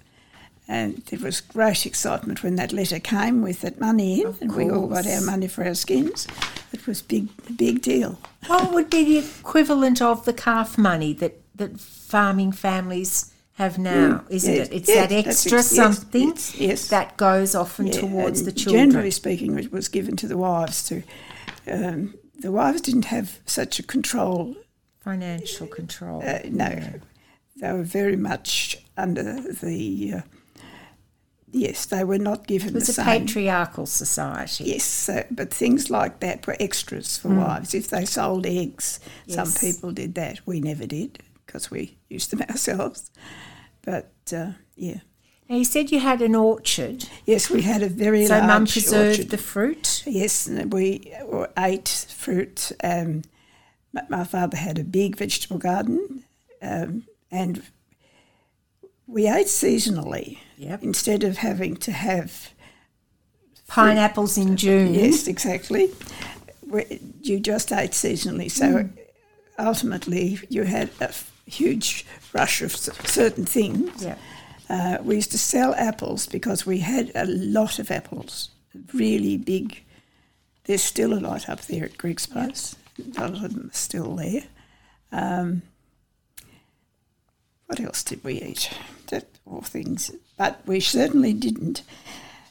And 0.68 0.98
there 1.06 1.18
was 1.18 1.40
great 1.40 1.86
excitement 1.86 2.44
when 2.44 2.54
that 2.54 2.72
letter 2.72 3.00
came 3.00 3.42
with 3.42 3.62
that 3.62 3.80
money 3.80 4.20
in, 4.20 4.28
Of 4.28 4.40
and 4.40 4.54
we 4.54 4.70
all 4.70 4.86
got 4.86 5.08
our 5.08 5.22
money 5.22 5.48
for 5.48 5.64
our 5.64 5.74
skins. 5.74 6.28
It 6.72 6.86
was 6.86 7.02
big, 7.02 7.26
big 7.56 7.82
deal. 7.82 8.16
What 8.46 8.72
would 8.72 8.90
be 8.90 9.02
the 9.02 9.18
equivalent 9.18 10.00
of 10.00 10.24
the 10.24 10.32
calf 10.32 10.78
money 10.78 11.12
that 11.14 11.34
that 11.56 11.80
farming 11.80 12.52
families 12.52 13.32
have 13.54 13.76
now? 13.76 14.22
Isn't 14.28 14.54
yes, 14.54 14.68
it? 14.68 14.72
It's 14.72 14.88
yes, 14.88 15.08
that 15.08 15.26
extra 15.26 15.58
ex- 15.58 15.66
something 15.66 16.28
yes. 16.54 16.86
that 16.90 17.16
goes 17.16 17.56
often 17.56 17.88
Yeah, 17.88 18.00
towards 18.02 18.44
the 18.44 18.52
children. 18.52 18.90
Generally 18.90 19.10
speaking, 19.10 19.58
it 19.58 19.72
was 19.72 19.88
given 19.88 20.14
to 20.18 20.28
the 20.28 20.36
wives 20.36 20.84
to. 20.84 21.02
Um, 21.66 22.14
the 22.40 22.52
wives 22.52 22.80
didn't 22.80 23.06
have 23.06 23.38
such 23.46 23.78
a 23.78 23.82
control. 23.82 24.56
Financial 25.04 25.66
control. 25.66 26.22
Uh, 26.24 26.40
no, 26.48 26.66
Yeah. 26.66 26.92
they 27.60 27.72
were 27.72 27.82
very 27.84 28.16
much 28.16 28.76
under 28.96 29.40
the. 29.40 30.14
Uh, 30.16 30.20
yes, 31.52 31.86
they 31.86 32.04
were 32.04 32.18
not 32.18 32.46
given 32.46 32.68
It 32.70 32.74
was 32.74 32.86
the 32.86 32.92
a 33.02 33.04
same. 33.04 33.26
patriarchal 33.26 33.86
society. 33.86 34.64
Yes, 34.64 34.84
so, 34.84 35.24
but 35.30 35.52
things 35.52 35.90
like 35.90 36.20
that 36.20 36.46
were 36.46 36.56
extras 36.60 37.16
for 37.18 37.28
wives. 37.28 37.74
If 37.74 37.88
they 37.88 38.04
sold 38.04 38.46
eggs, 38.46 39.00
some 39.28 39.48
Mm. 39.48 39.60
People 39.60 39.92
did 39.92 40.14
that. 40.14 40.40
We 40.46 40.60
never 40.60 40.86
did 40.86 41.18
because 41.46 41.70
we 41.70 41.96
used 42.08 42.30
them 42.30 42.42
ourselves. 42.50 43.10
But 43.82 44.12
uh, 44.32 44.52
yeah, 44.76 45.00
Now 45.48 45.56
you 45.56 45.64
said 45.64 45.90
you 45.90 46.00
had 46.00 46.20
an 46.22 46.34
orchard, 46.34 47.08
yes, 47.26 47.50
we 47.50 47.62
had 47.62 47.82
a 47.82 47.88
very 47.88 48.26
so 48.26 48.34
large 48.38 48.46
Mum 48.46 48.66
preserved 48.66 49.18
orchard. 49.18 49.30
the 49.30 49.38
fruit. 49.38 49.89
Yes, 50.06 50.48
we 50.48 51.12
ate 51.58 51.88
fruit. 52.16 52.72
Um, 52.82 53.22
my, 53.92 54.02
my 54.08 54.24
father 54.24 54.56
had 54.56 54.78
a 54.78 54.84
big 54.84 55.16
vegetable 55.16 55.58
garden, 55.58 56.24
um, 56.62 57.04
and 57.30 57.62
we 59.06 59.26
ate 59.28 59.46
seasonally 59.48 60.38
Yep. 60.58 60.82
instead 60.82 61.24
of 61.24 61.38
having 61.38 61.76
to 61.78 61.92
have 61.92 62.50
Pineapples 63.68 64.36
in 64.36 64.56
June. 64.56 64.94
Yes, 64.94 65.26
exactly. 65.26 65.90
We- 66.66 67.00
You 67.22 67.40
just 67.40 67.72
ate 67.72 67.92
seasonally, 67.92 68.50
so 68.50 68.66
Mm. 68.66 68.90
ultimately 69.58 70.38
you 70.48 70.64
had 70.64 70.90
a 71.00 71.08
f- 71.08 71.30
huge 71.46 72.04
rush 72.32 72.62
of 72.62 72.74
certain 72.76 73.44
things. 73.46 74.02
Yeah. 74.02 74.16
Uh, 74.68 74.98
we 75.02 75.16
used 75.16 75.30
to 75.32 75.38
sell 75.38 75.74
apples 75.74 76.26
because 76.26 76.64
we 76.66 76.78
had 76.80 77.10
a 77.14 77.26
lot 77.26 77.78
of 77.78 77.90
apples, 77.90 78.50
really 78.92 79.36
big. 79.36 79.82
There's 80.70 80.84
still 80.84 81.12
a 81.14 81.18
lot 81.18 81.48
up 81.48 81.62
there 81.62 81.84
at 81.84 81.98
Greg's 81.98 82.26
Place. 82.26 82.76
A 83.16 83.20
lot 83.20 83.30
of 83.32 83.40
them 83.42 83.70
are 83.72 83.74
still 83.74 84.14
there. 84.14 84.44
Um, 85.10 85.62
what 87.66 87.80
else 87.80 88.04
did 88.04 88.22
we 88.22 88.40
eat? 88.40 88.70
That 89.08 89.26
all 89.44 89.62
things, 89.62 90.12
but 90.38 90.60
we 90.66 90.78
certainly 90.78 91.32
didn't 91.32 91.82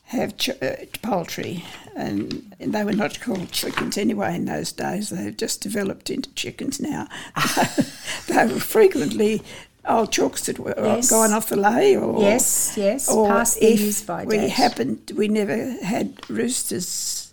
have 0.07 0.36
ch- 0.36 0.49
uh, 0.49 0.76
poultry, 1.01 1.63
and, 1.95 2.53
and 2.59 2.74
they 2.74 2.84
were 2.84 2.91
not 2.91 3.22
called 3.22 3.53
chickens 3.53 3.97
anyway 3.97 4.36
in 4.36 4.43
those 4.43 4.74
days. 4.74 5.11
They've 5.11 5.38
just 5.38 5.61
developed 5.61 6.09
into 6.09 6.30
chickens 6.34 6.82
now. 6.82 7.07
they 8.28 8.47
were 8.47 8.59
frequently 8.59 9.41
old 9.88 10.11
chooks 10.11 10.43
that 10.47 10.59
were 10.59 10.76
Yes. 10.78 11.09
gone 11.09 11.32
off 11.32 11.47
the 11.47 11.55
lay, 11.55 11.95
or 11.95 12.22
Yes, 12.22 12.74
yes, 12.76 13.07
or 13.07 13.30
past 13.30 13.61
the 13.61 13.67
if 13.67 14.09
we 14.26 14.49
happened, 14.49 15.09
we 15.15 15.30
never 15.30 15.82
had 15.82 16.30
roosters 16.30 17.28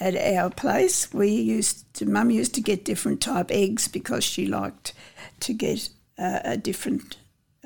at 0.00 0.14
our 0.16 0.50
place. 0.50 1.12
We 1.12 1.28
used 1.30 1.92
to, 1.94 2.06
Mum 2.06 2.30
used 2.30 2.54
to 2.54 2.60
get 2.60 2.84
different 2.84 3.20
type 3.20 3.50
eggs 3.50 3.88
because 3.88 4.24
she 4.24 4.46
liked 4.46 4.92
to 5.40 5.52
get 5.52 5.88
uh, 6.18 6.40
a 6.44 6.56
different 6.56 7.16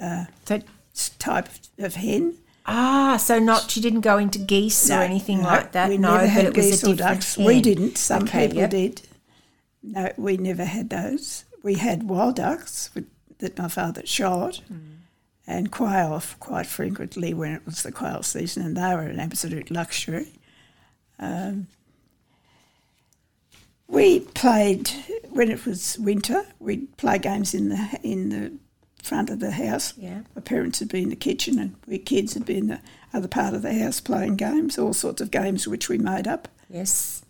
uh, 0.00 0.26
type 1.18 1.48
of 1.78 1.94
hen. 1.96 2.34
Ah, 2.64 3.16
so 3.16 3.38
not 3.38 3.70
she 3.70 3.80
didn't 3.80 4.02
go 4.02 4.18
into 4.18 4.38
geese 4.38 4.88
or 4.90 5.00
anything 5.00 5.38
no, 5.38 5.48
like 5.48 5.72
that. 5.72 5.88
We 5.88 5.98
no, 5.98 6.14
never 6.14 6.26
had 6.26 6.44
but 6.44 6.52
it 6.52 6.56
was 6.56 6.66
geese 6.66 6.84
or 6.84 6.94
ducks. 6.94 7.36
We 7.36 7.60
didn't. 7.60 7.98
Some 7.98 8.22
Okay, 8.24 8.46
people 8.46 8.60
yep. 8.60 8.70
did. 8.70 9.02
No, 9.82 10.12
we 10.16 10.36
never 10.36 10.64
had 10.64 10.90
those. 10.90 11.44
We 11.64 11.74
had 11.74 12.08
wild 12.08 12.36
ducks 12.36 12.90
with, 12.94 13.06
that 13.38 13.58
my 13.58 13.66
father 13.68 14.02
shot, 14.06 14.60
Hmm. 14.68 14.78
and 15.44 15.72
quail 15.72 16.22
quite 16.38 16.66
frequently 16.66 17.34
when 17.34 17.52
it 17.52 17.66
was 17.66 17.82
the 17.82 17.90
quail 17.90 18.22
season, 18.22 18.64
and 18.64 18.76
they 18.76 18.94
were 18.94 19.02
an 19.10 19.18
absolute 19.18 19.68
luxury. 19.70 20.28
Um, 21.18 21.66
we 23.92 24.20
played 24.20 24.90
when 25.30 25.50
it 25.50 25.64
was 25.66 25.98
winter. 25.98 26.44
We'd 26.58 26.96
play 26.96 27.18
games 27.18 27.54
in 27.54 27.68
the 27.68 28.00
in 28.02 28.30
the 28.30 28.52
front 29.02 29.30
of 29.30 29.40
the 29.40 29.50
house. 29.50 29.94
Yeah. 29.96 30.22
My 30.34 30.42
parents 30.42 30.80
would 30.80 30.90
be 30.90 31.02
in 31.02 31.10
the 31.10 31.16
kitchen, 31.16 31.58
and 31.58 31.76
we 31.86 31.98
kids 31.98 32.34
would 32.34 32.46
be 32.46 32.56
in 32.56 32.68
the 32.68 32.80
other 33.12 33.28
part 33.28 33.54
of 33.54 33.62
the 33.62 33.74
house 33.74 34.00
playing 34.00 34.36
games, 34.36 34.78
all 34.78 34.94
sorts 34.94 35.20
of 35.20 35.30
games 35.30 35.68
which 35.68 35.88
we 35.88 35.98
made 35.98 36.26
up. 36.26 36.48
Yes. 36.68 37.22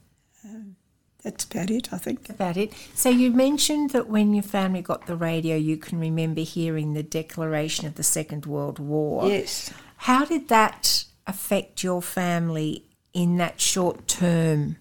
Um, 0.45 0.77
that's 1.23 1.45
about 1.45 1.71
it, 1.71 1.93
I 1.93 1.99
think. 1.99 2.29
About 2.31 2.57
it. 2.57 2.73
So 2.95 3.09
you 3.09 3.33
mentioned 3.33 3.91
that 3.91 4.09
when 4.09 4.33
your 4.33 4.43
family 4.43 4.83
got 4.83 5.07
the 5.07 5.17
radio, 5.17 5.57
you 5.57 5.77
can 5.77 5.99
remember 5.99 6.43
hearing 6.43 6.95
the 6.95 7.03
declaration 7.03 7.87
of 7.87 7.97
the 7.97 8.03
Second 8.03 8.47
World 8.47 8.79
War. 8.79 9.29
Yes. 9.29 9.73
How 9.99 10.25
did 10.25 10.49
that 10.49 11.05
affect 11.27 11.83
your 11.83 12.03
family 12.03 12.85
in 13.13 13.37
that 13.39 13.61
short 13.61 14.07
term? 14.07 14.77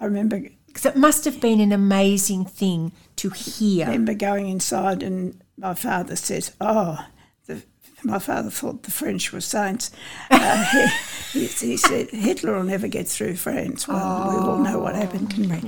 I 0.00 0.04
remember 0.04 0.40
Because 0.66 0.86
it 0.86 0.96
must 0.96 1.24
have 1.24 1.40
been 1.40 1.60
an 1.60 1.72
amazing 1.72 2.44
thing 2.44 2.92
to 3.16 3.30
hear. 3.30 3.86
I 3.86 3.90
remember 3.90 4.14
going 4.14 4.48
inside 4.48 5.02
and 5.02 5.40
my 5.56 5.74
father 5.74 6.16
said, 6.16 6.50
"Oh." 6.60 7.04
The, 7.46 7.62
my 8.02 8.18
father 8.18 8.50
thought 8.50 8.82
the 8.82 8.90
French 8.90 9.32
were 9.32 9.40
saints. 9.40 9.90
Uh, 10.30 10.64
he, 11.32 11.46
he, 11.46 11.66
he 11.68 11.76
said 11.76 12.10
Hitler 12.10 12.54
will 12.56 12.64
never 12.64 12.88
get 12.88 13.08
through 13.08 13.36
France. 13.36 13.88
Well, 13.88 13.96
we 14.30 14.36
all 14.36 14.58
know 14.58 14.78
what 14.80 14.94
happened, 14.96 15.30
didn't 15.30 15.50
we? 15.50 15.60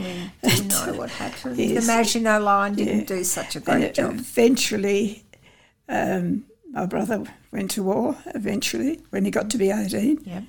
Do 0.50 0.62
you 0.62 0.64
know 0.68 0.92
what 0.94 1.08
happened? 1.10 1.56
Yes. 1.56 1.86
The 1.86 1.92
Maginot 1.92 2.42
Line 2.42 2.74
didn't 2.74 2.98
Yeah. 2.98 3.04
do 3.16 3.24
such 3.24 3.56
a 3.56 3.60
great 3.60 3.82
it- 3.84 3.94
job. 3.94 4.14
eventually, 4.16 5.24
um, 5.88 6.44
my 6.70 6.84
brother 6.86 7.24
went 7.52 7.70
to 7.72 7.82
war. 7.84 8.16
Eventually, 8.34 9.00
when 9.10 9.24
he 9.24 9.30
got 9.30 9.48
to 9.50 9.58
be 9.58 9.70
eighteen. 9.70 10.20
Yeah. 10.24 10.42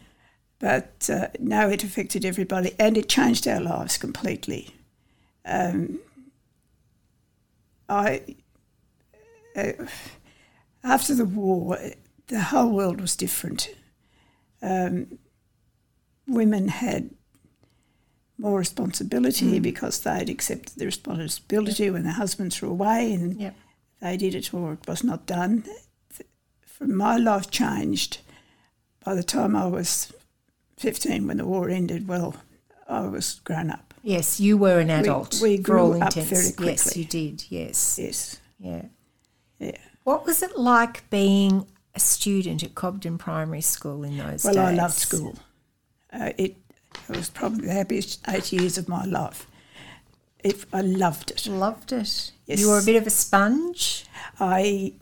But 0.59 1.09
uh, 1.11 1.27
no, 1.39 1.69
it 1.69 1.83
affected 1.83 2.25
everybody, 2.25 2.73
and 2.77 2.97
it 2.97 3.07
changed 3.07 3.47
our 3.47 3.61
lives 3.61 3.97
completely. 3.97 4.75
Um, 5.45 5.99
I 7.87 8.35
uh, 9.55 9.71
after 10.83 11.15
the 11.15 11.25
war, 11.25 11.77
the 12.27 12.41
whole 12.41 12.71
world 12.71 13.01
was 13.01 13.15
different. 13.15 13.69
Um, 14.61 15.17
women 16.27 16.67
had 16.67 17.09
more 18.37 18.59
responsibility 18.59 19.59
because 19.59 20.01
they'd 20.01 20.29
accepted 20.29 20.77
the 20.77 20.85
responsibility 20.85 21.89
when 21.89 22.03
their 22.03 22.13
husbands 22.13 22.61
were 22.61 22.69
away, 22.69 23.13
and 23.13 23.39
Yep. 23.39 23.55
they 24.01 24.17
did 24.17 24.35
it 24.35 24.53
or 24.53 24.73
it 24.73 24.87
was 24.87 25.03
not 25.03 25.25
done. 25.25 25.63
From 26.65 26.95
my 26.95 27.17
life 27.17 27.49
changed 27.49 28.19
by 29.03 29.15
the 29.15 29.23
time 29.23 29.55
I 29.55 29.65
was 29.65 30.13
15 30.79 31.27
when 31.27 31.37
the 31.37 31.45
war 31.45 31.69
ended. 31.69 32.07
Well, 32.07 32.35
I 32.87 33.01
was 33.01 33.41
grown 33.43 33.69
up. 33.69 33.93
Yes, 34.01 34.39
you 34.39 34.57
were 34.57 34.79
an 34.79 34.89
adult. 34.89 35.39
we 35.41 35.57
for 35.57 35.63
grew 35.63 36.01
up 36.01 36.15
intents. 36.15 36.51
very 36.55 36.71
Yes, 36.71 36.95
you 36.95 37.03
did. 37.05 37.45
Yes. 37.49 37.99
Yes. 38.01 38.39
Yeah. 38.59 38.83
Yeah. 39.59 39.77
What 40.05 40.25
was 40.25 40.41
it 40.41 40.57
like 40.57 41.07
being 41.09 41.67
a 41.93 41.99
student 41.99 42.63
at 42.63 42.75
Cobden 42.75 43.17
Primary 43.17 43.61
School 43.61 44.03
in 44.03 44.17
those 44.17 44.45
Well, 44.45 44.53
days? 44.53 44.63
I 44.63 44.73
loved 44.73 44.93
school. 44.93 45.35
Uh, 46.13 46.31
it, 46.37 46.55
it 47.09 47.15
was 47.15 47.29
probably 47.29 47.67
the 47.67 47.73
happiest 47.73 48.21
eight 48.29 48.51
years 48.53 48.77
of 48.77 48.87
my 48.87 49.03
life. 49.03 49.47
It, 50.41 50.63
I 50.71 50.79
loved 50.79 51.31
it. 51.31 51.45
Loved 51.47 51.91
it. 51.91 52.31
Yes. 52.45 52.61
You 52.61 52.69
were 52.69 52.79
a 52.79 52.85
bit 52.85 52.95
of 52.95 53.05
a 53.05 53.09
sponge. 53.09 54.05
I, 54.39 54.93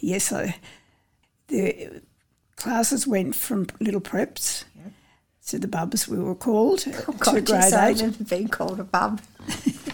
yes, 0.00 0.32
I, 0.32 0.56
the 1.46 2.02
classes 2.56 3.06
went 3.06 3.36
from 3.36 3.68
little 3.80 4.00
preps 4.00 4.64
to 5.46 5.58
the 5.58 5.68
bubs 5.68 6.08
we 6.08 6.18
were 6.18 6.34
called 6.34 6.84
Oh, 7.08 7.12
to 7.12 7.18
God, 7.18 7.32
grade 7.32 7.48
yes, 7.48 7.72
I 7.72 7.88
eight. 7.88 7.96
remember 7.96 8.24
being 8.24 8.48
called 8.48 8.80
a 8.80 8.84
bub. 8.84 9.20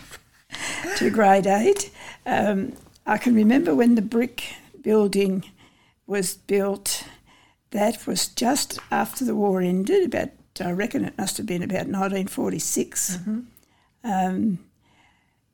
to 0.97 1.11
grade 1.11 1.47
eight. 1.47 1.91
Um, 2.27 2.75
I 3.07 3.19
can 3.19 3.35
remember 3.35 3.75
when 3.75 3.95
the 3.95 4.03
brick 4.03 4.55
building 4.83 5.45
was 6.07 6.35
built. 6.35 7.05
That 7.71 8.07
was 8.07 8.29
just 8.29 8.79
after 8.91 9.25
the 9.25 9.35
war 9.35 9.61
ended. 9.61 10.05
About 10.07 10.31
I 10.61 10.73
reckon 10.73 11.05
it 11.05 11.17
must 11.17 11.37
have 11.37 11.47
been 11.47 11.63
about 11.63 11.87
1946. 11.87 13.19
Um, 14.05 14.59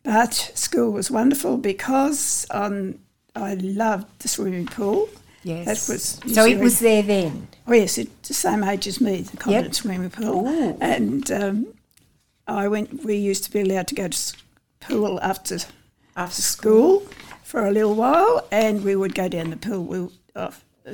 but 0.03 0.35
school 0.35 0.91
was 0.93 1.11
wonderful 1.11 1.57
because 1.59 2.47
um, 2.51 2.99
I 3.35 3.55
loved 3.55 4.21
the 4.21 4.29
swimming 4.29 4.67
pool. 4.67 5.09
Yes. 5.45 5.67
That 5.67 5.93
was 5.93 6.35
so 6.35 6.45
it 6.47 6.59
was 6.59 6.81
there 6.81 7.03
then. 7.03 7.49
Oh 7.67 7.73
yes, 7.73 7.99
it's 7.99 8.29
the 8.29 8.35
same 8.35 8.65
age 8.65 8.87
as 8.87 9.01
me, 9.01 9.23
the 9.23 9.37
Cobden 9.37 9.65
Yep. 9.65 9.75
swimming 9.75 10.11
pool. 10.11 10.49
Ooh. 10.49 10.79
And 10.81 11.31
um, 11.31 11.67
I 12.47 12.67
went. 12.69 13.05
We 13.05 13.17
used 13.17 13.45
to 13.45 13.51
be 13.51 13.61
allowed 13.61 13.89
to 13.89 13.95
go 13.95 14.09
to 14.09 14.35
pool 14.81 15.21
after 15.23 15.59
After 16.17 16.43
school 16.43 17.03
for 17.43 17.67
a 17.67 17.73
little 17.73 17.95
while, 17.95 18.47
and 18.51 18.85
we 18.85 18.95
would 18.97 19.15
go 19.15 19.29
down 19.29 19.51
the 19.51 19.57
pool 19.57 19.85
we, 19.85 20.09
uh, 20.37 20.51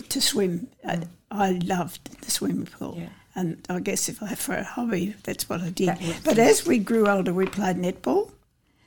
to 0.08 0.20
swim. 0.20 0.66
I, 0.84 1.02
I 1.30 1.52
loved 1.64 2.20
the 2.22 2.30
swimming 2.30 2.66
pool. 2.66 2.94
Yeah. 2.98 3.08
And 3.34 3.58
I 3.68 3.80
guess 3.80 4.08
if 4.08 4.22
I 4.22 4.26
had 4.26 4.38
for 4.38 4.54
a 4.54 4.64
hobby, 4.64 5.14
that's 5.22 5.48
what 5.48 5.60
I 5.60 5.70
did. 5.70 5.96
But 6.24 6.38
as 6.38 6.66
we 6.66 6.78
grew 6.78 7.06
older, 7.06 7.32
we 7.32 7.46
played 7.46 7.76
netball. 7.76 8.30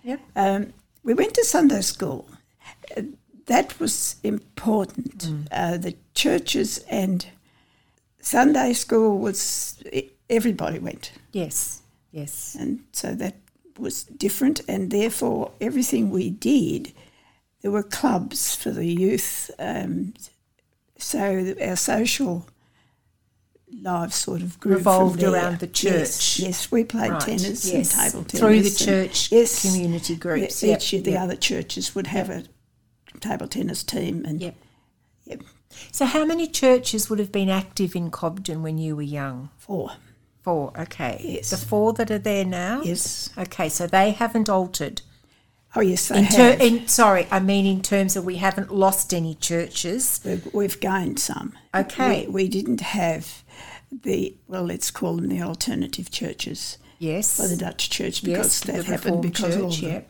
Yep. 0.04 0.20
Um, 0.36 0.74
we 1.04 1.14
went 1.14 1.34
to 1.36 1.46
Sunday 1.46 1.82
school. 1.82 2.28
That 3.48 3.80
was 3.80 4.16
important. 4.24 5.18
Mm. 5.26 5.48
Uh, 5.52 5.78
the 5.78 5.96
churches 6.14 6.78
and 6.90 7.26
Sunday 8.20 8.74
school 8.74 9.18
was 9.20 9.82
everybody 10.30 10.80
went, 10.80 11.12
Yes. 11.32 11.82
Yes. 12.12 12.56
and 12.60 12.80
so 12.94 13.14
that 13.16 13.36
was 13.78 14.04
different. 14.04 14.62
And 14.68 14.92
therefore, 14.92 15.52
everything 15.60 16.10
we 16.10 16.30
did, 16.30 16.94
there 17.62 17.72
were 17.72 17.84
clubs 17.84 18.56
for 18.56 18.72
the 18.72 18.86
youth. 18.86 19.52
Um, 19.60 20.14
so 20.98 21.54
our 21.62 21.76
social 21.76 22.48
lives 23.82 24.16
sort 24.16 24.42
of 24.42 24.60
grew 24.60 24.76
Revolved 24.76 25.24
around 25.24 25.60
the 25.60 25.68
church. 25.68 26.40
yes, 26.40 26.72
we 26.72 26.84
played 26.84 27.12
Right, 27.12 27.22
tennis 27.22 27.70
yes. 27.72 27.98
and 27.98 28.12
table 28.12 28.24
tennis 28.24 28.40
Through 28.40 28.62
the 28.62 28.86
church 28.86 29.32
yes, 29.32 29.62
community 29.64 30.16
groups. 30.16 30.62
yeah, 30.64 30.70
Yep, 30.70 30.78
Each 30.82 30.94
of 30.94 31.04
the 31.04 31.12
yep. 31.12 31.22
other 31.24 31.36
churches 31.36 31.96
would 31.96 32.08
have 32.08 32.30
a 32.30 32.44
table 33.20 33.48
tennis 33.48 33.84
team, 33.84 34.24
and 34.26 34.42
Yep. 34.42 34.56
yep, 35.26 35.42
So 35.92 36.06
how 36.06 36.26
many 36.26 36.48
churches 36.48 37.10
would 37.10 37.20
have 37.20 37.32
been 37.32 37.50
active 37.50 37.96
in 37.96 38.12
Cobden 38.12 38.62
when 38.64 38.78
you 38.78 38.96
were 38.96 39.02
young? 39.02 39.50
four. 39.58 39.92
Four. 40.44 40.74
Okay. 40.78 41.22
Yes. 41.24 41.52
The 41.52 41.58
four 41.58 41.94
that 41.94 42.12
are 42.12 42.20
there 42.20 42.44
now. 42.44 42.82
Yes. 42.84 43.30
Okay, 43.38 43.70
so 43.70 43.88
they 43.88 44.12
haven't 44.12 44.50
altered. 44.50 45.02
Oh 45.76 45.80
yes, 45.82 46.10
they 46.10 46.20
In, 46.20 46.26
ter- 46.28 46.52
have. 46.52 46.62
in 46.62 46.88
sorry, 46.88 47.28
I 47.32 47.40
mean 47.40 47.66
in 47.66 47.82
terms 47.82 48.16
of 48.18 48.26
we 48.26 48.36
haven't 48.36 48.70
lost 48.72 49.14
any 49.14 49.36
churches. 49.36 50.20
We've, 50.26 50.54
we've 50.54 50.80
gained 50.82 51.18
some. 51.20 51.54
Okay. 51.74 52.26
We, 52.28 52.32
we 52.44 52.48
didn't 52.50 52.82
have 52.82 53.44
the 54.04 54.36
well, 54.48 54.64
let's 54.66 54.92
call 54.92 55.16
them 55.16 55.30
the 55.30 55.42
alternative 55.42 56.12
churches 56.12 56.78
Yes. 57.00 57.38
by 57.40 57.48
the 57.48 57.56
Dutch 57.58 57.90
Church 57.90 58.22
because 58.24 58.66
Yes, 58.68 58.76
that 58.76 58.86
happened 58.86 59.22
because 59.22 59.56
all 59.58 59.72
Church, 59.72 60.04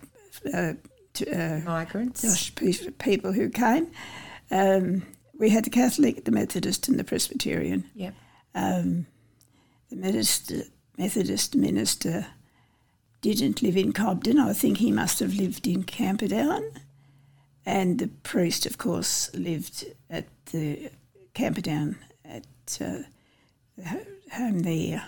the 0.43 0.57
uh, 0.57 0.73
uh, 1.21 1.59
Migrants. 1.65 2.21
Dutch 2.21 2.55
people 2.97 3.31
who 3.31 3.49
came. 3.49 3.87
Um, 4.51 5.05
we 5.37 5.49
had 5.49 5.65
the 5.65 5.69
Catholic, 5.69 6.25
the 6.25 6.31
Methodist, 6.31 6.87
and 6.87 6.99
the 6.99 7.03
Presbyterian. 7.03 7.89
Yep. 7.95 8.13
Um, 8.55 9.07
the 9.89 9.95
Methodist, 9.95 10.51
Methodist 10.97 11.55
minister 11.55 12.27
didn't 13.21 13.61
live 13.61 13.77
in 13.77 13.93
Cobden. 13.93 14.39
I 14.39 14.53
think 14.53 14.77
he 14.77 14.91
must 14.91 15.19
have 15.19 15.35
lived 15.35 15.65
in 15.67 15.83
Camperdown. 15.83 16.63
And 17.65 17.99
the 17.99 18.09
priest, 18.09 18.65
of 18.65 18.77
course, 18.77 19.33
lived 19.33 19.85
at 20.09 20.25
the 20.51 20.89
Camperdown 21.33 21.97
at 22.25 22.45
uh, 22.81 23.03
the 23.77 24.05
home 24.31 24.59
there. 24.59 25.03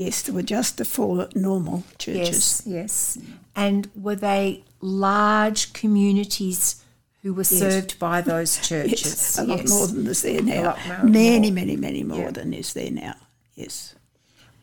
Yes, 0.00 0.22
there 0.22 0.34
were 0.34 0.42
just 0.42 0.78
the 0.78 0.86
four 0.86 1.28
normal 1.34 1.84
churches. 1.98 2.62
Yes, 2.64 2.66
yes. 2.66 3.18
And 3.54 3.90
were 3.94 4.16
they 4.16 4.64
large 4.80 5.74
communities 5.74 6.82
who 7.22 7.34
were 7.34 7.42
Yes. 7.42 7.58
served 7.58 7.98
by 7.98 8.22
those 8.22 8.56
Yes, 8.56 8.68
churches? 8.68 9.38
a 9.38 9.44
lot 9.44 9.58
Yes. 9.58 9.68
more 9.68 9.86
than 9.88 10.04
there's 10.04 10.22
there 10.22 10.40
now. 10.40 10.62
lot 10.62 10.78
more- 10.88 11.04
many, 11.04 11.50
more. 11.50 11.54
many, 11.60 11.76
many 11.76 12.02
more 12.02 12.18
Yeah. 12.18 12.30
than 12.30 12.54
is 12.54 12.72
there 12.72 12.90
now. 12.90 13.14
Yes. 13.54 13.94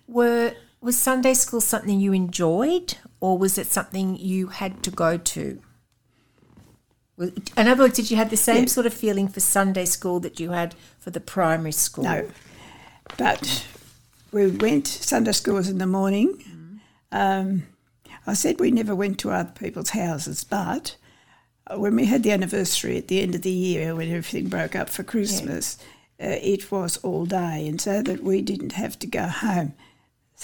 Were 0.07 0.55
was 0.81 0.97
Sunday 0.97 1.35
school 1.35 1.61
something 1.61 1.99
you 1.99 2.13
enjoyed, 2.13 2.95
or 3.19 3.38
was 3.38 3.59
it 3.59 3.67
something 3.71 4.15
you 4.17 4.47
had 4.47 4.81
to 4.83 4.89
go 4.91 5.17
to? 5.17 5.59
In 7.19 7.67
other 7.67 7.83
words, 7.83 7.95
did 7.97 8.09
you 8.09 8.17
have 8.17 8.29
the 8.31 8.38
same 8.38 8.63
Yeah. 8.63 8.69
sort 8.69 8.85
of 8.88 8.93
feeling 8.93 9.27
for 9.27 9.39
Sunday 9.39 9.85
school 9.85 10.19
that 10.21 10.39
you 10.39 10.49
had 10.51 10.73
for 10.99 11.11
the 11.11 11.19
primary 11.19 11.71
school? 11.73 12.05
No. 12.05 12.27
But 13.17 13.63
we 14.32 14.47
went, 14.51 14.88
Sunday 14.88 15.32
school 15.32 15.55
was 15.55 15.69
in 15.69 15.78
the 15.78 15.88
morning. 15.88 16.82
Um, 17.11 17.63
I 18.25 18.34
said 18.34 18.59
we 18.59 18.71
never 18.71 18.95
went 18.95 19.19
to 19.19 19.32
other 19.32 19.51
people's 19.57 19.91
houses, 19.91 20.43
but 20.43 20.95
when 21.75 21.95
we 21.95 22.05
had 22.05 22.23
the 22.23 22.32
anniversary 22.32 22.97
at 22.97 23.07
the 23.07 23.21
end 23.21 23.36
of 23.36 23.41
the 23.41 23.51
year 23.51 23.95
when 23.95 24.09
everything 24.09 24.47
broke 24.49 24.75
up 24.75 24.89
for 24.89 25.03
Christmas, 25.03 25.78
uh, 26.21 26.38
it 26.41 26.71
was 26.71 26.97
all 26.97 27.25
day, 27.25 27.67
and 27.67 27.80
so 27.80 28.01
that 28.01 28.23
we 28.23 28.41
didn't 28.41 28.73
have 28.73 28.97
to 28.99 29.07
go 29.07 29.28
home. 29.28 29.73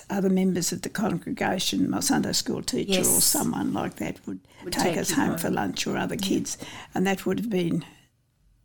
other 0.09 0.29
members 0.29 0.71
of 0.71 0.81
the 0.81 0.89
congregation, 0.89 1.89
my 1.89 1.99
Sunday 1.99 2.31
school 2.33 2.61
teacher 2.63 3.01
or 3.01 3.21
someone 3.21 3.73
like 3.73 3.95
that 3.97 4.19
would, 4.25 4.39
Would 4.63 4.73
take, 4.73 4.83
take 4.93 4.97
us 4.97 5.11
home 5.11 5.29
home. 5.29 5.37
for 5.37 5.49
lunch 5.49 5.85
or 5.85 5.97
other 5.97 6.15
kids. 6.17 6.57
And 6.95 7.05
that 7.05 7.25
would 7.25 7.39
have 7.39 7.49
been 7.49 7.83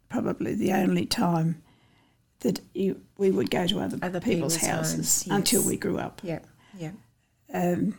probably 0.09 0.55
the 0.55 0.73
only 0.73 1.05
time 1.07 1.63
that 2.41 2.61
you, 2.75 3.01
we 3.17 3.31
would 3.31 3.51
go 3.51 3.67
to 3.67 3.81
other, 3.81 3.99
Other 4.03 4.21
people's, 4.21 4.57
people's 4.57 4.71
houses 4.77 5.25
homes, 5.25 5.37
until 5.39 5.63
we 5.67 5.77
grew 5.77 5.99
up. 5.99 6.21
Yeah, 6.23 6.41
yeah. 6.77 6.93
Um, 7.53 7.99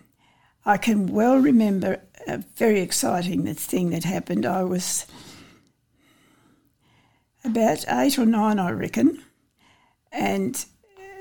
I 0.65 0.77
can 0.77 1.07
well 1.07 1.37
remember 1.37 2.01
a 2.27 2.37
very 2.55 2.81
exciting 2.81 3.53
thing 3.55 3.89
that 3.89 4.03
happened. 4.03 4.45
I 4.45 4.63
was 4.63 5.05
about 7.43 7.85
eight 7.89 8.17
or 8.19 8.25
nine, 8.25 8.59
I 8.59 8.71
reckon, 8.71 9.23
and 10.11 10.65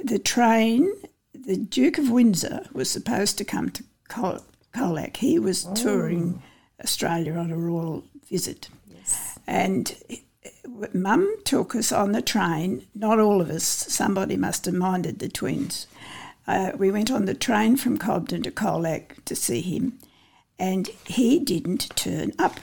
the 0.03 0.19
train, 0.19 0.93
the 1.33 1.57
Duke 1.57 1.99
of 1.99 2.11
Windsor, 2.11 2.67
was 2.73 2.91
supposed 2.91 3.39
to 3.39 3.45
come 3.45 3.71
to 3.71 3.85
Col- 4.09 4.45
Colac. 4.75 5.17
He 5.17 5.39
was 5.39 5.65
touring 5.75 6.43
Australia 6.83 7.35
on 7.35 7.51
a 7.51 7.57
royal 7.57 8.05
visit. 8.29 8.69
And 9.47 9.97
Mum 10.93 11.37
took 11.45 11.75
us 11.75 11.93
on 11.93 12.13
the 12.13 12.23
train, 12.23 12.87
not 12.95 13.19
all 13.19 13.41
of 13.41 13.51
us, 13.51 13.65
somebody 13.65 14.37
must 14.37 14.65
have 14.67 14.75
minded 14.75 15.19
the 15.19 15.29
twins. 15.29 15.87
Uh, 16.47 16.73
we 16.77 16.91
went 16.91 17.11
on 17.11 17.27
the 17.27 17.35
train 17.35 17.77
from 17.77 17.99
Cobden 17.99 18.43
to 18.43 18.51
Colac 18.51 19.23
to 19.25 19.37
see 19.37 19.61
him, 19.61 19.99
and 20.59 20.89
he 21.05 21.39
didn't 21.39 21.95
turn 21.97 22.33
up. 22.39 22.59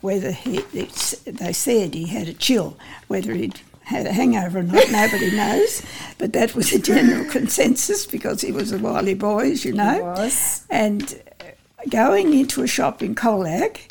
Whether 0.00 0.30
he, 0.30 0.58
it's, 0.72 1.12
they 1.22 1.52
said 1.52 1.94
he 1.94 2.06
had 2.06 2.28
a 2.28 2.34
chill, 2.34 2.76
whether 3.08 3.34
he'd 3.34 3.60
had 3.84 4.06
a 4.06 4.12
hangover 4.12 4.58
or 4.58 4.62
not, 4.62 4.88
nobody 4.92 5.34
knows. 5.34 5.82
But 6.18 6.32
that 6.34 6.54
was 6.54 6.72
a 6.72 6.78
general 6.78 7.24
consensus 7.30 8.06
because 8.06 8.42
he 8.42 8.52
was 8.52 8.70
a 8.70 8.78
wily 8.78 9.14
boy, 9.14 9.50
as 9.50 9.64
you 9.64 9.72
know. 9.72 10.04
was. 10.04 10.66
And 10.70 11.20
uh, 11.40 11.44
going 11.88 12.34
into 12.34 12.62
a 12.62 12.68
shop 12.68 13.02
in 13.02 13.14
Colac, 13.14 13.88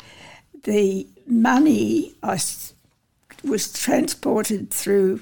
the 0.64 1.06
money 1.26 2.14
I 2.22 2.36
was 3.44 3.72
transported 3.72 4.70
through 4.70 5.20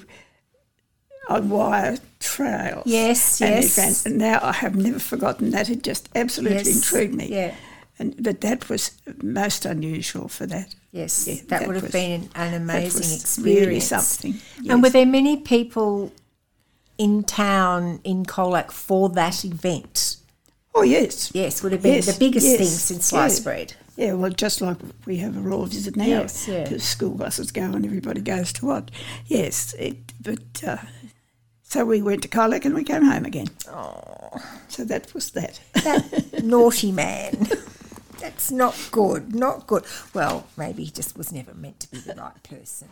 on 1.29 1.49
wire 1.49 1.97
trails. 2.19 2.83
Yes, 2.85 3.41
And 3.41 3.55
yes. 3.63 3.77
ran- 3.77 4.13
And 4.13 4.17
now 4.19 4.39
I 4.41 4.53
have 4.53 4.75
never 4.75 4.99
forgotten 4.99 5.51
that. 5.51 5.69
It 5.69 5.83
just 5.83 6.09
absolutely 6.15 6.57
Yes, 6.59 6.75
intrigued 6.77 7.13
me. 7.15 7.27
yeah. 7.27 7.53
And, 7.99 8.15
but 8.21 8.41
that 8.41 8.69
was 8.69 8.91
most 9.23 9.65
unusual 9.65 10.27
for 10.27 10.45
that. 10.45 10.75
Yes, 10.91 11.27
Yeah, 11.27 11.41
that, 11.47 11.65
would 11.67 11.75
have 11.75 11.83
was- 11.83 11.91
been 11.91 12.29
an 12.35 12.51
that 12.51 12.53
amazing 12.61 12.99
was 12.99 13.21
experience. 13.21 13.65
Really 13.67 13.79
something. 13.79 14.35
And 14.69 14.81
were 14.83 14.89
there 14.89 15.05
many 15.05 15.37
people 15.37 16.11
in 16.97 17.23
town 17.23 17.99
in 18.03 18.25
Colac 18.25 18.71
for 18.71 19.09
that 19.09 19.43
event? 19.43 20.17
Oh 20.75 20.83
yes. 20.83 21.31
Yes, 21.33 21.61
would 21.63 21.71
have 21.71 21.81
been 21.81 21.95
Yes, 21.95 22.05
the 22.05 22.19
biggest 22.19 22.45
yes, 22.45 22.57
thing 22.57 22.67
since 22.67 23.05
sliced 23.07 23.43
bread. 23.43 23.73
Yeah, 23.97 24.13
well, 24.13 24.29
just 24.29 24.61
like 24.61 24.77
we 25.07 25.17
have 25.17 25.35
a 25.35 25.39
royal 25.41 25.65
visit 25.65 25.95
now. 25.95 26.05
Yes, 26.05 26.47
yeah. 26.47 26.65
The 26.65 26.79
school 26.79 27.15
buses 27.15 27.51
go 27.51 27.63
and 27.63 27.83
everybody 27.83 28.21
goes 28.21 28.53
to 28.53 28.65
watch. 28.67 28.89
Yes, 29.25 29.73
it, 29.79 29.97
but 30.21 30.63
uh, 30.65 30.77
so 31.63 31.83
we 31.83 32.03
went 32.03 32.21
to 32.21 32.27
Colac 32.27 32.63
and 32.63 32.75
we 32.75 32.83
came 32.83 33.03
home 33.03 33.25
again. 33.25 33.47
Oh, 33.67 34.29
So 34.67 34.85
that 34.85 35.11
was 35.15 35.31
that. 35.31 35.59
that 35.83 36.43
naughty 36.43 36.91
man. 36.91 37.47
That's 38.19 38.51
not 38.51 38.77
good, 38.91 39.33
not 39.33 39.65
good. 39.65 39.83
Well, 40.13 40.45
maybe 40.57 40.83
he 40.83 40.91
just 40.91 41.17
was 41.17 41.31
never 41.31 41.55
meant 41.55 41.79
to 41.79 41.89
be 41.91 41.97
the 41.97 42.13
right 42.13 42.43
person. 42.43 42.89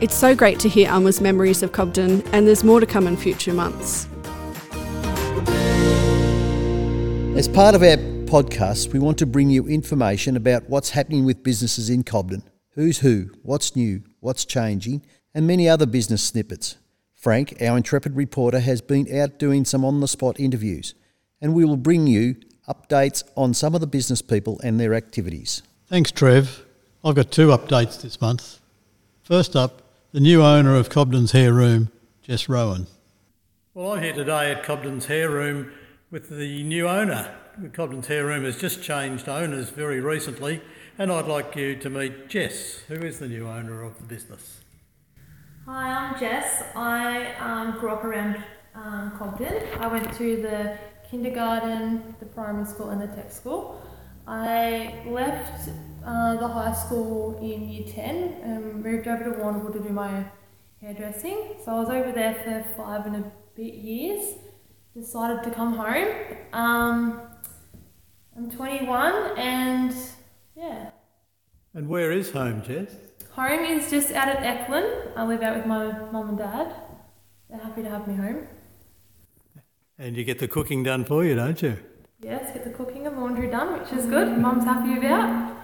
It's 0.00 0.14
so 0.14 0.36
great 0.36 0.60
to 0.60 0.68
hear 0.68 0.88
Alma's 0.90 1.20
memories 1.20 1.62
of 1.64 1.72
Cobden, 1.72 2.22
and 2.32 2.46
there's 2.46 2.62
more 2.62 2.78
to 2.78 2.86
come 2.86 3.08
in 3.08 3.16
future 3.16 3.52
months. 3.52 4.06
As 7.36 7.48
part 7.48 7.74
of 7.74 7.82
our 7.82 7.96
podcast, 8.34 8.92
we 8.92 8.98
want 8.98 9.16
to 9.16 9.26
bring 9.26 9.48
you 9.48 9.64
information 9.68 10.36
about 10.36 10.68
what's 10.68 10.90
happening 10.90 11.24
with 11.24 11.44
businesses 11.44 11.88
in 11.88 12.02
Cobden, 12.02 12.42
who's 12.70 12.98
who, 12.98 13.30
what's 13.42 13.76
new, 13.76 14.02
what's 14.18 14.44
changing, 14.44 15.06
and 15.32 15.46
many 15.46 15.68
other 15.68 15.86
business 15.86 16.20
snippets. 16.24 16.76
Frank, 17.14 17.54
our 17.62 17.76
intrepid 17.76 18.16
reporter, 18.16 18.58
has 18.58 18.80
been 18.80 19.06
out 19.16 19.38
doing 19.38 19.64
some 19.64 19.84
on 19.84 20.00
the 20.00 20.08
spot 20.08 20.40
interviews, 20.40 20.96
and 21.40 21.54
we 21.54 21.64
will 21.64 21.76
bring 21.76 22.08
you 22.08 22.34
updates 22.68 23.22
on 23.36 23.54
some 23.54 23.72
of 23.72 23.80
the 23.80 23.86
business 23.86 24.20
people 24.20 24.60
and 24.64 24.80
their 24.80 24.94
activities. 24.94 25.62
Thanks, 25.86 26.10
Trev. 26.10 26.64
I've 27.04 27.14
got 27.14 27.30
two 27.30 27.50
updates 27.50 28.02
this 28.02 28.20
month. 28.20 28.58
First 29.22 29.54
up, 29.54 29.82
the 30.10 30.18
new 30.18 30.42
owner 30.42 30.74
of 30.74 30.88
Cobden's 30.90 31.30
Hair 31.30 31.52
Room, 31.52 31.92
Jess 32.20 32.48
Rowan. 32.48 32.88
Well, 33.74 33.92
I'm 33.92 34.02
here 34.02 34.12
today 34.12 34.50
at 34.50 34.64
Cobden's 34.64 35.06
Hair 35.06 35.30
Room 35.30 35.70
with 36.10 36.30
the 36.30 36.64
new 36.64 36.88
owner. 36.88 37.32
Cobden's 37.72 38.08
Hair 38.08 38.26
Room 38.26 38.44
has 38.44 38.56
just 38.60 38.82
changed 38.82 39.28
owners 39.28 39.70
very 39.70 40.00
recently, 40.00 40.60
and 40.98 41.12
I'd 41.12 41.26
like 41.26 41.54
you 41.54 41.76
to 41.76 41.88
meet 41.88 42.28
Jess, 42.28 42.80
who 42.88 42.94
is 42.94 43.20
the 43.20 43.28
new 43.28 43.46
owner 43.46 43.82
of 43.82 43.96
the 43.98 44.04
business. 44.04 44.60
Hi, 45.64 45.90
I'm 45.90 46.18
Jess. 46.18 46.64
I 46.74 47.32
um, 47.34 47.78
grew 47.78 47.90
up 47.90 48.04
around 48.04 48.42
um, 48.74 49.12
Cobden. 49.16 49.62
I 49.78 49.86
went 49.86 50.12
to 50.14 50.42
the 50.42 50.76
kindergarten, 51.08 52.16
the 52.18 52.26
primary 52.26 52.66
school, 52.66 52.90
and 52.90 53.00
the 53.00 53.06
tech 53.06 53.30
school. 53.30 53.80
I 54.26 55.04
left 55.06 55.68
uh, 56.04 56.36
the 56.36 56.48
high 56.48 56.74
school 56.74 57.38
in 57.38 57.68
year 57.68 57.86
10 57.86 58.14
and 58.42 58.82
moved 58.82 59.06
over 59.06 59.22
to 59.22 59.30
Warrnambool 59.30 59.72
to 59.74 59.78
do 59.78 59.90
my 59.90 60.24
hairdressing. 60.80 61.54
So 61.64 61.72
I 61.72 61.78
was 61.78 61.88
over 61.88 62.10
there 62.10 62.34
for 62.34 62.82
five 62.82 63.06
and 63.06 63.16
a 63.16 63.32
bit 63.54 63.74
years. 63.74 64.34
Decided 64.96 65.44
to 65.44 65.50
come 65.50 65.74
home. 65.74 66.08
Um, 66.52 67.33
I'm 68.36 68.50
21 68.50 69.38
and 69.38 69.94
yeah. 70.56 70.90
And 71.72 71.88
where 71.88 72.10
is 72.10 72.32
home, 72.32 72.62
Jess? 72.62 72.90
Home 73.32 73.60
is 73.60 73.90
just 73.90 74.12
out 74.12 74.28
at 74.28 74.38
Ecklin. 74.42 75.12
I 75.16 75.24
live 75.24 75.42
out 75.42 75.56
with 75.56 75.66
my 75.66 75.92
mum 76.10 76.30
and 76.30 76.38
dad. 76.38 76.74
They're 77.48 77.60
happy 77.60 77.82
to 77.82 77.90
have 77.90 78.08
me 78.08 78.14
home. 78.16 78.46
And 79.98 80.16
you 80.16 80.24
get 80.24 80.40
the 80.40 80.48
cooking 80.48 80.82
done 80.82 81.04
for 81.04 81.24
you, 81.24 81.36
don't 81.36 81.60
you? 81.62 81.76
Yes, 82.20 82.52
get 82.52 82.64
the 82.64 82.70
cooking 82.70 83.06
and 83.06 83.16
laundry 83.16 83.48
done, 83.48 83.78
which 83.78 83.92
is 83.92 84.06
good. 84.06 84.36
Mum's 84.38 84.64
happy 84.64 84.98
about. 84.98 85.56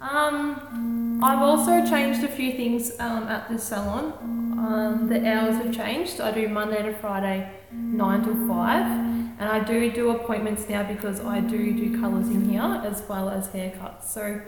Um, 0.00 1.20
I've 1.22 1.38
also 1.38 1.86
changed 1.86 2.22
a 2.24 2.28
few 2.28 2.52
things 2.52 2.92
um, 2.98 3.24
at 3.24 3.48
the 3.48 3.58
salon. 3.58 4.12
Um, 4.58 5.08
the 5.08 5.26
hours 5.26 5.56
have 5.56 5.74
changed. 5.74 6.20
I 6.20 6.30
do 6.32 6.48
Monday 6.48 6.82
to 6.82 6.92
Friday, 6.94 7.50
nine 7.74 8.24
to 8.24 8.48
five, 8.48 8.86
and 9.38 9.48
I 9.48 9.62
do 9.62 9.90
do 9.90 10.10
appointments 10.10 10.68
now 10.68 10.82
because 10.82 11.20
I 11.20 11.40
do 11.40 11.72
do 11.72 12.00
colours 12.00 12.28
in 12.28 12.48
here 12.48 12.82
as 12.84 13.02
well 13.08 13.28
as 13.28 13.48
haircuts. 13.48 14.04
So 14.04 14.42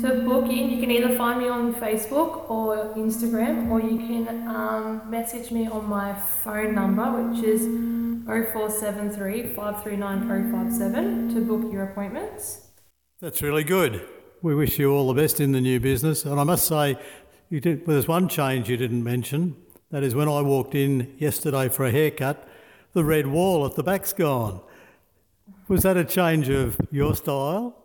to 0.00 0.22
book 0.24 0.44
in, 0.44 0.70
you 0.70 0.80
can 0.80 0.90
either 0.90 1.16
find 1.16 1.40
me 1.40 1.48
on 1.48 1.74
Facebook 1.74 2.48
or 2.50 2.94
Instagram, 2.96 3.70
or 3.70 3.80
you 3.80 3.98
can 3.98 4.46
um, 4.46 5.10
message 5.10 5.50
me 5.50 5.66
on 5.66 5.88
my 5.88 6.14
phone 6.14 6.74
number, 6.74 7.04
which 7.04 7.42
is 7.42 7.62
0473 8.26 9.54
539 9.54 10.68
057 10.68 11.34
to 11.34 11.40
book 11.40 11.72
your 11.72 11.84
appointments. 11.84 12.68
That's 13.20 13.42
really 13.42 13.64
good. 13.64 14.06
We 14.42 14.54
wish 14.54 14.78
you 14.78 14.92
all 14.92 15.08
the 15.08 15.20
best 15.20 15.40
in 15.40 15.52
the 15.52 15.60
new 15.60 15.80
business. 15.80 16.24
And 16.24 16.38
I 16.38 16.44
must 16.44 16.66
say, 16.66 16.96
did, 17.50 17.86
well, 17.86 17.94
there's 17.94 18.06
one 18.06 18.28
change 18.28 18.68
you 18.68 18.76
didn't 18.76 19.02
mention. 19.02 19.56
That 19.90 20.02
is 20.02 20.14
when 20.14 20.28
I 20.28 20.42
walked 20.42 20.74
in 20.74 21.14
yesterday 21.18 21.68
for 21.68 21.86
a 21.86 21.90
haircut, 21.90 22.46
the 22.96 23.04
red 23.04 23.26
wall 23.26 23.66
at 23.66 23.74
the 23.74 23.82
back's 23.82 24.14
gone. 24.14 24.58
Was 25.68 25.82
that 25.82 25.98
a 25.98 26.04
change 26.04 26.48
of 26.48 26.80
your 26.90 27.14
style? 27.14 27.76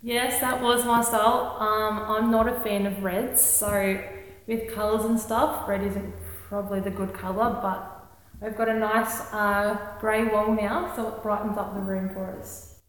Yes, 0.00 0.40
that 0.40 0.62
was 0.62 0.86
my 0.86 1.02
style. 1.02 1.58
Um, 1.60 1.98
I'm 2.08 2.30
not 2.30 2.48
a 2.48 2.58
fan 2.60 2.86
of 2.86 3.02
reds, 3.02 3.42
so 3.42 4.02
with 4.46 4.74
colours 4.74 5.04
and 5.04 5.20
stuff, 5.20 5.68
red 5.68 5.82
isn't 5.82 6.14
probably 6.48 6.80
the 6.80 6.90
good 6.90 7.12
colour, 7.12 7.58
but 7.60 8.06
I've 8.40 8.56
got 8.56 8.70
a 8.70 8.74
nice 8.74 9.20
uh, 9.30 9.76
grey 10.00 10.24
wall 10.24 10.54
now, 10.54 10.90
so 10.96 11.08
it 11.08 11.22
brightens 11.22 11.58
up 11.58 11.74
the 11.74 11.80
room 11.80 12.08
for 12.08 12.24
us. 12.38 12.80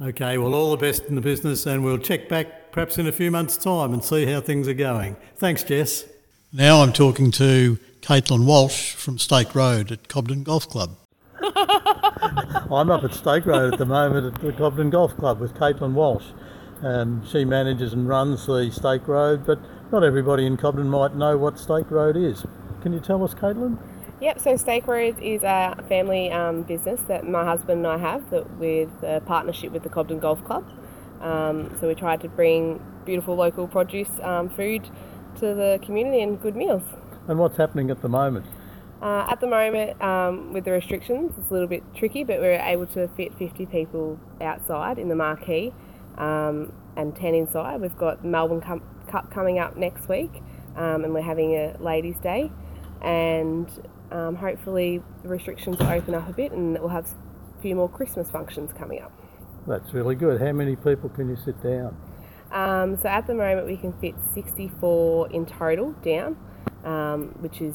Okay, 0.00 0.36
well, 0.36 0.52
all 0.52 0.72
the 0.72 0.78
best 0.78 1.04
in 1.04 1.14
the 1.14 1.20
business, 1.20 1.64
and 1.64 1.84
we'll 1.84 1.98
check 1.98 2.28
back 2.28 2.72
perhaps 2.72 2.98
in 2.98 3.06
a 3.06 3.12
few 3.12 3.30
months' 3.30 3.56
time 3.56 3.92
and 3.92 4.02
see 4.02 4.26
how 4.26 4.40
things 4.40 4.66
are 4.66 4.74
going. 4.74 5.16
Thanks, 5.36 5.62
Jess. 5.62 6.06
Now 6.54 6.82
I'm 6.82 6.92
talking 6.92 7.30
to 7.30 7.78
Caitlin 8.02 8.44
Walsh 8.44 8.92
from 8.92 9.18
Stake 9.18 9.54
Road 9.54 9.90
at 9.90 10.08
Cobden 10.08 10.42
Golf 10.42 10.68
Club. 10.68 10.98
I'm 11.40 12.90
up 12.90 13.02
at 13.04 13.14
Stake 13.14 13.46
Road 13.46 13.72
at 13.72 13.78
the 13.78 13.86
moment 13.86 14.36
at 14.36 14.42
the 14.42 14.52
Cobden 14.52 14.90
Golf 14.90 15.16
Club 15.16 15.40
with 15.40 15.54
Caitlin 15.54 15.94
Walsh. 15.94 16.26
Um, 16.82 17.26
she 17.26 17.46
manages 17.46 17.94
and 17.94 18.06
runs 18.06 18.44
the 18.44 18.70
Stake 18.70 19.08
Road, 19.08 19.46
but 19.46 19.60
not 19.90 20.04
everybody 20.04 20.44
in 20.44 20.58
Cobden 20.58 20.90
might 20.90 21.16
know 21.16 21.38
what 21.38 21.58
Stake 21.58 21.90
Road 21.90 22.18
is. 22.18 22.44
Can 22.82 22.92
you 22.92 23.00
tell 23.00 23.24
us, 23.24 23.32
Caitlin? 23.32 23.78
Yep, 24.20 24.38
so 24.38 24.54
Stake 24.58 24.86
Road 24.86 25.18
is 25.22 25.42
a 25.44 25.82
family 25.88 26.30
um, 26.32 26.64
business 26.64 27.00
that 27.08 27.26
my 27.26 27.46
husband 27.46 27.78
and 27.78 27.86
I 27.86 27.96
have 27.96 28.28
that 28.28 28.58
with 28.58 28.90
a 29.02 29.22
partnership 29.24 29.72
with 29.72 29.84
the 29.84 29.88
Cobden 29.88 30.18
Golf 30.18 30.44
Club. 30.44 30.70
Um, 31.22 31.74
so 31.80 31.88
we 31.88 31.94
try 31.94 32.18
to 32.18 32.28
bring 32.28 32.84
beautiful 33.06 33.36
local 33.36 33.66
produce 33.66 34.10
um, 34.20 34.50
food 34.50 34.86
to 35.42 35.54
the 35.54 35.80
community 35.84 36.22
and 36.22 36.40
good 36.40 36.56
meals. 36.56 36.82
And 37.28 37.38
what's 37.38 37.56
happening 37.56 37.90
at 37.90 38.00
the 38.00 38.08
moment? 38.08 38.46
Uh, 39.02 39.26
at 39.28 39.40
the 39.40 39.48
moment, 39.48 40.00
um, 40.00 40.52
with 40.52 40.64
the 40.64 40.70
restrictions, 40.70 41.32
it's 41.36 41.50
a 41.50 41.52
little 41.52 41.68
bit 41.68 41.82
tricky, 41.96 42.22
but 42.22 42.38
we're 42.38 42.60
able 42.60 42.86
to 42.86 43.08
fit 43.08 43.34
50 43.36 43.66
people 43.66 44.20
outside 44.40 44.98
in 44.98 45.08
the 45.08 45.16
marquee 45.16 45.72
um, 46.16 46.72
and 46.96 47.16
10 47.16 47.34
inside. 47.34 47.80
We've 47.80 47.96
got 47.96 48.24
Melbourne 48.24 48.60
Cup 48.60 49.30
coming 49.32 49.58
up 49.58 49.76
next 49.76 50.08
week, 50.08 50.30
um, 50.76 51.02
and 51.02 51.12
we're 51.12 51.22
having 51.22 51.54
a 51.54 51.76
Ladies' 51.80 52.18
Day, 52.22 52.52
and 53.00 53.68
um, 54.12 54.36
hopefully 54.36 55.02
the 55.24 55.28
restrictions 55.28 55.78
will 55.78 55.88
open 55.88 56.14
up 56.14 56.28
a 56.28 56.32
bit, 56.32 56.52
and 56.52 56.78
we'll 56.78 56.88
have 56.88 57.06
a 57.58 57.62
few 57.62 57.74
more 57.74 57.88
Christmas 57.88 58.30
functions 58.30 58.70
coming 58.78 59.02
up. 59.02 59.12
That's 59.66 59.92
really 59.92 60.14
good. 60.14 60.40
How 60.40 60.52
many 60.52 60.76
people 60.76 61.08
can 61.08 61.28
you 61.28 61.36
sit 61.44 61.60
down? 61.60 61.96
Um, 62.52 62.98
so 63.00 63.08
at 63.08 63.26
the 63.26 63.34
moment, 63.34 63.66
we 63.66 63.76
can 63.76 63.92
fit 63.94 64.14
64 64.34 65.30
in 65.30 65.46
total 65.46 65.92
down, 66.04 66.36
um, 66.84 67.34
which 67.40 67.60
is 67.60 67.74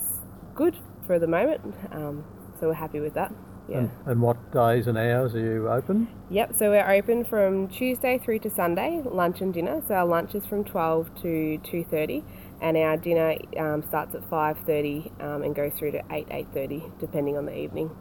good 0.55 0.75
for 1.05 1.19
the 1.19 1.27
moment. 1.27 1.75
Um, 1.91 2.23
so 2.59 2.67
we're 2.67 2.73
happy 2.73 2.99
with 2.99 3.13
that. 3.15 3.33
Yeah. 3.67 3.79
And, 3.79 3.91
and, 4.05 4.21
what 4.21 4.51
days 4.53 4.87
and 4.87 4.97
hours 4.97 5.35
are 5.35 5.39
you 5.39 5.67
open? 5.67 6.07
Yep, 6.29 6.55
so 6.55 6.69
we're 6.69 6.89
open 6.89 7.25
from 7.25 7.67
Tuesday 7.67 8.17
through 8.17 8.39
to 8.39 8.49
Sunday, 8.49 9.01
lunch 9.03 9.41
and 9.41 9.53
dinner. 9.53 9.83
So 9.85 9.93
our 9.93 10.05
lunch 10.05 10.35
is 10.35 10.45
from 10.45 10.63
12 10.63 11.13
to 11.23 11.59
2.30 11.63 12.23
and 12.61 12.77
our 12.77 12.95
dinner 12.95 13.35
um, 13.57 13.83
starts 13.83 14.15
at 14.15 14.21
5.30 14.29 15.21
um, 15.21 15.43
and 15.43 15.53
goes 15.53 15.73
through 15.73 15.91
to 15.91 16.03
8, 16.09 16.29
8.30 16.29 16.99
depending 16.99 17.37
on 17.37 17.45
the 17.45 17.57
evening. 17.57 17.91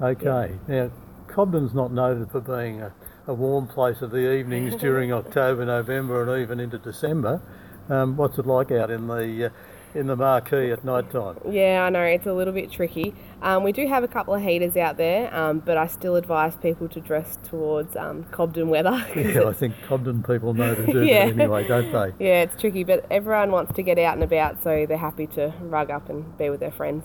Okay, 0.00 0.56
now 0.68 0.90
Cobden's 1.26 1.74
not 1.74 1.92
noted 1.92 2.30
for 2.30 2.40
being 2.40 2.82
a, 2.82 2.92
a 3.26 3.34
warm 3.34 3.66
place 3.66 4.02
of 4.02 4.10
the 4.10 4.32
evenings 4.32 4.74
during 4.80 5.12
October, 5.12 5.64
November 5.64 6.22
and 6.22 6.42
even 6.42 6.60
into 6.60 6.78
December. 6.78 7.40
Um, 7.88 8.16
what's 8.16 8.38
it 8.38 8.46
like 8.46 8.72
out 8.72 8.90
in 8.90 9.06
the 9.06 9.46
uh, 9.46 9.50
in 9.96 10.06
the 10.06 10.16
marquee 10.16 10.70
at 10.70 10.84
night 10.84 11.10
time. 11.10 11.38
Yeah, 11.50 11.84
I 11.86 11.90
know, 11.90 12.02
it's 12.02 12.26
a 12.26 12.32
little 12.32 12.52
bit 12.52 12.70
tricky. 12.70 13.14
Um, 13.42 13.62
we 13.64 13.72
do 13.72 13.86
have 13.88 14.04
a 14.04 14.08
couple 14.08 14.34
of 14.34 14.42
heaters 14.42 14.76
out 14.76 14.98
there, 14.98 15.34
um, 15.34 15.60
but 15.60 15.76
I 15.76 15.86
still 15.86 16.16
advise 16.16 16.54
people 16.56 16.88
to 16.90 17.00
dress 17.00 17.38
towards 17.48 17.96
um, 17.96 18.24
Cobden 18.24 18.68
weather. 18.68 19.04
Yeah, 19.16 19.48
I 19.48 19.52
think 19.54 19.74
Cobden 19.86 20.22
people 20.22 20.54
know 20.54 20.74
to 20.74 20.86
do 20.86 21.04
yeah. 21.04 21.26
that 21.26 21.40
anyway, 21.40 21.66
don't 21.66 21.90
they? 21.90 22.24
Yeah, 22.24 22.42
it's 22.42 22.60
tricky, 22.60 22.84
but 22.84 23.06
everyone 23.10 23.50
wants 23.50 23.72
to 23.74 23.82
get 23.82 23.98
out 23.98 24.14
and 24.14 24.22
about, 24.22 24.62
so 24.62 24.84
they're 24.86 24.98
happy 24.98 25.26
to 25.28 25.52
rug 25.60 25.90
up 25.90 26.08
and 26.10 26.36
be 26.36 26.50
with 26.50 26.60
their 26.60 26.70
friends. 26.70 27.04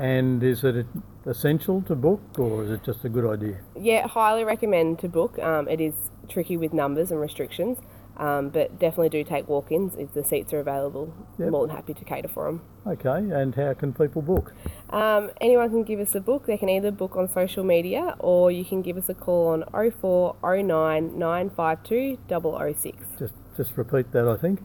And 0.00 0.42
is 0.42 0.64
it 0.64 0.86
essential 1.26 1.82
to 1.82 1.94
book, 1.94 2.38
or 2.38 2.64
is 2.64 2.70
it 2.70 2.82
just 2.82 3.04
a 3.04 3.10
good 3.10 3.30
idea? 3.30 3.60
Yeah, 3.78 4.06
highly 4.06 4.44
recommend 4.44 4.98
to 5.00 5.08
book. 5.10 5.38
Um, 5.38 5.68
it 5.68 5.78
is 5.78 5.92
tricky 6.26 6.56
with 6.56 6.72
numbers 6.72 7.10
and 7.10 7.20
restrictions. 7.20 7.76
Um, 8.16 8.48
but 8.50 8.78
definitely 8.78 9.08
do 9.10 9.24
take 9.24 9.48
walk-ins 9.48 9.96
if 9.96 10.12
the 10.12 10.24
seats 10.24 10.52
are 10.52 10.60
available. 10.60 11.14
Yep. 11.38 11.50
More 11.50 11.66
than 11.66 11.76
happy 11.76 11.94
to 11.94 12.04
cater 12.04 12.28
for 12.28 12.46
them. 12.46 12.62
Okay, 12.86 13.08
and 13.08 13.54
how 13.54 13.74
can 13.74 13.92
people 13.92 14.20
book? 14.22 14.54
Um, 14.90 15.30
anyone 15.40 15.70
can 15.70 15.84
give 15.84 16.00
us 16.00 16.14
a 16.14 16.20
book. 16.20 16.46
They 16.46 16.58
can 16.58 16.68
either 16.70 16.90
book 16.90 17.16
on 17.16 17.30
social 17.32 17.64
media 17.64 18.16
or 18.18 18.50
you 18.50 18.64
can 18.64 18.80
give 18.82 18.96
us 18.96 19.08
a 19.08 19.14
call 19.14 19.48
on 19.48 19.64
0409 19.72 21.18
952 21.18 22.18
006. 22.28 22.96
Just, 23.18 23.34
just 23.56 23.76
repeat 23.76 24.12
that, 24.12 24.26
I 24.26 24.36
think. 24.36 24.60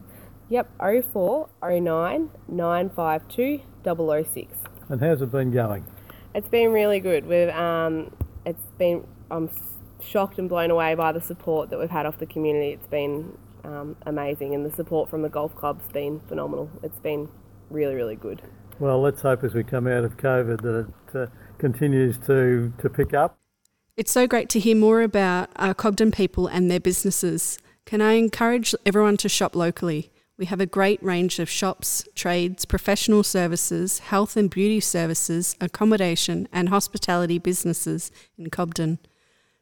Yep, 0.50 0.72
0409 0.80 2.30
952 2.48 3.62
006. 4.24 4.65
And 4.90 5.02
how's 5.02 5.22
it 5.22 5.32
been 5.32 5.52
going? 5.52 5.86
It's 6.34 6.48
been 6.48 6.72
really 6.72 7.00
good. 7.00 7.26
We've 7.26 7.50
um, 7.50 8.12
it's 8.46 8.66
been 8.78 9.08
I'm 9.32 9.50
shocked 10.02 10.38
and 10.38 10.48
blown 10.48 10.72
away 10.72 10.96
by 10.96 11.12
the 11.12 11.22
support 11.22 11.70
that 11.70 11.80
we've 11.80 11.90
had 11.90 12.06
off 12.06 12.20
the 12.20 12.26
community. 12.26 12.72
It's 12.72 12.88
been 12.88 13.38
um, 13.64 13.96
amazing, 14.06 14.54
and 14.54 14.66
the 14.66 14.72
support 14.72 15.10
from 15.10 15.22
the 15.22 15.30
golf 15.30 15.56
club's 15.56 15.88
been 15.92 16.20
phenomenal. 16.28 16.70
It's 16.84 17.00
been 17.00 17.30
really, 17.70 17.96
really 17.96 18.16
good. 18.16 18.42
Well, 18.80 19.02
let's 19.02 19.22
hope 19.22 19.44
as 19.44 19.54
we 19.54 19.64
come 19.64 19.88
out 19.88 20.04
of 20.04 20.18
COVID 20.18 20.62
that 20.62 20.88
it 21.14 21.16
uh, 21.18 21.28
continues 21.58 22.18
to, 22.28 22.74
to 22.80 22.90
pick 22.90 23.14
up. 23.14 23.40
It's 23.96 24.12
so 24.12 24.28
great 24.28 24.50
to 24.50 24.60
hear 24.60 24.76
more 24.76 25.02
about 25.02 25.50
our 25.56 25.74
Cobden 25.74 26.12
people 26.12 26.48
and 26.48 26.70
their 26.70 26.82
businesses. 26.82 27.58
Can 27.86 28.02
I 28.02 28.14
encourage 28.14 28.76
everyone 28.86 29.16
to 29.18 29.30
shop 29.30 29.56
locally? 29.56 30.12
We 30.38 30.48
have 30.48 30.60
a 30.60 30.66
great 30.66 31.02
range 31.02 31.40
of 31.40 31.50
shops, 31.50 32.06
trades, 32.14 32.66
professional 32.66 33.24
services, 33.24 34.00
health 34.00 34.36
and 34.36 34.50
beauty 34.50 34.82
services, 34.82 35.56
accommodation, 35.62 36.50
and 36.52 36.68
hospitality 36.68 37.40
businesses 37.40 38.12
in 38.38 38.50
Cobden. 38.50 39.00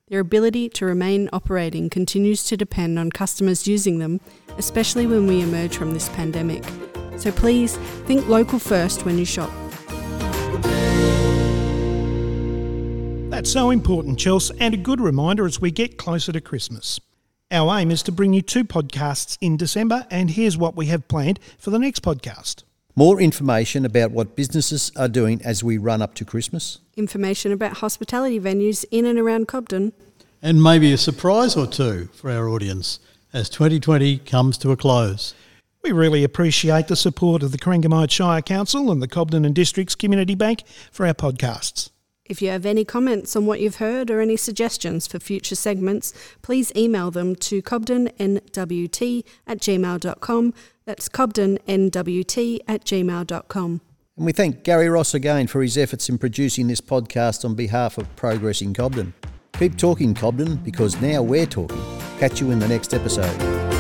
Their 0.08 0.22
ability 0.22 0.70
to 0.70 0.88
remain 0.88 1.30
operating 1.32 1.92
continues 1.92 2.44
to 2.46 2.58
depend 2.58 2.98
on 2.98 3.12
customers 3.12 3.68
using 3.68 4.00
them, 4.00 4.20
especially 4.58 5.06
when 5.06 5.28
we 5.28 5.42
emerge 5.42 5.78
from 5.78 5.94
this 5.94 6.10
pandemic. 6.10 6.64
So 7.18 7.32
please 7.32 7.78
think 8.08 8.28
local 8.28 8.58
first 8.58 9.06
when 9.06 9.20
you 9.20 9.26
shop. 9.26 9.52
That's 13.30 13.52
so 13.52 13.70
important, 13.70 14.18
Chelsea, 14.18 14.56
and 14.60 14.74
a 14.74 14.78
good 14.78 15.00
reminder 15.00 15.46
as 15.46 15.62
we 15.62 15.70
get 15.70 15.98
closer 16.00 16.32
to 16.32 16.42
Christmas. 16.42 17.00
Our 17.54 17.78
aim 17.78 17.92
is 17.92 18.02
to 18.04 18.12
bring 18.12 18.34
you 18.34 18.42
two 18.42 18.64
podcasts 18.64 19.38
in 19.40 19.58
December, 19.58 20.08
and 20.10 20.32
here's 20.32 20.58
what 20.58 20.76
we 20.76 20.88
have 20.88 21.08
planned 21.08 21.40
for 21.60 21.70
the 21.70 21.78
next 21.78 22.02
podcast. 22.02 22.64
More 22.96 23.22
information 23.22 23.86
about 23.86 24.10
what 24.10 24.36
businesses 24.36 24.92
are 24.96 25.08
doing 25.08 25.40
as 25.46 25.64
we 25.64 25.78
run 25.78 26.02
up 26.02 26.16
to 26.16 26.26
Christmas. 26.26 26.80
Information 26.98 27.52
about 27.52 27.78
hospitality 27.78 28.40
venues 28.40 28.86
in 28.90 29.06
and 29.06 29.20
around 29.20 29.48
Cobden. 29.48 29.94
And 30.42 30.64
maybe 30.64 30.92
a 30.94 30.98
surprise 30.98 31.56
or 31.56 31.68
two 31.68 32.10
for 32.16 32.32
our 32.32 32.50
audience 32.50 33.00
as 33.34 33.50
2020 33.50 34.18
comes 34.18 34.58
to 34.58 34.72
a 34.72 34.76
close. 34.76 35.36
We 35.84 35.92
really 35.92 36.24
appreciate 36.24 36.88
the 36.88 36.96
support 36.96 37.44
of 37.44 37.52
the 37.52 37.60
Corangamite 37.60 38.10
Shire 38.10 38.42
Council 38.42 38.92
and 38.92 39.00
the 39.00 39.08
Cobden 39.08 39.46
and 39.46 39.54
Districts 39.54 39.94
Community 39.94 40.34
Bank 40.34 40.64
for 40.92 41.06
our 41.06 41.14
podcasts. 41.14 41.92
If 42.26 42.42
you 42.42 42.50
have 42.50 42.66
any 42.66 42.86
comments 42.86 43.36
on 43.36 43.46
what 43.46 43.60
you've 43.60 43.78
heard 43.78 44.10
or 44.10 44.22
any 44.22 44.38
suggestions 44.38 45.08
for 45.08 45.20
future 45.20 45.56
segments, 45.56 46.14
please 46.42 46.72
email 46.76 47.12
them 47.12 47.36
to 47.36 47.62
cobdennwt 47.62 49.26
at 49.46 49.60
gmail.com 49.60 50.54
that's 50.86 51.10
cobdennwt 51.10 52.60
at 52.68 52.86
gmail.com. 52.86 53.82
And 54.16 54.26
we 54.26 54.32
thank 54.32 54.64
Gary 54.64 54.90
Ross 54.90 55.14
again 55.14 55.48
for 55.48 55.62
his 55.62 55.78
efforts 55.78 56.10
in 56.10 56.18
producing 56.18 56.68
this 56.68 56.82
podcast 56.82 57.46
on 57.46 57.56
behalf 57.56 57.98
of 57.98 58.14
Progress 58.16 58.62
in 58.62 58.74
Cobden. 58.74 59.14
Keep 59.54 59.78
talking, 59.78 60.14
Cobden, 60.14 60.58
because 60.58 61.02
now 61.02 61.22
we're 61.22 61.46
talking. 61.46 61.82
Catch 62.20 62.42
you 62.42 62.52
in 62.52 62.60
the 62.60 62.68
next 62.68 62.94
episode. 62.94 63.73